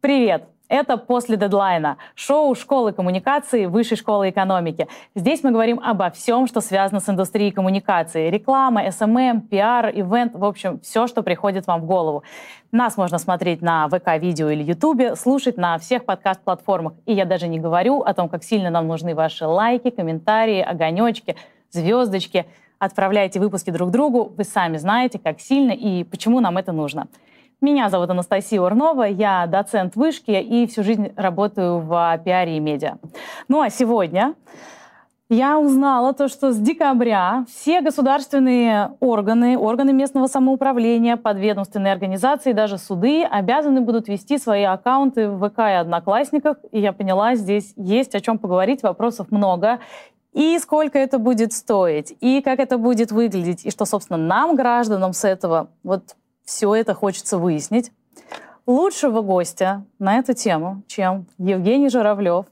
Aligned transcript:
Привет! 0.00 0.44
Это 0.68 0.96
«После 0.96 1.36
дедлайна»— 1.36 1.96
шоу 2.14 2.54
школы 2.54 2.92
коммуникации 2.92 3.66
Высшей 3.66 3.96
школы 3.96 4.30
экономики. 4.30 4.86
Здесь 5.16 5.42
мы 5.42 5.50
говорим 5.50 5.80
обо 5.80 6.08
всем, 6.10 6.46
что 6.46 6.60
связано 6.60 7.00
с 7.00 7.08
индустрией 7.08 7.50
коммуникации. 7.50 8.30
Реклама, 8.30 8.88
СММ, 8.92 9.40
пиар, 9.40 9.88
ивент, 9.88 10.36
в 10.36 10.44
общем, 10.44 10.78
все, 10.84 11.08
что 11.08 11.24
приходит 11.24 11.66
вам 11.66 11.80
в 11.80 11.86
голову. 11.86 12.22
Нас 12.70 12.96
можно 12.96 13.18
смотреть 13.18 13.60
на 13.60 13.88
ВК-видео 13.88 14.50
или 14.50 14.62
Ютубе, 14.62 15.16
слушать 15.16 15.56
на 15.56 15.78
всех 15.78 16.04
подкаст-платформах. 16.04 16.92
И 17.04 17.12
я 17.12 17.24
даже 17.24 17.48
не 17.48 17.58
говорю 17.58 18.02
о 18.02 18.14
том, 18.14 18.28
как 18.28 18.44
сильно 18.44 18.70
нам 18.70 18.86
нужны 18.86 19.16
ваши 19.16 19.46
лайки, 19.46 19.90
комментарии, 19.90 20.60
огонечки, 20.60 21.34
звездочки. 21.72 22.46
Отправляйте 22.78 23.40
выпуски 23.40 23.70
друг 23.70 23.90
другу. 23.90 24.32
Вы 24.36 24.44
сами 24.44 24.76
знаете, 24.76 25.18
как 25.18 25.40
сильно 25.40 25.72
и 25.72 26.04
почему 26.04 26.38
нам 26.38 26.56
это 26.56 26.70
нужно. 26.70 27.08
Меня 27.60 27.90
зовут 27.90 28.08
Анастасия 28.10 28.60
Урнова, 28.60 29.02
я 29.02 29.44
доцент 29.48 29.96
вышки 29.96 30.30
и 30.30 30.68
всю 30.68 30.84
жизнь 30.84 31.12
работаю 31.16 31.80
в 31.80 32.20
пиаре 32.24 32.56
и 32.56 32.60
медиа. 32.60 32.98
Ну 33.48 33.60
а 33.60 33.68
сегодня 33.68 34.36
я 35.28 35.58
узнала 35.58 36.12
то, 36.12 36.28
что 36.28 36.52
с 36.52 36.56
декабря 36.56 37.44
все 37.50 37.80
государственные 37.80 38.92
органы, 39.00 39.58
органы 39.58 39.92
местного 39.92 40.28
самоуправления, 40.28 41.16
подведомственные 41.16 41.92
организации, 41.92 42.52
даже 42.52 42.78
суды 42.78 43.24
обязаны 43.24 43.80
будут 43.80 44.06
вести 44.06 44.38
свои 44.38 44.62
аккаунты 44.62 45.28
в 45.28 45.48
ВК 45.48 45.58
и 45.58 45.80
Одноклассниках. 45.80 46.58
И 46.70 46.78
я 46.78 46.92
поняла, 46.92 47.34
здесь 47.34 47.72
есть 47.74 48.14
о 48.14 48.20
чем 48.20 48.38
поговорить, 48.38 48.84
вопросов 48.84 49.32
много. 49.32 49.80
И 50.32 50.56
сколько 50.60 50.96
это 50.96 51.18
будет 51.18 51.52
стоить, 51.52 52.16
и 52.20 52.40
как 52.40 52.60
это 52.60 52.78
будет 52.78 53.10
выглядеть, 53.10 53.66
и 53.66 53.72
что, 53.72 53.84
собственно, 53.84 54.16
нам, 54.16 54.54
гражданам, 54.54 55.12
с 55.12 55.24
этого 55.24 55.70
вот 55.82 56.14
все 56.48 56.74
это 56.74 56.94
хочется 56.94 57.36
выяснить. 57.36 57.92
Лучшего 58.66 59.20
гостя 59.20 59.84
на 59.98 60.18
эту 60.18 60.32
тему, 60.32 60.82
чем 60.86 61.26
Евгений 61.38 61.90
Журавлев, 61.90 62.46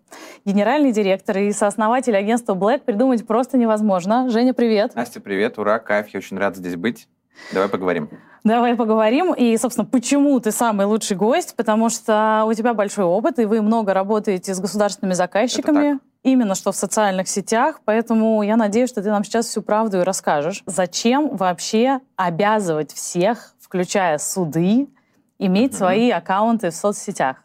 генеральный 0.45 0.93
директор 0.93 1.39
и 1.39 1.51
сооснователь 1.53 2.15
агентства 2.15 2.55
Black, 2.55 2.81
придумать 2.81 3.27
просто 3.27 3.56
невозможно. 3.56 4.29
Женя, 4.29 4.53
привет. 4.53 4.95
Настя, 4.95 5.21
привет. 5.21 5.59
Ура, 5.59 5.79
кайф. 5.79 6.09
Я 6.09 6.19
очень 6.19 6.37
рад 6.39 6.56
здесь 6.56 6.77
быть. 6.77 7.09
Давай 7.53 7.69
поговорим. 7.69 8.11
Давай 8.45 8.77
поговорим. 8.77 9.34
И, 9.34 9.56
собственно, 9.56 9.87
почему 9.87 10.39
ты 10.41 10.53
самый 10.53 10.87
лучший 10.87 11.17
гость? 11.17 11.56
Потому 11.56 11.89
что 11.89 12.45
у 12.47 12.53
тебя 12.55 12.75
большой 12.75 13.05
опыт, 13.05 13.39
и 13.39 13.45
вы 13.45 13.61
много 13.61 13.93
работаете 13.93 14.55
с 14.55 14.61
государственными 14.61 15.15
заказчиками. 15.15 15.99
Именно 16.23 16.55
что 16.55 16.73
в 16.73 16.77
социальных 16.77 17.28
сетях. 17.28 17.81
Поэтому 17.84 18.43
я 18.43 18.56
надеюсь, 18.56 18.91
что 18.91 19.03
ты 19.03 19.11
нам 19.11 19.23
сейчас 19.23 19.47
всю 19.47 19.62
правду 19.62 20.01
и 20.01 20.03
расскажешь. 20.03 20.62
Зачем 20.67 21.37
вообще 21.37 22.01
обязывать 22.17 22.93
всех 22.93 23.55
включая 23.77 24.17
суды, 24.17 24.89
иметь 25.39 25.73
mm-hmm. 25.73 25.77
свои 25.77 26.11
аккаунты 26.11 26.71
в 26.71 26.75
соцсетях? 26.75 27.37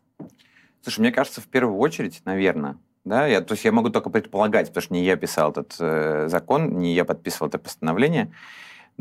Слушай, 0.81 1.01
мне 1.01 1.11
кажется, 1.11 1.41
в 1.41 1.47
первую 1.47 1.77
очередь, 1.77 2.21
наверное, 2.23 2.77
да, 3.03 3.27
я, 3.27 3.41
то 3.41 3.53
есть 3.53 3.65
я 3.65 3.73
могу 3.73 3.89
только 3.89 4.09
предполагать, 4.09 4.67
потому 4.67 4.81
что 4.81 4.93
не 4.93 5.03
я 5.03 5.17
писал 5.17 5.51
этот 5.51 5.75
э, 5.79 6.27
закон, 6.29 6.77
не 6.77 6.93
я 6.93 7.03
подписывал 7.03 7.49
это 7.49 7.59
постановление. 7.59 8.31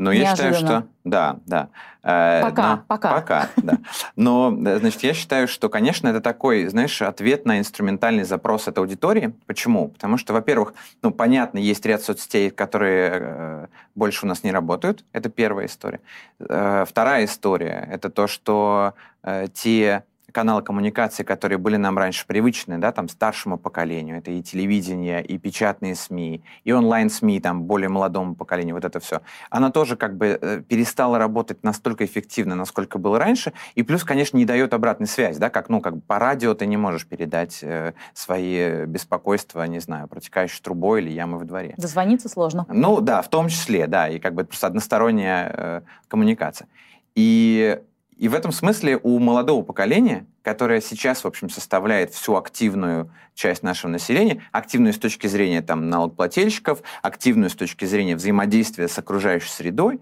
Но 0.01 0.11
я 0.11 0.31
считаю, 0.31 0.55
что... 0.55 0.87
Да, 1.03 1.37
да. 1.45 1.69
Э, 2.01 2.41
пока, 2.41 2.75
но, 2.75 2.83
пока. 2.87 3.13
Пока, 3.13 3.49
да. 3.57 3.77
Но, 4.15 4.51
э, 4.65 4.79
значит, 4.79 5.03
я 5.03 5.13
считаю, 5.13 5.47
что, 5.47 5.69
конечно, 5.69 6.07
это 6.07 6.21
такой, 6.21 6.65
знаешь, 6.67 6.99
ответ 7.03 7.45
на 7.45 7.59
инструментальный 7.59 8.23
запрос 8.23 8.67
от 8.67 8.79
аудитории. 8.79 9.35
Почему? 9.45 9.89
Потому 9.89 10.17
что, 10.17 10.33
во-первых, 10.33 10.73
ну, 11.03 11.11
понятно, 11.11 11.59
есть 11.59 11.85
ряд 11.85 12.01
соцсетей, 12.01 12.49
которые 12.49 13.11
э, 13.13 13.67
больше 13.93 14.25
у 14.25 14.27
нас 14.27 14.43
не 14.43 14.51
работают. 14.51 15.05
Это 15.13 15.29
первая 15.29 15.67
история. 15.67 15.99
Э, 16.39 16.83
вторая 16.87 17.25
история— 17.25 17.87
это 17.91 18.09
то, 18.09 18.25
что 18.25 18.95
э, 19.21 19.49
те 19.53 20.03
каналы 20.31 20.61
коммуникации, 20.61 21.23
которые 21.23 21.57
были 21.57 21.77
нам 21.77 21.97
раньше 21.97 22.25
привычны, 22.25 22.77
да, 22.77 22.91
там, 22.91 23.07
старшему 23.07 23.57
поколению, 23.57 24.17
это 24.17 24.31
и 24.31 24.41
телевидение, 24.41 25.23
и 25.23 25.37
печатные 25.37 25.95
СМИ, 25.95 26.43
и 26.63 26.71
онлайн-СМИ, 26.71 27.39
там, 27.39 27.63
более 27.63 27.89
молодому 27.89 28.35
поколению, 28.35 28.75
вот 28.75 28.85
это 28.85 28.99
все, 28.99 29.21
она 29.49 29.71
тоже 29.71 29.95
как 29.95 30.17
бы 30.17 30.37
э, 30.41 30.61
перестала 30.67 31.17
работать 31.17 31.63
настолько 31.63 32.05
эффективно, 32.05 32.55
насколько 32.55 32.97
было 32.97 33.19
раньше, 33.19 33.53
и 33.75 33.83
плюс, 33.83 34.03
конечно, 34.03 34.37
не 34.37 34.45
дает 34.45 34.73
обратной 34.73 35.07
связи, 35.07 35.39
да, 35.39 35.49
как, 35.49 35.69
ну, 35.69 35.81
как 35.81 35.95
бы 35.95 36.01
по 36.01 36.19
радио 36.19 36.53
ты 36.53 36.65
не 36.65 36.77
можешь 36.77 37.05
передать 37.05 37.59
э, 37.61 37.93
свои 38.13 38.85
беспокойства, 38.85 39.63
не 39.63 39.79
знаю, 39.79 40.07
протекающей 40.07 40.61
трубой 40.61 41.01
или 41.01 41.09
ямы 41.09 41.37
в 41.37 41.45
дворе. 41.45 41.73
Дозвониться 41.77 42.29
сложно. 42.29 42.65
Ну, 42.69 43.01
да, 43.01 43.21
в 43.21 43.29
том 43.29 43.49
числе, 43.49 43.87
да, 43.87 44.07
и 44.07 44.19
как 44.19 44.33
бы 44.33 44.43
просто 44.43 44.67
односторонняя 44.67 45.53
э, 45.53 45.81
коммуникация. 46.07 46.67
И 47.15 47.79
и 48.21 48.27
в 48.27 48.35
этом 48.35 48.51
смысле 48.51 48.99
у 49.01 49.17
молодого 49.17 49.63
поколения, 49.63 50.27
которое 50.43 50.79
сейчас, 50.79 51.23
в 51.23 51.27
общем, 51.27 51.49
составляет 51.49 52.13
всю 52.13 52.35
активную 52.35 53.11
часть 53.33 53.63
нашего 53.63 53.89
населения, 53.89 54.43
активную 54.51 54.93
с 54.93 54.99
точки 54.99 55.25
зрения 55.25 55.63
там, 55.63 55.89
налогоплательщиков, 55.89 56.83
активную 57.01 57.49
с 57.49 57.55
точки 57.55 57.85
зрения 57.85 58.15
взаимодействия 58.15 58.87
с 58.87 58.95
окружающей 58.99 59.49
средой, 59.49 60.01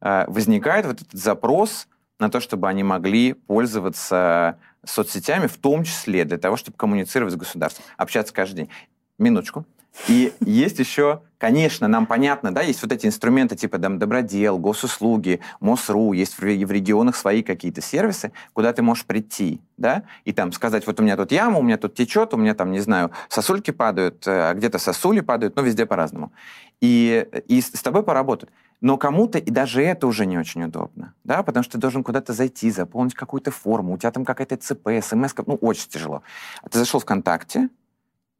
э, 0.00 0.26
возникает 0.28 0.86
вот 0.86 1.02
этот 1.02 1.12
запрос 1.12 1.88
на 2.20 2.30
то, 2.30 2.38
чтобы 2.38 2.68
они 2.68 2.84
могли 2.84 3.32
пользоваться 3.32 4.60
соцсетями, 4.84 5.48
в 5.48 5.56
том 5.56 5.82
числе 5.82 6.24
для 6.24 6.38
того, 6.38 6.56
чтобы 6.56 6.76
коммуницировать 6.76 7.34
с 7.34 7.36
государством, 7.36 7.84
общаться 7.96 8.32
каждый 8.32 8.58
день. 8.58 8.70
Минуточку. 9.18 9.66
И 10.08 10.32
есть 10.40 10.78
еще, 10.78 11.22
конечно, 11.38 11.88
нам 11.88 12.06
понятно, 12.06 12.54
да, 12.54 12.60
есть 12.60 12.82
вот 12.82 12.92
эти 12.92 13.06
инструменты 13.06 13.56
типа 13.56 13.78
там, 13.78 13.98
добродел, 13.98 14.58
госуслуги, 14.58 15.40
МОСРУ, 15.60 16.12
есть 16.12 16.38
в, 16.38 16.42
регионах 16.42 17.16
свои 17.16 17.42
какие-то 17.42 17.80
сервисы, 17.80 18.32
куда 18.52 18.72
ты 18.72 18.82
можешь 18.82 19.04
прийти, 19.04 19.60
да, 19.76 20.04
и 20.24 20.32
там 20.32 20.52
сказать, 20.52 20.86
вот 20.86 21.00
у 21.00 21.02
меня 21.02 21.16
тут 21.16 21.32
яма, 21.32 21.58
у 21.58 21.62
меня 21.62 21.76
тут 21.76 21.94
течет, 21.94 22.34
у 22.34 22.36
меня 22.36 22.54
там, 22.54 22.70
не 22.70 22.80
знаю, 22.80 23.10
сосульки 23.28 23.70
падают, 23.70 24.22
а 24.26 24.54
где-то 24.54 24.78
сосули 24.78 25.20
падают, 25.20 25.56
ну, 25.56 25.62
везде 25.62 25.86
по-разному. 25.86 26.32
И, 26.80 27.26
и 27.48 27.60
с 27.60 27.82
тобой 27.82 28.02
поработают. 28.02 28.52
Но 28.82 28.98
кому-то 28.98 29.38
и 29.38 29.50
даже 29.50 29.82
это 29.82 30.06
уже 30.06 30.26
не 30.26 30.38
очень 30.38 30.62
удобно, 30.64 31.14
да, 31.24 31.42
потому 31.42 31.64
что 31.64 31.72
ты 31.72 31.78
должен 31.78 32.04
куда-то 32.04 32.34
зайти, 32.34 32.70
заполнить 32.70 33.14
какую-то 33.14 33.50
форму, 33.50 33.94
у 33.94 33.98
тебя 33.98 34.10
там 34.10 34.24
какая-то 34.24 34.58
ЦП, 34.58 34.90
СМС, 35.02 35.34
ну, 35.46 35.54
очень 35.56 35.88
тяжело. 35.88 36.22
А 36.62 36.68
ты 36.68 36.78
зашел 36.78 37.00
ВКонтакте, 37.00 37.70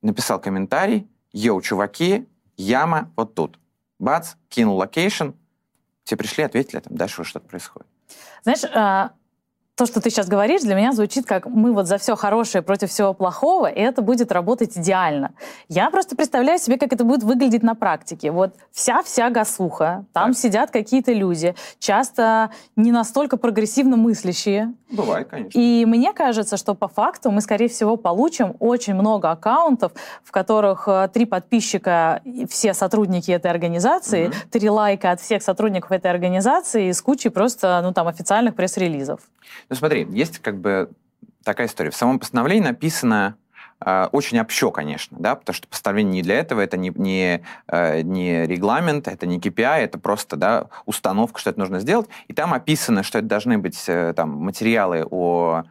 написал 0.03 0.39
комментарий, 0.39 1.09
yo, 1.32 1.60
чуваки, 1.60 2.26
яма 2.56 3.10
вот 3.16 3.34
тут. 3.34 3.59
Бац, 3.98 4.34
кинул 4.48 4.76
location, 4.77 5.31
все 6.04 6.16
пришли, 6.16 6.44
ответили, 6.44 6.81
там 6.81 6.97
дальше 6.97 7.20
уже 7.20 7.31
что-то 7.31 7.48
происходит. 7.48 7.88
Знаешь, 8.42 8.64
а, 8.75 9.12
то, 9.76 9.84
что 9.84 10.00
ты 10.00 10.09
сейчас 10.09 10.26
говоришь, 10.26 10.62
для 10.62 10.75
меня 10.75 10.92
звучит 10.92 11.26
как 11.26 11.44
мы 11.47 11.72
вот 11.75 11.87
за 11.87 11.98
все 11.98 12.16
хорошее 12.16 12.62
против 12.62 12.88
всего 12.88 13.12
плохого, 13.12 13.66
и 13.66 13.78
это 13.78 14.00
будет 14.00 14.32
работать 14.32 14.78
идеально. 14.78 15.32
Я 15.69 15.91
просто 15.91 16.16
представляю 16.16 16.59
себе, 16.59 16.78
как 16.78 16.94
это 16.94 17.04
будет 17.04 17.22
выглядеть 17.22 17.62
на 17.62 17.75
практике. 17.75 18.31
Вот 18.31 18.54
вся-вся 18.72 19.28
гасуха, 19.28 20.06
там 20.15 20.32
так. 20.32 20.38
сидят 20.38 20.70
какие-то 20.70 21.12
люди, 21.12 21.54
часто 21.78 22.50
не 22.75 22.91
настолько 22.91 23.36
прогрессивно 23.36 23.98
мыслящие. 23.98 24.72
Бывает, 24.91 25.28
конечно. 25.28 25.59
И 25.59 25.84
мне 25.84 26.15
кажется, 26.15 26.56
что 26.56 26.75
по 26.75 26.88
факту 26.88 27.31
мы, 27.31 27.42
скорее 27.42 27.69
всего, 27.69 27.98
получим 27.98 28.56
очень 28.60 28.94
много 28.94 29.31
аккаунтов, 29.31 29.92
в 30.25 30.31
которых 30.31 30.88
э, 30.88 31.10
три 31.12 31.26
подписчика, 31.26 32.22
все 32.48 32.72
сотрудники 32.72 33.31
этой 33.31 33.50
организации, 33.50 34.28
угу. 34.28 34.34
три 34.50 34.70
лайка 34.70 35.10
от 35.10 35.20
всех 35.20 35.42
сотрудников 35.42 35.92
этой 35.92 36.10
организации 36.10 36.92
с 36.92 37.03
кучей 37.03 37.28
просто, 37.28 37.81
ну, 37.82 37.92
там, 37.92 38.09
официальных 38.09 38.54
пресс-релизов. 38.54 39.20
Ну 39.69 39.77
смотри, 39.77 40.06
есть 40.10 40.38
как 40.38 40.59
бы 40.59 40.91
такая 41.44 41.66
история. 41.66 41.91
В 41.91 41.97
самом 41.97 42.19
постановлении 42.19 42.65
написано 42.65 43.37
э, 43.84 44.09
очень 44.12 44.38
общо, 44.41 44.71
конечно, 44.71 45.16
да, 45.21 45.34
потому 45.34 45.54
что 45.54 45.69
постановление 45.69 46.15
не 46.15 46.22
для 46.22 46.37
этого, 46.37 46.60
это 46.60 46.77
не, 46.77 46.91
не, 46.94 47.43
э, 47.69 48.00
не 48.03 48.47
регламент, 48.47 49.09
это 49.09 49.27
не 49.27 49.38
KPI, 49.38 49.78
это 49.78 49.99
просто 49.99 50.37
да, 50.37 50.66
установка, 50.84 51.41
что 51.41 51.50
это 51.50 51.59
нужно 51.59 51.81
сделать. 51.81 52.09
И 52.28 52.34
там 52.34 52.53
описано, 52.53 53.03
что 53.03 53.19
это 53.19 53.28
должны 53.28 53.59
быть 53.59 53.82
э, 53.88 54.12
там, 54.15 54.31
материалы 54.31 55.06
о 55.10 55.65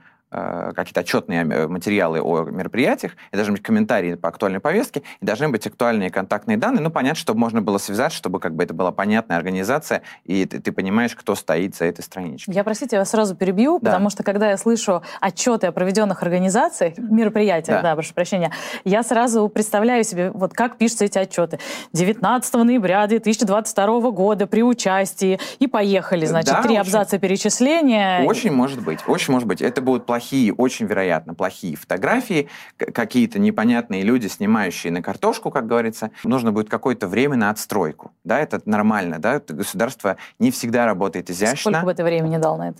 какие-то 0.75 1.01
отчетные 1.01 1.41
э, 1.41 1.67
материалы 1.67 2.21
о 2.21 2.43
мероприятиях, 2.43 3.13
и 3.31 3.35
должны 3.35 3.53
быть 3.53 3.63
комментарии 3.63 4.15
по 4.15 4.29
актуальной 4.29 4.59
повестке, 4.59 5.03
и 5.21 5.25
должны 5.25 5.49
быть 5.49 5.65
актуальные 5.67 6.09
контактные 6.09 6.57
данные, 6.57 6.81
ну, 6.81 6.89
понятно, 6.89 7.19
чтобы 7.19 7.39
можно 7.39 7.61
было 7.61 7.77
связать, 7.77 8.13
чтобы 8.13 8.39
как 8.39 8.55
бы 8.55 8.63
это 8.63 8.73
была 8.73 8.91
понятная 8.91 9.37
организация, 9.37 10.01
и 10.25 10.45
ты, 10.45 10.59
ты 10.59 10.71
понимаешь, 10.71 11.15
кто 11.15 11.35
стоит 11.35 11.75
за 11.75 11.85
этой 11.85 12.01
страничкой. 12.01 12.53
Я, 12.53 12.63
простите, 12.63 12.95
я 12.95 13.01
вас 13.01 13.09
сразу 13.09 13.35
перебью, 13.35 13.79
да. 13.79 13.91
потому 13.91 14.09
что 14.09 14.23
когда 14.23 14.49
я 14.49 14.57
слышу 14.57 15.03
отчеты 15.21 15.67
о 15.67 15.71
проведенных 15.71 16.23
организациях, 16.23 16.97
мероприятиях, 16.97 17.81
да. 17.81 17.89
да, 17.89 17.95
прошу 17.95 18.13
прощения, 18.13 18.51
я 18.83 19.03
сразу 19.03 19.47
представляю 19.49 20.03
себе, 20.03 20.31
вот 20.31 20.53
как 20.53 20.77
пишутся 20.77 21.05
эти 21.05 21.17
отчеты. 21.17 21.59
19 21.93 22.53
ноября 22.55 23.07
2022 23.07 24.11
года 24.11 24.47
при 24.47 24.63
участии, 24.63 25.39
и 25.59 25.67
поехали, 25.67 26.25
значит, 26.25 26.53
да, 26.53 26.61
три 26.61 26.71
очень, 26.71 26.81
абзаца 26.81 27.17
перечисления. 27.17 28.23
Очень 28.23 28.51
может 28.51 28.83
быть, 28.83 28.99
очень 29.07 29.33
может 29.33 29.47
быть. 29.47 29.61
Это 29.61 29.81
будут 29.81 30.05
плохие 30.05 30.24
плохие, 30.25 30.53
очень 30.53 30.87
вероятно, 30.87 31.35
плохие 31.35 31.75
фотографии, 31.75 32.49
какие-то 32.77 33.37
непонятные 33.37 34.01
люди, 34.01 34.27
снимающие 34.27 34.91
на 34.91 35.01
картошку, 35.01 35.51
как 35.51 35.67
говорится, 35.67 36.09
нужно 36.23 36.51
будет 36.51 36.69
какое-то 36.69 37.07
время 37.07 37.35
на 37.35 37.51
отстройку. 37.51 38.11
Да, 38.23 38.39
это 38.39 38.59
нормально, 38.65 39.19
да, 39.19 39.39
государство 39.39 40.17
не 40.39 40.49
всегда 40.49 40.85
работает 40.85 41.29
изящно. 41.29 41.71
Сколько 41.71 41.85
бы 41.85 41.93
ты 41.93 42.03
времени 42.03 42.37
дал 42.37 42.57
на 42.57 42.69
это? 42.69 42.79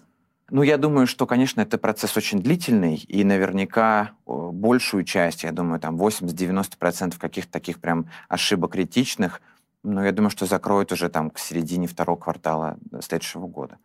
Ну, 0.49 0.63
я 0.63 0.77
думаю, 0.77 1.07
что, 1.07 1.25
конечно, 1.25 1.61
это 1.61 1.77
процесс 1.77 2.17
очень 2.17 2.39
длительный, 2.39 2.95
и 2.95 3.23
наверняка 3.23 4.11
большую 4.25 5.03
часть, 5.03 5.43
я 5.43 5.51
думаю, 5.51 5.79
там 5.79 5.95
80-90% 5.97 7.17
каких-то 7.19 7.51
таких 7.51 7.79
прям 7.79 8.07
ошибок 8.27 8.71
критичных, 8.71 9.41
ну, 9.83 10.03
я 10.03 10.11
думаю, 10.11 10.31
что 10.31 10.47
закроют 10.47 10.91
уже 10.91 11.09
там 11.09 11.29
к 11.29 11.37
середине 11.37 11.87
второго 11.87 12.17
квартала 12.17 12.77
следующего 13.01 13.45
года 13.45 13.77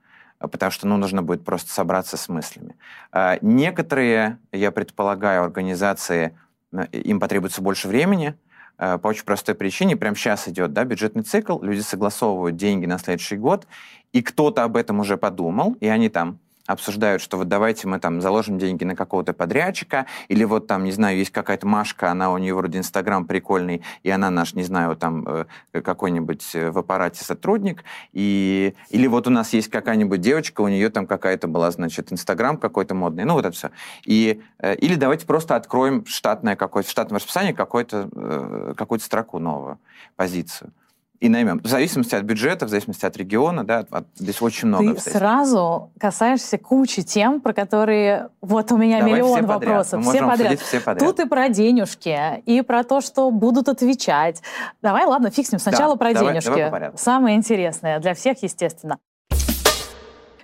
потому 0.48 0.72
что 0.72 0.86
ну, 0.86 0.96
нужно 0.96 1.22
будет 1.22 1.44
просто 1.44 1.72
собраться 1.72 2.16
с 2.16 2.28
мыслями. 2.28 2.76
А, 3.12 3.38
некоторые, 3.42 4.38
я 4.52 4.70
предполагаю, 4.70 5.44
организации, 5.44 6.36
э, 6.72 6.86
им 6.92 7.20
потребуется 7.20 7.62
больше 7.62 7.88
времени, 7.88 8.34
э, 8.78 8.98
по 8.98 9.08
очень 9.08 9.24
простой 9.24 9.54
причине. 9.54 9.96
Прямо 9.96 10.16
сейчас 10.16 10.48
идет 10.48 10.72
да, 10.72 10.84
бюджетный 10.84 11.22
цикл, 11.22 11.60
люди 11.62 11.80
согласовывают 11.80 12.56
деньги 12.56 12.86
на 12.86 12.98
следующий 12.98 13.36
год, 13.36 13.66
и 14.12 14.22
кто-то 14.22 14.64
об 14.64 14.76
этом 14.76 15.00
уже 15.00 15.16
подумал, 15.16 15.76
и 15.80 15.86
они 15.86 16.08
там 16.08 16.38
обсуждают, 16.70 17.20
что 17.20 17.36
вот 17.36 17.48
давайте 17.48 17.88
мы 17.88 17.98
там 17.98 18.20
заложим 18.20 18.58
деньги 18.58 18.84
на 18.84 18.94
какого-то 18.94 19.32
подрядчика, 19.32 20.06
или 20.28 20.44
вот 20.44 20.66
там, 20.66 20.84
не 20.84 20.92
знаю, 20.92 21.18
есть 21.18 21.30
какая-то 21.30 21.66
Машка, 21.66 22.10
она 22.10 22.32
у 22.32 22.38
нее 22.38 22.54
вроде 22.54 22.78
Инстаграм 22.78 23.26
прикольный, 23.26 23.82
и 24.02 24.10
она 24.10 24.30
наш, 24.30 24.54
не 24.54 24.62
знаю, 24.62 24.96
там 24.96 25.26
э, 25.72 25.80
какой-нибудь 25.82 26.54
э, 26.54 26.70
в 26.70 26.78
аппарате 26.78 27.24
сотрудник, 27.24 27.84
и, 28.12 28.74
или 28.90 29.06
вот 29.06 29.26
у 29.26 29.30
нас 29.30 29.52
есть 29.52 29.68
какая-нибудь 29.68 30.20
девочка, 30.20 30.60
у 30.60 30.68
нее 30.68 30.90
там 30.90 31.06
какая-то 31.06 31.48
была, 31.48 31.70
значит, 31.70 32.12
Инстаграм 32.12 32.56
какой-то 32.56 32.94
модный, 32.94 33.24
ну 33.24 33.34
вот 33.34 33.44
это 33.44 33.56
все. 33.56 33.70
И, 34.04 34.40
э, 34.58 34.76
или 34.76 34.94
давайте 34.94 35.26
просто 35.26 35.56
откроем 35.56 36.06
штатное 36.06 36.56
какое-то, 36.56 36.88
в 36.88 36.92
штатном 36.92 37.16
расписании 37.16 37.52
какую-то, 37.52 38.74
какую-то 38.76 39.04
строку 39.04 39.38
новую, 39.38 39.78
позицию 40.16 40.72
и 41.20 41.28
наймем. 41.28 41.60
В 41.62 41.66
зависимости 41.66 42.14
от 42.14 42.22
бюджета, 42.24 42.66
в 42.66 42.70
зависимости 42.70 43.04
от 43.04 43.16
региона, 43.16 43.62
да, 43.62 43.84
от, 43.90 44.06
здесь 44.16 44.40
очень 44.40 44.68
много. 44.68 44.94
Ты 44.94 45.00
сразу 45.00 45.90
касаешься 46.00 46.56
кучи 46.56 47.02
тем, 47.02 47.42
про 47.42 47.52
которые 47.52 48.30
вот 48.40 48.72
у 48.72 48.78
меня 48.78 49.00
Давай 49.00 49.12
миллион 49.12 49.38
все 49.38 49.46
вопросов. 49.46 50.02
все 50.02 50.26
подряд. 50.26 50.60
все 50.60 50.80
подряд. 50.80 51.06
Тут 51.06 51.20
и 51.20 51.28
про 51.28 51.48
денежки, 51.50 52.42
и 52.46 52.62
про 52.62 52.84
то, 52.84 53.02
что 53.02 53.30
будут 53.30 53.68
отвечать. 53.68 54.42
Давай, 54.80 55.04
ладно, 55.04 55.30
ним. 55.36 55.58
Сначала 55.58 55.94
да, 55.94 55.98
про 55.98 56.14
давай, 56.14 56.32
денежки. 56.32 56.64
Давай. 56.70 56.90
Самое 56.96 57.36
интересное 57.36 57.98
для 58.00 58.14
всех, 58.14 58.42
естественно. 58.42 58.98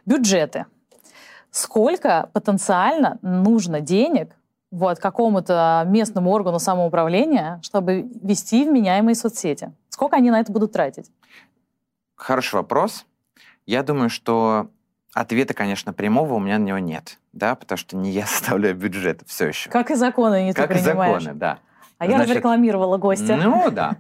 Бюджеты. 0.05 0.67
Сколько 1.50 2.28
потенциально 2.34 3.19
нужно 3.23 3.81
денег 3.81 4.37
вот, 4.70 4.99
какому-то 4.99 5.84
местному 5.87 6.31
органу 6.31 6.58
самоуправления, 6.58 7.61
чтобы 7.62 8.06
вести 8.23 8.64
вменяемые 8.69 9.14
соцсети? 9.14 9.73
Сколько 9.97 10.17
они 10.17 10.31
на 10.31 10.41
это 10.41 10.53
будут 10.53 10.73
тратить? 10.73 11.11
Хороший 12.17 12.57
вопрос. 12.57 13.07
Я 13.65 13.83
думаю, 13.83 14.11
что 14.11 14.69
ответа, 15.15 15.55
конечно, 15.55 15.95
прямого 15.95 16.35
у 16.35 16.39
меня 16.39 16.59
на 16.59 16.65
него 16.65 16.79
нет, 16.79 17.19
да, 17.33 17.55
потому 17.55 17.79
что 17.79 17.97
не 17.97 18.11
я 18.11 18.27
составляю 18.27 18.75
бюджет 18.75 19.23
все 19.25 19.49
еще. 19.49 19.71
Как 19.71 19.91
и 19.91 19.95
законы 19.95 20.45
не 20.45 20.53
как 20.53 20.69
ты 20.69 20.75
принимаешь. 20.75 21.15
Как 21.15 21.21
и 21.23 21.25
законы, 21.25 21.39
да. 21.39 21.59
А 21.97 22.05
Значит, 22.05 22.19
я 22.19 22.25
разрекламировала 22.25 22.99
гостя. 22.99 23.39
Ну 23.43 23.71
да. 23.71 23.97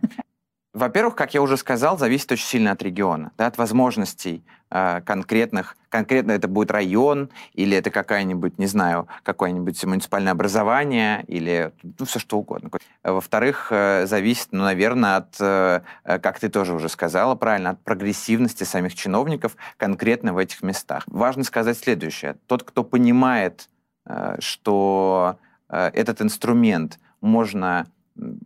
Во-первых, 0.76 1.14
как 1.16 1.32
я 1.32 1.40
уже 1.40 1.56
сказал, 1.56 1.96
зависит 1.96 2.30
очень 2.32 2.44
сильно 2.44 2.72
от 2.72 2.82
региона, 2.82 3.32
да, 3.38 3.46
от 3.46 3.56
возможностей 3.56 4.44
э, 4.70 5.00
конкретных. 5.06 5.74
Конкретно 5.88 6.32
это 6.32 6.48
будет 6.48 6.70
район, 6.70 7.30
или 7.54 7.74
это 7.74 7.90
какая-нибудь, 7.90 8.58
не 8.58 8.66
знаю, 8.66 9.08
какое-нибудь 9.22 9.82
муниципальное 9.86 10.32
образование, 10.32 11.24
или 11.28 11.72
ну, 11.82 12.04
все 12.04 12.18
что 12.18 12.36
угодно. 12.36 12.68
Во-вторых, 13.02 13.68
э, 13.70 14.04
зависит, 14.04 14.48
ну, 14.50 14.64
наверное, 14.64 15.16
от, 15.16 15.36
э, 15.40 15.80
как 16.04 16.38
ты 16.38 16.50
тоже 16.50 16.74
уже 16.74 16.90
сказала 16.90 17.34
правильно, 17.36 17.70
от 17.70 17.82
прогрессивности 17.82 18.64
самих 18.64 18.94
чиновников 18.94 19.56
конкретно 19.78 20.34
в 20.34 20.36
этих 20.36 20.62
местах. 20.62 21.04
Важно 21.06 21.44
сказать 21.44 21.78
следующее. 21.78 22.36
Тот, 22.46 22.64
кто 22.64 22.84
понимает, 22.84 23.70
э, 24.04 24.36
что 24.40 25.38
э, 25.70 25.90
этот 25.94 26.20
инструмент 26.20 26.98
можно 27.22 27.86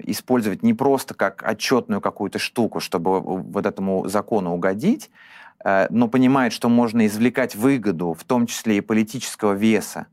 использовать 0.04 0.62
не 0.62 0.74
просто 0.74 1.14
как 1.14 1.42
отчетную 1.42 2.00
какую-то 2.00 2.38
штуку, 2.38 2.80
чтобы 2.80 3.20
вот 3.20 3.66
этому 3.66 4.08
закону 4.08 4.52
угодить, 4.52 5.10
э, 5.64 5.86
но 5.90 6.08
понимает, 6.08 6.52
что 6.52 6.68
можно 6.68 7.06
извлекать 7.06 7.54
выгоду, 7.54 8.14
в 8.14 8.24
том 8.24 8.46
числе 8.46 8.78
и 8.78 8.80
политического 8.80 9.52
веса 9.52 10.06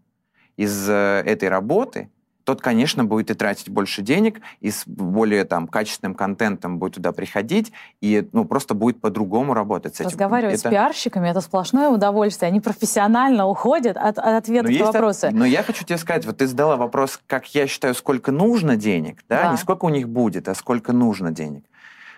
из 0.57 0.89
э, 0.89 1.23
этой 1.25 1.49
работы, 1.49 2.09
тот, 2.47 2.61
конечно, 2.61 3.03
будет 3.03 3.29
и 3.29 3.33
тратить 3.33 3.67
больше 3.67 4.01
денег, 4.01 4.39
и 4.61 4.71
с 4.71 4.83
более 4.85 5.43
там, 5.43 5.67
качественным 5.67 6.15
контентом 6.15 6.79
будет 6.79 6.93
туда 6.93 7.11
приходить, 7.11 7.73
и 7.99 8.25
ну, 8.31 8.45
просто 8.45 8.73
будет 8.73 9.01
по-другому 9.01 9.53
работать 9.53 9.97
с 9.97 9.99
этим. 9.99 10.11
Разговаривать 10.11 10.61
это... 10.61 10.69
с 10.69 10.71
пиарщиками— 10.71 11.27
это 11.29 11.41
сплошное 11.41 11.89
удовольствие. 11.89 12.47
Они 12.47 12.61
профессионально 12.61 13.47
уходят 13.47 13.97
от, 13.97 14.17
от 14.17 14.43
ответов 14.43 14.71
на 14.71 14.85
вопросы. 14.85 15.29
Но 15.33 15.43
я 15.43 15.61
хочу 15.61 15.83
тебе 15.83 15.97
сказать, 15.97 16.25
вот 16.25 16.37
ты 16.37 16.47
задала 16.47 16.77
вопрос, 16.77 17.19
как 17.27 17.53
я 17.53 17.67
считаю, 17.67 17.93
сколько 17.93 18.31
нужно 18.31 18.77
денег, 18.77 19.25
да? 19.27 19.43
да. 19.43 19.51
не 19.51 19.57
сколько 19.57 19.83
у 19.83 19.89
них 19.89 20.07
будет, 20.07 20.47
а 20.47 20.55
сколько 20.55 20.93
нужно 20.93 21.31
денег. 21.31 21.65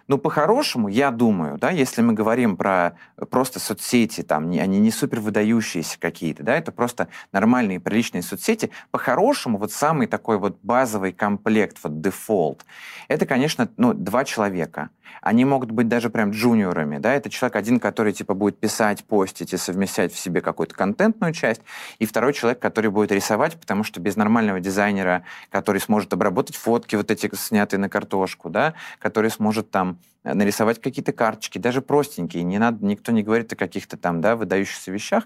Ну, 0.10 0.18
по-хорошему, 0.18 0.88
я 0.88 1.12
думаю, 1.12 1.60
да, 1.60 1.70
если 1.70 2.02
мы 2.02 2.14
говорим 2.14 2.58
про 2.58 2.98
просто 3.30 3.60
соцсети, 3.60 4.24
там, 4.24 4.50
не, 4.50 4.60
они 4.60 4.80
не 4.80 4.90
супер 4.90 5.20
выдающиеся 5.20 6.00
какие-то, 6.00 6.42
да, 6.42 6.56
это 6.56 6.72
просто 6.72 7.10
нормальные, 7.32 7.80
приличные 7.80 8.24
соцсети, 8.24 8.72
по-хорошему, 8.90 9.60
вот 9.60 9.72
самый 9.72 10.08
такой 10.08 10.40
вот 10.40 10.58
базовый 10.64 11.14
комплект, 11.14 11.78
вот 11.84 12.02
дефолт, 12.02 12.66
это, 13.08 13.28
конечно, 13.28 13.70
ну, 13.78 13.94
два 13.94 14.26
человека. 14.26 14.90
Они 15.22 15.46
могут 15.46 15.72
быть 15.72 15.88
даже 15.88 16.10
прям 16.10 16.32
джуниорами, 16.32 16.98
да, 16.98 17.14
это 17.14 17.30
человек 17.30 17.56
один, 17.56 17.80
который, 17.80 18.14
типа, 18.14 18.34
будет 18.34 18.60
писать, 18.60 19.04
постить 19.04 19.54
и 19.54 19.58
совмещать 19.58 20.14
в 20.14 20.20
себе 20.20 20.42
какую-то 20.42 20.76
контентную 20.76 21.34
часть, 21.34 21.62
и 22.00 22.06
второй 22.06 22.34
человек, 22.34 22.60
который 22.60 22.92
будет 22.92 23.12
рисовать, 23.12 23.60
потому 23.60 23.84
что 23.84 24.00
без 24.00 24.16
нормального 24.16 24.60
дизайнера, 24.60 25.24
который 25.50 25.82
сможет 25.82 26.14
обработать 26.14 26.56
фотки 26.56 26.96
вот 26.96 27.12
эти, 27.12 27.30
снятые 27.36 27.80
на 27.80 27.90
картошку, 27.90 28.50
да, 28.50 28.74
который 29.00 29.32
сможет 29.32 29.72
там 29.72 30.00
Э, 30.24 30.34
нарисовать 30.34 30.82
какие-то 30.82 31.14
карточки, 31.14 31.58
даже 31.58 31.82
простенькие, 31.82 32.44
не 32.44 32.60
надо, 32.60 32.86
никто 32.86 33.12
не 33.12 33.24
говорит 33.24 33.54
о 33.54 33.56
каких-то 33.56 33.98
там, 33.98 34.22
да, 34.22 34.36
выдающихся 34.36 34.92
вещах. 34.92 35.26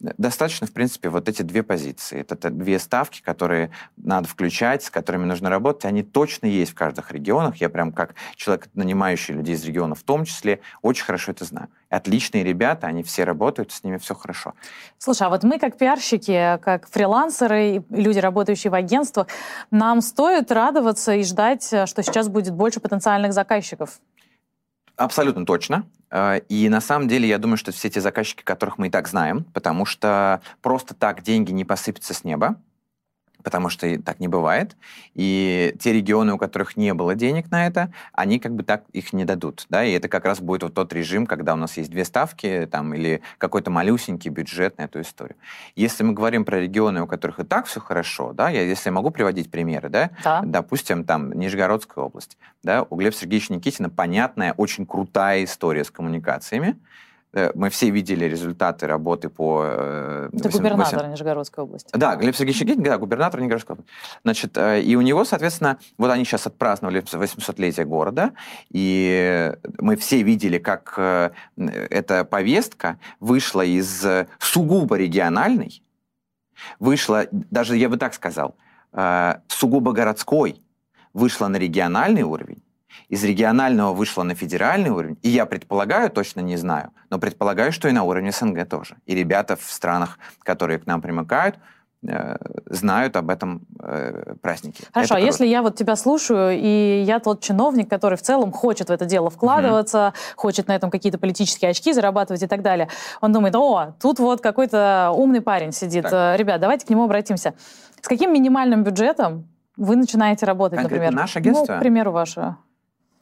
Достаточно, 0.00 0.66
в 0.68 0.72
принципе, 0.72 1.08
вот 1.08 1.28
эти 1.28 1.42
две 1.42 1.64
позиции. 1.64 2.20
Это, 2.20 2.50
две 2.50 2.78
ставки, 2.78 3.20
которые 3.20 3.72
надо 3.96 4.28
включать, 4.28 4.84
с 4.84 4.90
которыми 4.90 5.24
нужно 5.24 5.50
работать. 5.50 5.86
Они 5.86 6.04
точно 6.04 6.46
есть 6.46 6.70
в 6.70 6.74
каждых 6.76 7.10
регионах. 7.10 7.56
Я 7.56 7.68
прям 7.68 7.92
как 7.92 8.14
человек, 8.36 8.68
нанимающий 8.74 9.34
людей 9.34 9.56
из 9.56 9.64
регионов 9.64 9.98
в 9.98 10.02
том 10.04 10.24
числе, 10.24 10.60
очень 10.82 11.04
хорошо 11.04 11.32
это 11.32 11.44
знаю. 11.44 11.68
Отличные 11.90 12.44
ребята, 12.44 12.86
они 12.86 13.02
все 13.02 13.24
работают, 13.24 13.72
с 13.72 13.82
ними 13.82 13.96
все 13.96 14.14
хорошо. 14.14 14.54
Слушай, 14.98 15.26
а 15.26 15.30
вот 15.30 15.42
мы 15.42 15.58
как 15.58 15.76
пиарщики, 15.76 16.58
как 16.62 16.88
фрилансеры, 16.88 17.82
люди, 17.90 18.18
работающие 18.20 18.70
в 18.70 18.74
агентствах, 18.74 19.26
нам 19.72 20.00
стоит 20.00 20.52
радоваться 20.52 21.14
и 21.14 21.24
ждать, 21.24 21.64
что 21.64 22.02
сейчас 22.02 22.28
будет 22.28 22.54
больше 22.54 22.78
потенциальных 22.78 23.32
заказчиков? 23.32 23.98
Абсолютно 24.98 25.46
точно. 25.46 25.86
Э, 26.10 26.40
и 26.48 26.68
на 26.68 26.80
самом 26.80 27.06
деле 27.06 27.28
я 27.28 27.38
думаю, 27.38 27.56
что 27.56 27.70
все 27.70 27.88
те 27.88 28.00
заказчики, 28.00 28.42
которых 28.42 28.78
мы 28.78 28.88
и 28.88 28.90
так 28.90 29.06
знаем, 29.06 29.44
потому 29.54 29.86
что 29.86 30.42
просто 30.60 30.92
так 30.92 31.22
деньги 31.22 31.52
не 31.52 31.64
посыпятся 31.64 32.14
с 32.14 32.24
неба 32.24 32.56
потому 33.42 33.68
что 33.68 34.00
так 34.02 34.20
не 34.20 34.28
бывает. 34.28 34.76
И 35.14 35.74
те 35.78 35.92
регионы, 35.92 36.34
у 36.34 36.38
которых 36.38 36.76
не 36.76 36.92
было 36.94 37.14
денег 37.14 37.50
на 37.50 37.66
это, 37.66 37.92
они 38.12 38.38
как 38.38 38.54
бы 38.54 38.62
так 38.62 38.84
их 38.92 39.12
не 39.12 39.24
дадут. 39.24 39.66
Да? 39.68 39.84
И 39.84 39.92
это 39.92 40.08
как 40.08 40.24
раз 40.24 40.40
будет 40.40 40.62
вот 40.62 40.74
тот 40.74 40.92
режим, 40.92 41.26
когда 41.26 41.54
у 41.54 41.56
нас 41.56 41.76
есть 41.76 41.90
две 41.90 42.04
ставки 42.04 42.68
там, 42.70 42.94
или 42.94 43.22
какой-то 43.38 43.70
малюсенький 43.70 44.30
бюджет 44.30 44.78
на 44.78 44.82
эту 44.82 45.00
историю. 45.00 45.36
Если 45.76 46.02
мы 46.02 46.12
говорим 46.12 46.44
про 46.44 46.60
регионы, 46.60 47.02
у 47.02 47.06
которых 47.06 47.40
и 47.40 47.44
так 47.44 47.66
все 47.66 47.80
хорошо, 47.80 48.32
да, 48.32 48.48
я, 48.50 48.62
если 48.62 48.88
я 48.88 48.92
могу 48.92 49.10
приводить 49.10 49.50
примеры, 49.50 49.88
да, 49.88 50.10
да. 50.24 50.42
допустим, 50.44 51.04
там 51.04 51.32
Нижегородская 51.32 52.04
область, 52.04 52.38
да, 52.62 52.86
у 52.90 52.96
Глеба 52.96 53.14
Сергеевича 53.14 53.52
Никитина 53.52 53.90
понятная, 53.90 54.52
очень 54.52 54.86
крутая 54.86 55.44
история 55.44 55.84
с 55.84 55.90
коммуникациями, 55.90 56.76
мы 57.54 57.68
все 57.70 57.90
видели 57.90 58.24
результаты 58.24 58.86
работы 58.86 59.28
по... 59.28 59.62
Э, 59.64 60.30
Это 60.32 60.48
8, 60.48 60.58
губернатор 60.58 60.98
8... 61.00 61.10
Нижегородской 61.12 61.64
области. 61.64 61.90
Да, 61.92 62.16
Глеб 62.16 62.34
Сергеевич 62.34 62.62
Никитин, 62.62 62.82
да, 62.82 62.98
губернатор 62.98 63.40
Нижегородской 63.40 63.74
области. 63.74 63.92
Значит, 64.24 64.56
э, 64.56 64.80
и 64.80 64.96
у 64.96 65.02
него, 65.02 65.24
соответственно, 65.24 65.78
вот 65.98 66.10
они 66.10 66.24
сейчас 66.24 66.46
отпраздновали 66.46 67.02
800-летие 67.02 67.84
города, 67.84 68.32
и 68.70 69.52
мы 69.78 69.96
все 69.96 70.22
видели, 70.22 70.58
как 70.58 70.98
эта 70.98 72.24
повестка 72.24 72.98
вышла 73.20 73.62
из 73.62 74.06
сугубо 74.38 74.96
региональной, 74.96 75.82
вышла, 76.78 77.26
даже 77.30 77.76
я 77.76 77.88
бы 77.88 77.96
так 77.96 78.14
сказал, 78.14 78.56
сугубо 79.48 79.92
городской, 79.92 80.62
вышла 81.12 81.48
на 81.48 81.56
региональный 81.56 82.22
уровень, 82.22 82.62
из 83.08 83.24
регионального 83.24 83.92
вышло 83.92 84.22
на 84.22 84.34
федеральный 84.34 84.90
уровень, 84.90 85.18
и 85.22 85.28
я 85.28 85.46
предполагаю, 85.46 86.10
точно 86.10 86.40
не 86.40 86.56
знаю, 86.56 86.90
но 87.10 87.18
предполагаю, 87.18 87.72
что 87.72 87.88
и 87.88 87.92
на 87.92 88.04
уровне 88.04 88.32
СНГ 88.32 88.68
тоже. 88.68 88.96
И 89.06 89.14
ребята 89.14 89.56
в 89.56 89.64
странах, 89.70 90.18
которые 90.42 90.78
к 90.78 90.86
нам 90.86 91.00
примыкают, 91.00 91.56
э, 92.06 92.36
знают 92.66 93.16
об 93.16 93.30
этом 93.30 93.62
э, 93.80 94.34
празднике. 94.42 94.84
Хорошо, 94.92 95.14
а 95.14 95.20
если 95.20 95.46
я 95.46 95.62
вот 95.62 95.76
тебя 95.76 95.96
слушаю, 95.96 96.58
и 96.58 97.02
я 97.02 97.18
тот 97.18 97.40
чиновник, 97.40 97.88
который 97.88 98.16
в 98.16 98.22
целом 98.22 98.52
хочет 98.52 98.88
в 98.88 98.92
это 98.92 99.04
дело 99.04 99.30
вкладываться, 99.30 99.98
mm-hmm. 100.14 100.32
хочет 100.36 100.68
на 100.68 100.76
этом 100.76 100.90
какие-то 100.90 101.18
политические 101.18 101.70
очки 101.70 101.92
зарабатывать 101.92 102.42
и 102.42 102.46
так 102.46 102.62
далее, 102.62 102.88
он 103.20 103.32
думает, 103.32 103.54
о, 103.56 103.94
тут 104.00 104.18
вот 104.18 104.40
какой-то 104.40 105.12
умный 105.14 105.40
парень 105.40 105.72
сидит. 105.72 106.04
Так. 106.08 106.38
Ребят, 106.38 106.60
давайте 106.60 106.86
к 106.86 106.90
нему 106.90 107.04
обратимся. 107.04 107.54
С 108.00 108.06
каким 108.06 108.32
минимальным 108.32 108.84
бюджетом 108.84 109.48
вы 109.76 109.96
начинаете 109.96 110.44
работать, 110.46 110.78
Конкретно 110.80 111.06
например? 111.06 111.22
Наше 111.22 111.38
агентство? 111.38 111.72
Ну, 111.72 111.78
к 111.78 111.80
примеру, 111.80 112.12
ваше. 112.12 112.56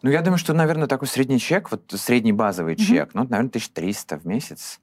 Ну, 0.06 0.12
я 0.12 0.22
думаю, 0.22 0.38
что, 0.38 0.54
наверное, 0.54 0.86
такой 0.86 1.08
средний 1.08 1.40
чек, 1.40 1.68
вот 1.72 1.92
средний 1.96 2.30
базовый 2.32 2.76
mm-hmm. 2.76 2.86
чек, 2.86 3.10
ну, 3.14 3.22
наверное, 3.22 3.48
1300 3.48 4.18
в 4.18 4.24
месяц. 4.24 4.78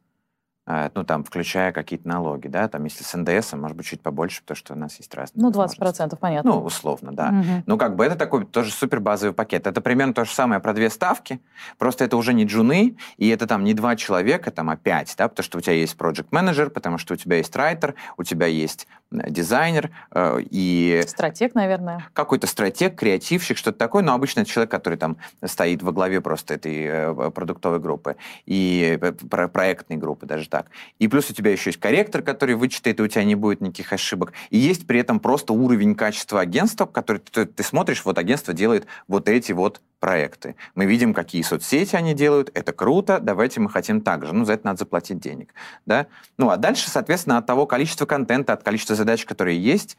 А, 0.66 0.92
ну, 0.96 1.04
там, 1.04 1.24
включая 1.24 1.72
какие-то 1.72 2.08
налоги, 2.08 2.48
да, 2.48 2.68
там, 2.68 2.86
если 2.86 3.04
с 3.04 3.14
НДС, 3.18 3.54
может 3.54 3.76
быть, 3.76 3.86
чуть 3.86 4.02
побольше, 4.02 4.42
потому 4.42 4.56
что 4.56 4.74
у 4.74 4.78
нас 4.78 4.98
есть 4.98 5.14
разные 5.14 5.44
Ну, 5.44 5.52
20%, 5.52 6.16
понятно. 6.18 6.52
Ну, 6.52 6.62
условно, 6.62 7.12
да. 7.12 7.30
Угу. 7.30 7.64
Ну, 7.66 7.78
как 7.78 7.96
бы 7.96 8.06
это 8.06 8.16
такой 8.16 8.46
тоже 8.46 8.72
супер 8.72 9.00
базовый 9.00 9.34
пакет. 9.34 9.68
Это 9.68 9.82
примерно 9.82 10.14
то 10.14 10.24
же 10.26 10.32
самое 10.32 10.62
про 10.62 10.74
две 10.74 10.90
ставки, 10.90 11.42
просто 11.78 12.06
это 12.06 12.16
уже 12.18 12.34
не 12.34 12.46
джуны, 12.46 12.98
и 13.18 13.28
это 13.28 13.46
там 13.46 13.64
не 13.64 13.74
два 13.74 13.96
человека, 13.96 14.52
там, 14.52 14.70
а 14.70 14.78
пять, 14.78 15.14
да, 15.18 15.28
потому 15.28 15.44
что 15.44 15.58
у 15.58 15.62
тебя 15.62 15.74
есть 15.74 15.98
project 15.98 16.28
менеджер 16.32 16.70
потому 16.70 16.98
что 16.98 17.14
у 17.14 17.18
тебя 17.18 17.38
есть 17.38 17.56
райтер, 17.56 17.96
у 18.18 18.24
тебя 18.24 18.48
есть 18.48 18.88
дизайнер 19.12 19.92
э, 20.12 20.40
и... 20.50 21.04
Стратег, 21.08 21.56
наверное. 21.56 22.08
Какой-то 22.14 22.48
стратег, 22.48 22.96
креативщик, 22.96 23.58
что-то 23.58 23.78
такое, 23.78 24.04
но 24.04 24.14
обычно 24.14 24.42
это 24.42 24.50
человек, 24.50 24.72
который 24.72 24.98
там 24.98 25.18
стоит 25.44 25.84
во 25.84 25.92
главе 25.92 26.20
просто 26.22 26.56
этой 26.56 26.84
э, 26.84 27.32
продуктовой 27.32 27.80
группы 27.80 28.16
и 28.46 28.98
э, 29.00 29.12
проектной 29.12 29.98
группы 29.98 30.26
даже 30.26 30.50
так. 30.54 30.68
И 31.00 31.08
плюс 31.08 31.32
у 31.32 31.34
тебя 31.34 31.52
еще 31.52 31.72
есть 31.72 31.80
корректор, 31.80 32.22
который 32.22 32.54
вычитает, 32.54 33.00
и 33.00 33.02
у 33.02 33.08
тебя 33.08 33.24
не 33.24 33.34
будет 33.34 33.60
никаких 33.60 33.92
ошибок. 33.92 34.34
И 34.52 34.58
есть 34.60 34.86
при 34.86 35.00
этом 35.00 35.20
просто 35.20 35.52
уровень 35.52 35.96
качества 35.96 36.42
агентства, 36.42 36.86
который 36.86 37.18
ты, 37.18 37.48
ты 37.48 37.64
смотришь, 37.64 38.06
вот 38.06 38.20
агентство 38.20 38.54
делает 38.54 38.86
вот 39.08 39.30
эти 39.30 39.52
вот 39.52 39.82
проекты. 40.00 40.56
Мы 40.76 40.86
видим, 40.86 41.16
какие 41.16 41.42
соцсети 41.42 41.96
они 41.96 42.14
делают, 42.14 42.52
это 42.54 42.72
круто, 42.72 43.18
давайте 43.20 43.62
мы 43.62 43.70
хотим 43.72 44.02
так 44.02 44.28
же. 44.28 44.32
Ну, 44.32 44.46
за 44.46 44.54
это 44.54 44.68
надо 44.68 44.78
заплатить 44.78 45.20
денег. 45.20 45.56
Да? 45.88 46.06
Ну, 46.38 46.52
а 46.52 46.58
дальше, 46.58 46.88
соответственно, 46.88 47.40
от 47.40 47.48
того 47.48 47.66
количества 47.66 48.06
контента, 48.06 48.54
от 48.54 48.62
количества 48.62 48.96
задач, 48.96 49.26
которые 49.26 49.60
есть, 49.60 49.98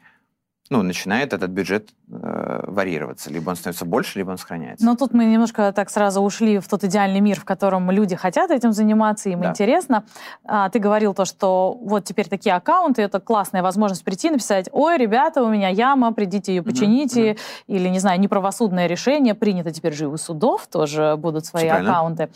ну, 0.69 0.81
начинает 0.81 1.31
этот 1.31 1.51
бюджет 1.51 1.89
э, 2.09 2.63
варьироваться. 2.67 3.29
Либо 3.29 3.51
он 3.51 3.55
становится 3.55 3.85
больше, 3.85 4.17
либо 4.17 4.31
он 4.31 4.37
сохраняется. 4.37 4.83
Но 4.83 4.95
тут 4.95 5.13
мы 5.13 5.25
немножко 5.25 5.71
так 5.71 5.91
сразу 5.91 6.21
ушли 6.21 6.57
в 6.57 6.67
тот 6.67 6.83
идеальный 6.83 7.19
мир, 7.19 7.39
в 7.39 7.45
котором 7.45 7.91
люди 7.91 8.15
хотят 8.15 8.49
этим 8.49 8.71
заниматься, 8.73 9.29
им 9.29 9.41
да. 9.41 9.51
интересно. 9.51 10.05
А, 10.43 10.69
ты 10.69 10.79
говорил 10.79 11.13
то, 11.13 11.25
что 11.25 11.77
вот 11.79 12.05
теперь 12.05 12.27
такие 12.27 12.55
аккаунты, 12.55 13.03
это 13.03 13.19
классная 13.19 13.61
возможность 13.61 14.03
прийти, 14.03 14.31
написать, 14.31 14.67
ой, 14.71 14.97
ребята, 14.97 15.43
у 15.43 15.49
меня 15.49 15.69
яма, 15.69 16.11
придите 16.13 16.55
ее 16.55 16.63
почините, 16.63 17.31
mm-hmm. 17.31 17.39
или, 17.67 17.87
не 17.89 17.99
знаю, 17.99 18.19
неправосудное 18.19 18.87
решение 18.87 19.35
принято 19.35 19.71
теперь 19.71 19.93
же 19.93 20.05
и 20.05 20.07
у 20.07 20.17
судов 20.17 20.67
тоже 20.67 21.15
будут 21.15 21.45
свои 21.45 21.67
аккаунты. 21.67 22.29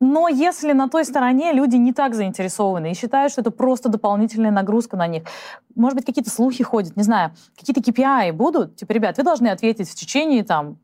Но 0.00 0.28
если 0.28 0.72
на 0.72 0.88
той 0.88 1.04
стороне 1.04 1.52
люди 1.52 1.76
не 1.76 1.92
так 1.92 2.14
заинтересованы 2.14 2.90
и 2.90 2.94
считают, 2.94 3.32
что 3.32 3.42
это 3.42 3.50
просто 3.50 3.90
дополнительная 3.90 4.50
нагрузка 4.50 4.96
на 4.96 5.06
них, 5.06 5.24
может 5.74 5.96
быть, 5.96 6.06
какие-то 6.06 6.30
слухи 6.30 6.64
ходят, 6.64 6.96
не 6.96 7.02
знаю, 7.02 7.32
какие-то 7.56 7.80
KPI 7.80 8.32
будут, 8.32 8.76
типа, 8.76 8.92
ребят, 8.92 9.18
вы 9.18 9.24
должны 9.24 9.48
ответить 9.48 9.90
в 9.90 9.94
течение 9.94 10.42
там 10.42 10.78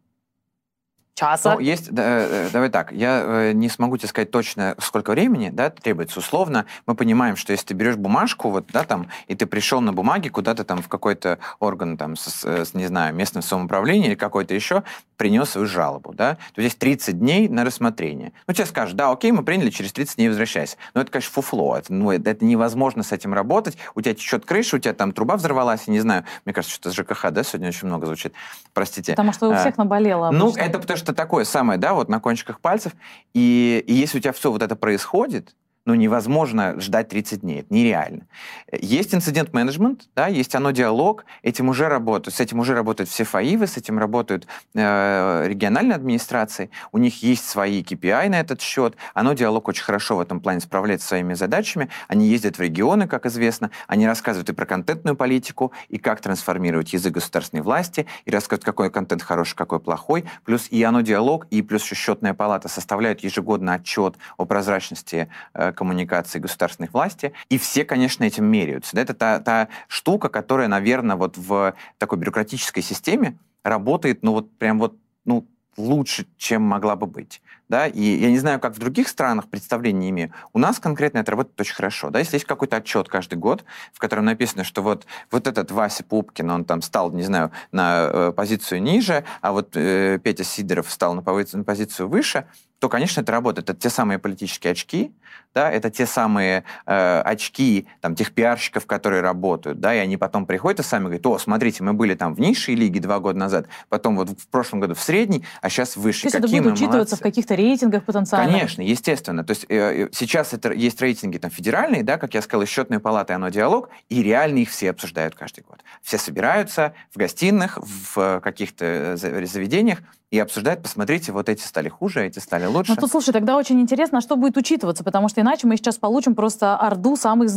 часа. 1.17 1.55
Ну, 1.55 1.61
есть, 1.61 1.91
да, 1.91 2.03
э, 2.05 2.49
давай 2.53 2.69
так, 2.69 2.93
я 2.93 3.23
э, 3.25 3.53
не 3.53 3.69
смогу 3.69 3.97
тебе 3.97 4.09
сказать 4.09 4.31
точно, 4.31 4.77
сколько 4.79 5.11
времени, 5.11 5.51
да, 5.51 5.71
требуется. 5.71 6.21
Условно, 6.21 6.67
мы 6.87 6.95
понимаем, 6.95 7.37
что 7.37 7.53
если 7.53 7.67
ты 7.69 7.75
берешь 7.75 7.97
бумажку, 7.97 8.51
вот, 8.51 8.67
да, 8.73 8.85
там, 8.85 9.09
и 9.27 9.35
ты 9.35 9.47
пришел 9.47 9.81
на 9.81 9.93
бумаге 9.93 10.31
куда-то 10.31 10.65
там 10.65 10.83
в 10.83 10.89
какой-то 10.89 11.39
орган, 11.59 11.97
там, 11.97 12.17
с, 12.17 12.45
с, 12.45 12.75
не 12.75 12.87
знаю, 12.87 13.15
местным 13.15 13.43
самоуправлением 13.43 14.11
или 14.11 14.15
какой-то 14.15 14.55
еще, 14.55 14.83
принес 15.17 15.51
свою 15.51 15.67
жалобу, 15.67 16.13
да, 16.13 16.37
то 16.55 16.61
здесь 16.61 16.75
30 16.75 17.19
дней 17.19 17.49
на 17.49 17.65
рассмотрение. 17.65 18.33
Ну, 18.47 18.55
тебе 18.55 18.67
скажут, 18.67 18.97
да, 18.97 19.11
окей, 19.11 19.33
мы 19.33 19.43
приняли, 19.43 19.71
через 19.71 19.93
30 19.93 20.17
дней 20.17 20.29
возвращайся. 20.29 20.77
Но 20.95 21.01
это, 21.01 21.11
конечно, 21.11 21.33
фуфло, 21.33 21.77
это, 21.79 21.93
ну, 21.93 22.11
это, 22.11 22.31
это 22.31 22.45
невозможно 22.45 23.03
с 23.03 23.13
этим 23.13 23.33
работать, 23.33 23.79
у 23.95 24.03
тебя 24.03 24.15
течет 24.15 24.45
крыша, 24.45 24.77
у 24.77 24.79
тебя 24.79 24.93
там 24.93 25.13
труба 25.13 25.37
взорвалась, 25.37 25.85
я 25.87 25.93
не 25.93 26.01
знаю, 26.01 26.25
мне 26.45 26.53
кажется, 26.53 26.75
что 26.75 26.91
это 26.91 27.03
ЖКХ, 27.03 27.31
да, 27.31 27.43
сегодня 27.43 27.69
очень 27.69 27.87
много 27.89 28.07
звучит, 28.07 28.35
простите. 28.75 29.13
Потому 29.13 29.33
что 29.33 29.49
у 29.49 29.53
а, 29.53 29.57
всех 29.57 29.79
наболело. 29.79 30.31
Ну, 30.31 30.55
это 30.55 30.79
потому 30.79 30.99
что 30.99 31.06
такое 31.13 31.45
самое, 31.45 31.79
да, 31.79 31.95
вот 31.95 32.09
на 32.09 32.21
кончиках 32.21 32.61
пальцев, 32.61 32.93
и, 33.35 33.83
и 33.87 33.95
если 33.95 34.19
у 34.19 34.21
тебя 34.21 34.33
все 34.33 34.51
вот 34.51 34.63
это 34.63 34.77
происходит, 34.77 35.55
ну, 35.87 35.95
невозможно 35.95 36.79
ждать 36.81 37.09
30 37.09 37.41
дней, 37.41 37.61
это 37.61 37.73
нереально. 37.73 38.27
Есть 38.73 39.15
инцидент-менеджмент, 39.15 40.09
да, 40.17 40.27
есть 40.27 40.55
оно 40.57 40.73
диалог, 40.73 41.25
этим 41.43 41.69
уже 41.69 41.89
работают, 41.89 42.35
с 42.35 42.41
этим 42.41 42.59
уже 42.59 42.75
работают 42.75 43.09
все 43.09 43.23
ФАИВы, 43.23 43.69
с 43.69 43.77
этим 43.77 43.99
работают 43.99 44.49
э, 44.75 45.45
региональные 45.47 45.95
администрации, 45.95 46.71
у 46.91 46.99
них 46.99 47.23
есть 47.23 47.49
свои 47.49 47.83
KPI 47.83 48.29
на 48.29 48.41
этот 48.41 48.61
счет, 48.61 48.97
оно 49.15 49.33
диалог 49.33 49.69
очень 49.69 49.85
хорошо 49.85 50.17
в 50.17 50.21
этом 50.21 50.41
плане 50.41 50.61
справляется 50.61 51.07
своими 51.07 51.35
задачами, 51.35 51.89
они 52.09 52.27
ездят 52.27 52.59
в 52.59 52.61
регионы, 52.61 53.07
как 53.07 53.25
известно, 53.27 53.71
они 53.87 54.09
рассказывают 54.09 54.51
и 54.51 54.53
про 54.53 54.67
контентную 54.67 55.17
политику, 55.17 55.73
и 55.89 55.99
как 55.99 56.21
трансформировать 56.21 56.93
язык 56.93 57.15
государственной 57.15 57.63
власти, 57.63 58.07
и 58.25 58.31
рассказывают, 58.33 58.65
какой 58.65 58.91
контент 58.91 59.23
хороший, 59.23 59.55
какой 59.55 59.79
плохой, 59.79 60.25
плюс 60.45 60.67
и 60.69 60.83
оно 60.83 61.03
диалог, 61.03 61.47
и 61.51 61.63
плюс 61.63 61.85
еще 61.85 61.95
счетная 61.95 62.35
палата 62.35 62.69
составляют 62.69 63.21
ежегодно 63.21 63.75
отчет 63.75 64.17
о 64.37 64.47
прозрачности 64.47 65.29
э, 65.55 65.73
коммуникации 65.77 66.41
государственных 66.41 66.93
власти, 66.93 67.33
и 67.49 67.59
все, 67.59 67.85
конечно, 67.85 68.25
этим 68.25 68.47
меряются. 68.47 68.99
Это 68.99 69.15
та, 69.15 69.39
та 69.39 69.69
штука, 69.87 70.29
которая, 70.29 70.69
наверное, 70.69 71.17
вот 71.17 71.37
в 71.37 71.75
такой 71.99 72.19
бюрократической 72.19 72.81
системе 72.81 73.39
работает, 73.63 74.23
ну 74.23 74.33
вот 74.33 74.51
прям 74.59 74.79
вот, 74.79 74.97
ну, 75.25 75.47
лучше, 75.77 76.27
чем 76.37 76.63
могла 76.63 76.97
бы 76.97 77.07
быть. 77.07 77.43
Да? 77.69 77.87
И 77.87 78.01
я 78.01 78.31
не 78.31 78.39
знаю, 78.39 78.61
как 78.61 78.75
в 78.75 78.79
других 78.79 79.09
странах, 79.09 79.49
представления 79.49 79.99
не 79.99 80.11
имею. 80.11 80.33
У 80.53 80.59
нас 80.59 80.79
конкретно 80.79 81.19
это 81.19 81.33
работает 81.33 81.61
очень 81.61 81.75
хорошо. 81.75 82.11
Да? 82.11 82.19
Если 82.19 82.37
есть 82.37 82.47
какой-то 82.47 82.77
отчет 82.77 83.09
каждый 83.09 83.39
год, 83.39 83.65
в 83.93 83.99
котором 83.99 84.25
написано, 84.25 84.65
что 84.65 84.83
вот, 84.83 85.07
вот 85.31 85.47
этот 85.47 85.71
Вася 85.71 86.05
Пупкин, 86.05 86.51
он 86.51 86.65
там 86.65 86.83
стал, 86.83 87.11
не 87.13 87.23
знаю, 87.23 87.51
на 87.73 88.09
э, 88.13 88.33
позицию 88.33 88.83
ниже, 88.83 89.25
а 89.41 89.53
вот 89.53 89.77
э, 89.77 90.19
Петя 90.23 90.45
Сидоров 90.45 90.87
встал 90.87 91.15
на 91.15 91.23
позицию, 91.23 91.59
на 91.59 91.65
позицию 91.65 92.09
выше, 92.09 92.47
то, 92.79 92.89
конечно, 92.89 93.23
это 93.23 93.33
работает. 93.33 93.71
Это 93.71 93.79
те 93.79 93.89
самые 93.89 94.19
политические 94.19 94.73
очки, 94.73 95.13
да, 95.55 95.71
это 95.71 95.91
те 95.91 96.07
самые 96.07 96.65
э, 96.85 97.21
очки 97.21 97.87
там, 98.03 98.15
тех 98.15 98.33
пиарщиков, 98.33 98.85
которые 98.87 99.23
работают, 99.23 99.81
да, 99.81 99.95
и 99.95 99.99
они 99.99 100.19
потом 100.19 100.45
приходят 100.45 100.81
и 100.81 100.83
сами 100.83 101.05
говорят, 101.05 101.27
о, 101.27 101.39
смотрите, 101.39 101.83
мы 101.83 101.95
были 101.95 102.15
там 102.15 102.35
в 102.35 102.41
низшей 102.41 102.75
лиге 102.75 103.01
два 103.01 103.21
года 103.21 103.39
назад, 103.39 103.67
потом 103.89 104.17
вот 104.17 104.29
в 104.29 104.49
прошлом 104.49 104.81
году 104.81 104.95
в 104.95 105.01
средней, 105.01 105.45
а 105.63 105.71
сейчас 105.71 105.97
выше. 105.97 106.23
То 106.23 106.27
есть 106.27 106.37
Какие 106.37 106.61
это 106.61 106.69
будет 106.69 106.73
учитываться 106.75 106.97
молодцы. 106.97 107.17
в 107.17 107.21
каких-то 107.21 107.55
рейтингах 107.57 108.05
потенциально? 108.05 108.53
Конечно, 108.53 108.83
естественно. 108.83 109.45
То 109.45 109.51
есть 109.51 109.67
э, 109.69 110.05
э, 110.05 110.09
сейчас 110.13 110.53
это 110.53 110.73
есть 110.73 111.01
рейтинги 111.01 111.39
там 111.39 111.51
федеральные, 111.51 112.03
да, 112.03 112.19
как 112.19 112.35
я 112.35 112.43
сказал, 112.43 112.63
из 112.63 112.69
счетной 112.69 113.01
палаты, 113.01 113.33
оно 113.33 113.49
диалог, 113.49 113.89
и 114.09 114.23
реально 114.23 114.59
их 114.59 114.71
все 114.71 114.91
обсуждают 114.91 115.35
каждый 115.35 115.65
год. 115.65 115.81
Все 116.03 116.19
собираются 116.19 116.95
в 117.11 117.17
гостиных, 117.17 117.79
в 117.79 118.19
э, 118.19 118.41
каких-то 118.41 118.85
э, 118.85 119.17
заведениях, 119.17 119.99
и 120.31 120.39
обсуждают, 120.39 120.83
посмотрите, 120.83 121.33
вот 121.33 121.49
эти 121.49 121.63
стали 121.63 121.89
хуже, 121.89 122.27
эти 122.27 122.39
стали 122.39 122.67
лучше. 122.67 122.93
Ну, 122.93 122.97
тут, 122.97 123.11
слушай, 123.11 123.33
тогда 123.33 123.57
очень 123.57 123.81
интересно, 123.81 124.19
а 124.19 124.21
что 124.21 124.37
будет 124.37 124.57
учитываться, 124.57 125.03
потому 125.05 125.29
что 125.29 125.41
иначе 125.41 125.67
мы 125.67 125.77
сейчас 125.77 125.99
получим 125.99 126.35
просто 126.35 126.77
орду 126.77 127.17
самых 127.17 127.51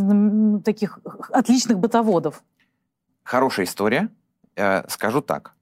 таких 0.63 0.99
отличных 1.31 1.79
бытоводов. 1.79 2.43
Хорошая 3.23 3.65
история. 3.65 4.09
Скажу 4.87 5.21
так. 5.21 5.53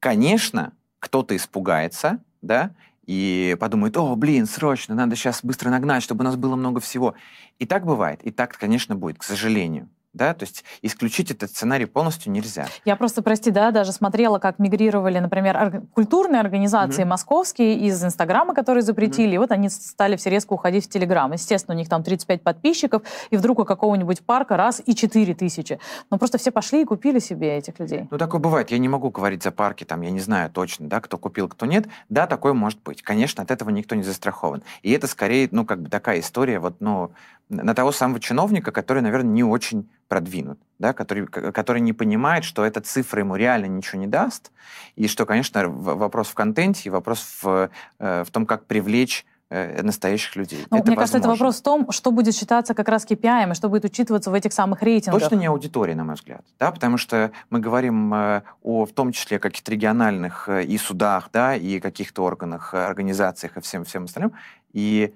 Конечно, 0.00 0.72
кто-то 0.98 1.36
испугается, 1.36 2.18
да, 2.42 2.70
и 3.06 3.56
подумает, 3.58 3.96
о, 3.96 4.14
блин, 4.16 4.46
срочно, 4.46 4.94
надо 4.94 5.16
сейчас 5.16 5.44
быстро 5.44 5.70
нагнать, 5.70 6.02
чтобы 6.02 6.22
у 6.22 6.24
нас 6.24 6.36
было 6.36 6.56
много 6.56 6.80
всего. 6.80 7.14
И 7.58 7.66
так 7.66 7.84
бывает, 7.86 8.22
и 8.22 8.30
так, 8.30 8.56
конечно, 8.58 8.96
будет, 8.96 9.18
к 9.18 9.22
сожалению 9.22 9.88
да, 10.16 10.34
то 10.34 10.44
есть 10.44 10.64
исключить 10.82 11.30
этот 11.30 11.50
сценарий 11.50 11.86
полностью 11.86 12.32
нельзя. 12.32 12.66
Я 12.84 12.96
просто, 12.96 13.22
прости, 13.22 13.50
да, 13.50 13.70
даже 13.70 13.92
смотрела, 13.92 14.38
как 14.38 14.58
мигрировали, 14.58 15.18
например, 15.18 15.56
ор- 15.56 15.82
культурные 15.94 16.40
организации 16.40 17.02
mm-hmm. 17.02 17.08
московские 17.08 17.74
из 17.86 18.02
Инстаграма, 18.02 18.54
которые 18.54 18.82
запретили, 18.82 19.30
mm-hmm. 19.30 19.34
и 19.34 19.38
вот 19.38 19.52
они 19.52 19.68
стали 19.68 20.16
все 20.16 20.30
резко 20.30 20.52
уходить 20.54 20.86
в 20.86 20.88
Телеграм. 20.88 21.32
Естественно, 21.32 21.74
у 21.74 21.78
них 21.78 21.88
там 21.88 22.02
35 22.02 22.42
подписчиков, 22.42 23.02
и 23.30 23.36
вдруг 23.36 23.58
у 23.60 23.64
какого-нибудь 23.64 24.22
парка 24.22 24.56
раз 24.56 24.82
и 24.84 24.94
4 24.94 25.34
тысячи. 25.34 25.78
Но 26.10 26.18
просто 26.18 26.38
все 26.38 26.50
пошли 26.50 26.82
и 26.82 26.84
купили 26.84 27.18
себе 27.18 27.56
этих 27.56 27.78
людей. 27.78 28.08
Ну, 28.10 28.18
такое 28.18 28.40
бывает. 28.40 28.70
Я 28.70 28.78
не 28.78 28.88
могу 28.88 29.10
говорить 29.10 29.42
за 29.42 29.50
парки, 29.50 29.84
там, 29.84 30.00
я 30.00 30.10
не 30.10 30.20
знаю 30.20 30.50
точно, 30.50 30.88
да, 30.88 31.00
кто 31.00 31.18
купил, 31.18 31.48
кто 31.48 31.66
нет. 31.66 31.86
Да, 32.08 32.26
такое 32.26 32.52
может 32.52 32.82
быть. 32.82 33.02
Конечно, 33.02 33.42
от 33.42 33.50
этого 33.50 33.70
никто 33.70 33.94
не 33.94 34.02
застрахован. 34.02 34.62
И 34.82 34.90
это 34.92 35.06
скорее, 35.06 35.48
ну, 35.50 35.64
как 35.64 35.82
бы 35.82 35.90
такая 35.90 36.20
история, 36.20 36.58
вот, 36.58 36.76
ну, 36.80 37.10
на 37.48 37.74
того 37.74 37.92
самого 37.92 38.20
чиновника, 38.20 38.72
который, 38.72 39.02
наверное, 39.02 39.32
не 39.32 39.44
очень 39.44 39.88
продвинут, 40.08 40.58
да, 40.78 40.92
который, 40.92 41.26
который 41.26 41.80
не 41.80 41.92
понимает, 41.92 42.44
что 42.44 42.64
эта 42.64 42.80
цифра 42.80 43.20
ему 43.20 43.36
реально 43.36 43.66
ничего 43.66 44.00
не 44.00 44.06
даст, 44.06 44.52
и 44.94 45.08
что, 45.08 45.26
конечно, 45.26 45.68
вопрос 45.68 46.28
в 46.28 46.34
контенте, 46.34 46.82
и 46.84 46.90
вопрос 46.90 47.38
в, 47.42 47.70
э, 47.98 48.24
в 48.24 48.30
том, 48.30 48.46
как 48.46 48.66
привлечь 48.66 49.26
э, 49.50 49.82
настоящих 49.82 50.36
людей. 50.36 50.64
Ну, 50.70 50.78
это 50.78 50.86
мне 50.90 50.96
возможно. 50.96 50.96
кажется, 50.96 51.18
это 51.18 51.28
вопрос 51.28 51.58
в 51.58 51.62
том, 51.62 51.90
что 51.90 52.10
будет 52.10 52.34
считаться 52.34 52.74
как 52.74 52.88
раз 52.88 53.04
KPI, 53.04 53.50
и 53.50 53.54
что 53.54 53.68
будет 53.68 53.84
учитываться 53.84 54.30
в 54.30 54.34
этих 54.34 54.52
самых 54.52 54.82
рейтингах. 54.82 55.20
Точно 55.20 55.34
не 55.36 55.46
аудитория, 55.46 55.94
на 55.94 56.04
мой 56.04 56.14
взгляд, 56.14 56.44
да, 56.58 56.70
потому 56.70 56.98
что 56.98 57.32
мы 57.50 57.58
говорим 57.58 58.14
э, 58.14 58.42
о, 58.62 58.86
в 58.86 58.92
том 58.92 59.12
числе, 59.12 59.38
каких-то 59.38 59.70
региональных 59.72 60.48
и 60.48 60.78
судах, 60.78 61.30
да, 61.32 61.56
и 61.56 61.80
каких-то 61.80 62.22
органах, 62.22 62.74
организациях 62.74 63.56
и 63.56 63.60
всем, 63.60 63.84
всем 63.84 64.04
остальным, 64.04 64.32
и 64.72 65.14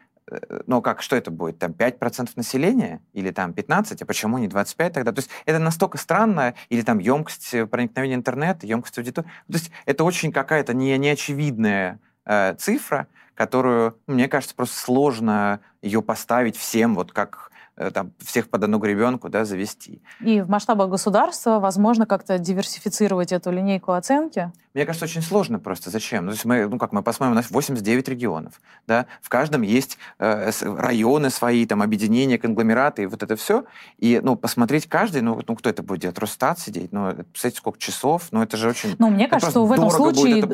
ну, 0.66 0.82
как, 0.82 1.02
что 1.02 1.16
это 1.16 1.30
будет, 1.30 1.58
там, 1.58 1.72
5% 1.72 2.30
населения 2.36 3.00
или 3.12 3.30
там 3.30 3.50
15%, 3.52 3.98
а 4.00 4.06
почему 4.06 4.38
не 4.38 4.48
25% 4.48 4.90
тогда? 4.90 5.12
То 5.12 5.18
есть 5.18 5.30
это 5.46 5.58
настолько 5.58 5.98
странно, 5.98 6.54
или 6.68 6.82
там 6.82 6.98
емкость 6.98 7.54
проникновения 7.70 8.16
интернета, 8.16 8.66
емкость 8.66 8.98
аудитории. 8.98 9.26
То 9.26 9.54
есть 9.54 9.70
это 9.86 10.04
очень 10.04 10.32
какая-то 10.32 10.74
не, 10.74 10.96
неочевидная 10.98 11.98
э, 12.24 12.54
цифра, 12.58 13.06
которую, 13.34 13.98
мне 14.06 14.28
кажется, 14.28 14.54
просто 14.54 14.78
сложно 14.78 15.60
ее 15.82 16.02
поставить 16.02 16.56
всем, 16.56 16.94
вот 16.94 17.12
как 17.12 17.49
Э, 17.49 17.49
там, 17.76 18.12
всех 18.18 18.48
под 18.50 18.64
одну 18.64 18.78
гребенку 18.78 19.28
да, 19.28 19.44
завести. 19.44 20.02
И 20.20 20.40
в 20.40 20.50
масштабах 20.50 20.90
государства 20.90 21.58
возможно 21.60 22.06
как-то 22.06 22.38
диверсифицировать 22.38 23.32
эту 23.32 23.50
линейку 23.50 23.92
оценки? 23.92 24.52
Мне 24.72 24.86
кажется, 24.86 25.04
очень 25.04 25.22
сложно 25.22 25.58
просто. 25.58 25.90
Зачем? 25.90 26.26
Ну, 26.26 26.30
то 26.30 26.34
есть 26.34 26.44
мы, 26.44 26.66
ну 26.68 26.78
как 26.78 26.92
мы 26.92 27.02
посмотрим, 27.02 27.32
у 27.32 27.34
нас 27.34 27.50
89 27.50 28.08
регионов. 28.08 28.60
Да? 28.86 29.06
В 29.20 29.28
каждом 29.28 29.62
есть 29.62 29.98
э, 30.20 30.50
районы 30.62 31.30
свои, 31.30 31.66
там, 31.66 31.82
объединения, 31.82 32.38
конгломераты, 32.38 33.02
и 33.02 33.06
вот 33.06 33.22
это 33.22 33.34
все. 33.34 33.64
И 33.98 34.20
ну, 34.22 34.36
посмотреть 34.36 34.86
каждый, 34.86 35.22
ну, 35.22 35.40
ну 35.46 35.56
кто 35.56 35.70
это 35.70 35.82
будет 35.82 36.02
делать? 36.02 36.18
Росстат 36.18 36.60
сидеть? 36.60 36.92
Ну, 36.92 37.12
представляете, 37.12 37.58
сколько 37.58 37.80
часов? 37.80 38.28
Ну, 38.30 38.42
это 38.42 38.56
же 38.56 38.68
очень... 38.68 38.94
Ну, 38.98 39.10
мне 39.10 39.26
кажется, 39.26 39.50
что 39.50 39.64
в 39.64 39.72
этом 39.72 39.90
случае 39.90 40.44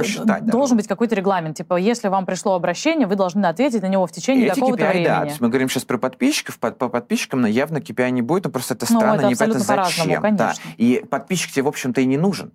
должен 0.40 0.78
быть 0.78 0.88
какой-то 0.88 1.14
регламент. 1.14 1.58
Типа, 1.58 1.76
если 1.76 2.08
вам 2.08 2.24
пришло 2.24 2.54
обращение, 2.54 3.06
вы 3.06 3.16
должны 3.16 3.44
ответить 3.44 3.82
на 3.82 3.88
него 3.88 4.06
в 4.06 4.12
течение 4.12 4.48
какого-то 4.48 4.86
времени. 4.88 5.04
Да, 5.04 5.20
то 5.20 5.26
есть 5.26 5.40
мы 5.42 5.48
говорим 5.48 5.68
сейчас 5.68 5.84
про 5.84 5.98
подписчиков, 5.98 6.58
по, 6.58 6.70
по 6.70 6.88
подписчикам 6.88 7.15
подписчикам, 7.16 7.40
но 7.40 7.48
явно 7.48 7.78
KPI 7.78 8.10
не 8.10 8.22
будет, 8.22 8.44
но 8.44 8.50
просто 8.50 8.74
это 8.74 8.86
ну, 8.90 8.98
странно, 8.98 9.22
ну, 9.22 9.30
это 9.30 9.30
непонятно 9.30 9.60
зачем. 9.60 10.36
Да. 10.36 10.54
И 10.76 11.04
подписчик 11.08 11.52
тебе, 11.52 11.62
в 11.62 11.68
общем-то, 11.68 12.00
и 12.00 12.06
не 12.06 12.16
нужен. 12.16 12.52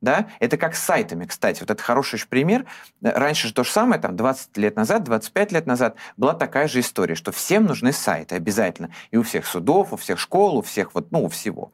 Да? 0.00 0.28
Это 0.40 0.56
как 0.56 0.74
с 0.74 0.82
сайтами, 0.82 1.26
кстати. 1.26 1.60
Вот 1.60 1.70
это 1.70 1.82
хороший 1.82 2.18
пример. 2.26 2.64
Раньше 3.02 3.48
же 3.48 3.54
то 3.54 3.64
же 3.64 3.70
самое, 3.70 4.00
там, 4.00 4.16
20 4.16 4.56
лет 4.56 4.76
назад, 4.76 5.04
25 5.04 5.52
лет 5.52 5.66
назад 5.66 5.96
была 6.16 6.32
такая 6.32 6.68
же 6.68 6.80
история, 6.80 7.14
что 7.14 7.32
всем 7.32 7.66
нужны 7.66 7.92
сайты 7.92 8.34
обязательно. 8.34 8.90
И 9.10 9.18
у 9.18 9.22
всех 9.22 9.46
судов, 9.46 9.92
у 9.92 9.96
всех 9.96 10.18
школ, 10.18 10.56
у 10.56 10.62
всех, 10.62 10.94
вот, 10.94 11.12
ну, 11.12 11.24
у 11.24 11.28
всего. 11.28 11.72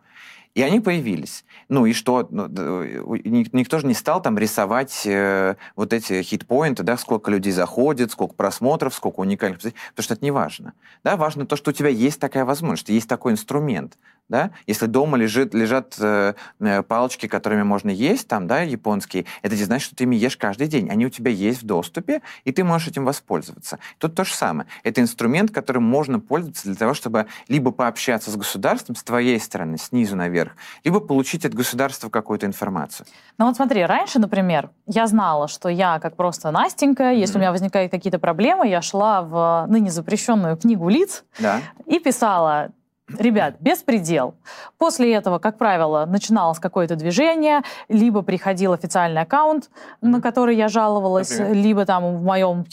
И 0.57 0.63
они 0.63 0.81
появились. 0.81 1.45
Ну 1.69 1.85
и 1.85 1.93
что? 1.93 2.27
Ну, 2.31 2.49
никто 2.49 3.79
же 3.79 3.87
не 3.87 3.93
стал 3.93 4.23
там 4.23 4.39
рисовать 4.39 5.03
э, 5.05 5.57
вот 5.77 5.93
эти 5.93 6.23
хитпоинты, 6.23 6.83
да, 6.83 6.97
сколько 6.97 7.31
людей 7.31 7.53
заходит, 7.53 8.11
сколько 8.11 8.35
просмотров, 8.35 8.95
сколько 8.95 9.21
уникальных... 9.21 9.61
Потому 9.61 9.75
что 9.99 10.15
это 10.15 10.25
не 10.25 10.31
важно. 10.31 10.73
Да, 11.05 11.19
важно 11.19 11.45
то, 11.45 11.57
что 11.57 11.73
у 11.73 11.75
тебя 11.75 11.91
есть 11.91 12.19
такая 12.19 12.47
возможность, 12.47 12.89
есть 12.89 13.07
такой 13.07 13.33
инструмент. 13.33 13.99
Да? 14.29 14.51
Если 14.67 14.87
дома 14.87 15.17
лежит, 15.17 15.55
лежат 15.55 15.95
э, 16.01 16.35
э, 16.59 16.83
палочки, 16.83 17.29
которыми 17.29 17.63
можно 17.63 17.91
есть, 17.91 18.27
там, 18.27 18.49
да, 18.49 18.63
японские, 18.63 19.25
это 19.43 19.55
не 19.55 19.63
значит, 19.63 19.87
что 19.87 19.97
ты 19.97 20.05
ими 20.05 20.17
ешь 20.17 20.37
каждый 20.37 20.67
день. 20.67 20.91
Они 20.91 21.07
у 21.07 21.11
тебя 21.11 21.31
есть 21.31 21.63
в 21.63 21.67
доступе, 21.67 22.23
и 22.45 22.51
ты 22.51 22.65
можешь 22.65 22.89
этим 22.89 23.05
воспользоваться. 23.05 23.79
Тут 23.99 24.17
то 24.17 24.25
же 24.25 24.35
самое. 24.35 24.69
Это 24.83 25.01
инструмент, 25.01 25.53
которым 25.53 25.85
можно 25.85 26.19
пользоваться 26.19 26.65
для 26.65 26.75
того, 26.75 26.93
чтобы 26.95 27.27
либо 27.47 27.71
пообщаться 27.71 28.33
с 28.33 28.37
государством 28.37 28.97
с 28.97 29.05
твоей 29.05 29.39
стороны, 29.39 29.79
снизу 29.79 30.17
наверх, 30.17 30.53
либо 30.83 30.99
получить 30.99 31.45
от 31.45 31.55
государства 31.55 32.09
какую-то 32.09 32.47
информацию. 32.47 33.07
Ну 33.39 33.47
вот 33.47 33.57
смотри, 33.57 33.85
раньше, 33.85 34.19
например, 34.19 34.71
я 34.87 35.07
знала, 35.07 35.47
что 35.47 35.69
я 35.69 36.01
как 36.01 36.17
просто 36.17 36.51
Настенька, 36.51 37.13
если 37.13 37.35
mm-hmm. 37.35 37.39
у 37.39 37.41
меня 37.41 37.51
возникают 37.53 37.93
какие-то 37.93 38.19
проблемы, 38.19 38.67
я 38.67 38.83
шла 38.83 39.23
в 39.23 39.67
ныне 39.69 39.91
запрещенную 39.91 40.57
книгу 40.57 40.89
лиц 40.89 41.25
да. 41.39 41.61
и 41.87 42.01
писала 42.01 42.71
Ребят, 43.09 43.55
беспредел. 43.61 44.35
После 44.79 45.15
этого, 45.15 45.39
как 45.39 45.59
правило, 45.59 46.07
начиналось 46.07 46.59
какое-то 46.59 46.97
движение, 46.97 47.63
либо 47.89 48.23
приходил 48.23 48.73
официальный 48.73 49.23
аккаунт, 49.23 49.71
на 50.01 50.21
который 50.21 50.57
я 50.57 50.67
жаловалась, 50.67 51.31
Например? 51.31 51.55
либо 51.55 51.87
там 51.87 52.17
в, 52.17 52.25
моем, 52.25 52.65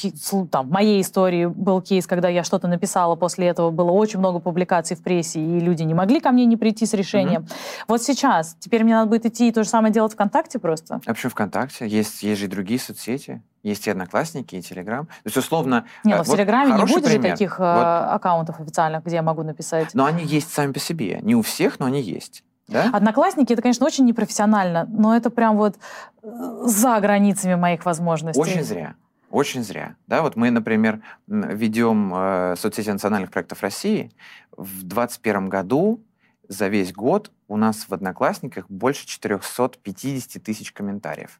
там 0.49 0.69
в 0.69 0.71
моей 0.71 1.01
истории 1.01 1.45
был 1.45 1.81
кейс, 1.81 2.07
когда 2.07 2.29
я 2.29 2.43
что-то 2.43 2.67
написала, 2.67 3.15
после 3.15 3.47
этого 3.47 3.69
было 3.69 3.91
очень 3.91 4.17
много 4.17 4.39
публикаций 4.39 4.97
в 4.97 5.03
прессе, 5.03 5.39
и 5.39 5.59
люди 5.59 5.83
не 5.83 5.93
могли 5.93 6.19
ко 6.19 6.31
мне 6.31 6.45
не 6.45 6.57
прийти 6.57 6.87
с 6.87 6.93
решением. 6.93 7.41
Угу. 7.43 7.49
Вот 7.89 8.01
сейчас, 8.01 8.55
теперь 8.59 8.83
мне 8.83 8.95
надо 8.95 9.09
будет 9.09 9.27
идти 9.27 9.49
и 9.49 9.51
то 9.51 9.63
же 9.63 9.69
самое 9.69 9.93
делать 9.93 10.13
ВКонтакте 10.13 10.58
просто? 10.58 10.99
Почему 11.05 11.29
ВКонтакте? 11.29 11.88
Есть, 11.88 12.23
есть 12.23 12.39
же 12.39 12.47
и 12.47 12.49
другие 12.49 12.79
соцсети. 12.79 13.43
Есть 13.63 13.88
и 13.88 13.89
Одноклассники, 13.89 14.56
и 14.56 14.62
Телеграм. 14.62 15.06
То 15.06 15.12
есть, 15.26 15.38
условно... 15.38 15.86
Не, 16.04 16.12
но 16.12 16.17
ну, 16.17 16.23
в 16.23 16.28
вот 16.28 16.36
Телеграме 16.36 16.73
не 16.73 16.82
будет 16.82 17.06
пример. 17.06 17.23
же 17.23 17.30
таких 17.32 17.60
э, 17.60 17.63
вот. 17.63 18.13
аккаунтов 18.15 18.60
официальных, 18.60 19.06
где 19.06 19.15
я 19.15 19.21
могу 19.23 19.41
написать. 19.43 19.93
Но 19.93 20.06
они 20.06 20.23
есть 20.26 20.52
сами 20.52 20.73
по 20.73 20.80
себе. 20.80 21.19
Не 21.21 21.36
у 21.36 21.41
всех, 21.41 21.80
но 21.80 21.86
они 21.86 22.02
есть. 22.02 22.43
Да? 22.67 22.89
Одноклассники, 22.91 23.54
это, 23.54 23.62
конечно, 23.62 23.86
очень 23.86 24.06
непрофессионально, 24.06 24.86
но 24.89 25.15
это 25.15 25.30
прям 25.30 25.58
вот 25.58 25.78
э, 26.21 26.28
за 26.65 26.99
границами 26.99 27.56
моих 27.56 27.86
возможностей. 27.86 28.41
Очень 28.41 28.63
зря. 28.63 28.95
Очень 29.30 29.63
зря. 29.63 29.95
Да, 30.08 30.21
вот 30.21 30.36
мы, 30.36 30.52
например, 30.52 31.02
ведем 31.28 32.13
э, 32.13 32.56
соцсети 32.58 32.89
национальных 32.89 33.32
проектов 33.32 33.62
России. 33.63 34.12
В 34.52 34.84
2021 34.84 35.49
году 35.49 36.04
за 36.47 36.67
весь 36.67 36.93
год 36.93 37.32
у 37.47 37.58
нас 37.58 37.86
в 37.88 37.93
Одноклассниках 37.93 38.69
больше 38.69 39.08
450 39.08 40.43
тысяч 40.43 40.71
комментариев. 40.71 41.39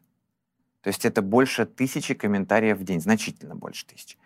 То 0.84 0.88
есть 0.88 1.06
это 1.06 1.22
больше 1.22 1.64
тысячи 1.64 2.12
комментариев 2.12 2.76
в 2.76 2.84
день, 2.84 3.00
значительно 3.00 3.54
больше 3.56 3.86
тысячи. 3.86 4.18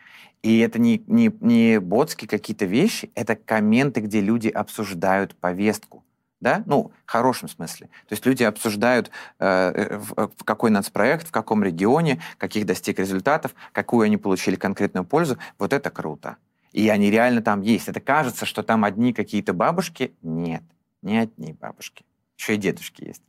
И 0.42 0.58
это 0.58 0.80
не, 0.80 1.02
не, 1.06 1.30
не 1.40 1.78
ботские 1.78 2.28
какие-то 2.28 2.64
вещи, 2.64 3.12
это 3.14 3.36
комменты, 3.36 4.00
где 4.00 4.20
люди 4.20 4.48
обсуждают 4.48 5.36
повестку. 5.36 6.04
Да? 6.40 6.64
Ну, 6.66 6.90
в 7.06 7.10
хорошем 7.10 7.48
смысле. 7.48 7.86
То 8.08 8.12
есть 8.12 8.26
люди 8.26 8.42
обсуждают, 8.42 9.10
э, 9.38 9.98
в, 9.98 10.30
в 10.36 10.44
какой 10.44 10.70
нацпроект, 10.70 11.28
в 11.28 11.30
каком 11.30 11.62
регионе, 11.62 12.20
каких 12.38 12.66
достиг 12.66 12.98
результатов, 12.98 13.54
какую 13.72 14.06
они 14.06 14.16
получили 14.16 14.56
конкретную 14.56 15.04
пользу. 15.04 15.38
Вот 15.58 15.72
это 15.72 15.90
круто. 15.90 16.36
И 16.72 16.88
они 16.88 17.10
реально 17.10 17.40
там 17.40 17.60
есть. 17.60 17.88
Это 17.88 18.00
кажется, 18.00 18.46
что 18.46 18.64
там 18.64 18.84
одни 18.84 19.12
какие-то 19.12 19.52
бабушки. 19.52 20.12
Нет, 20.22 20.62
не 21.02 21.18
одни 21.18 21.52
бабушки. 21.52 22.04
Еще 22.36 22.54
и 22.54 22.58
дедушки 22.58 23.04
есть. 23.04 23.22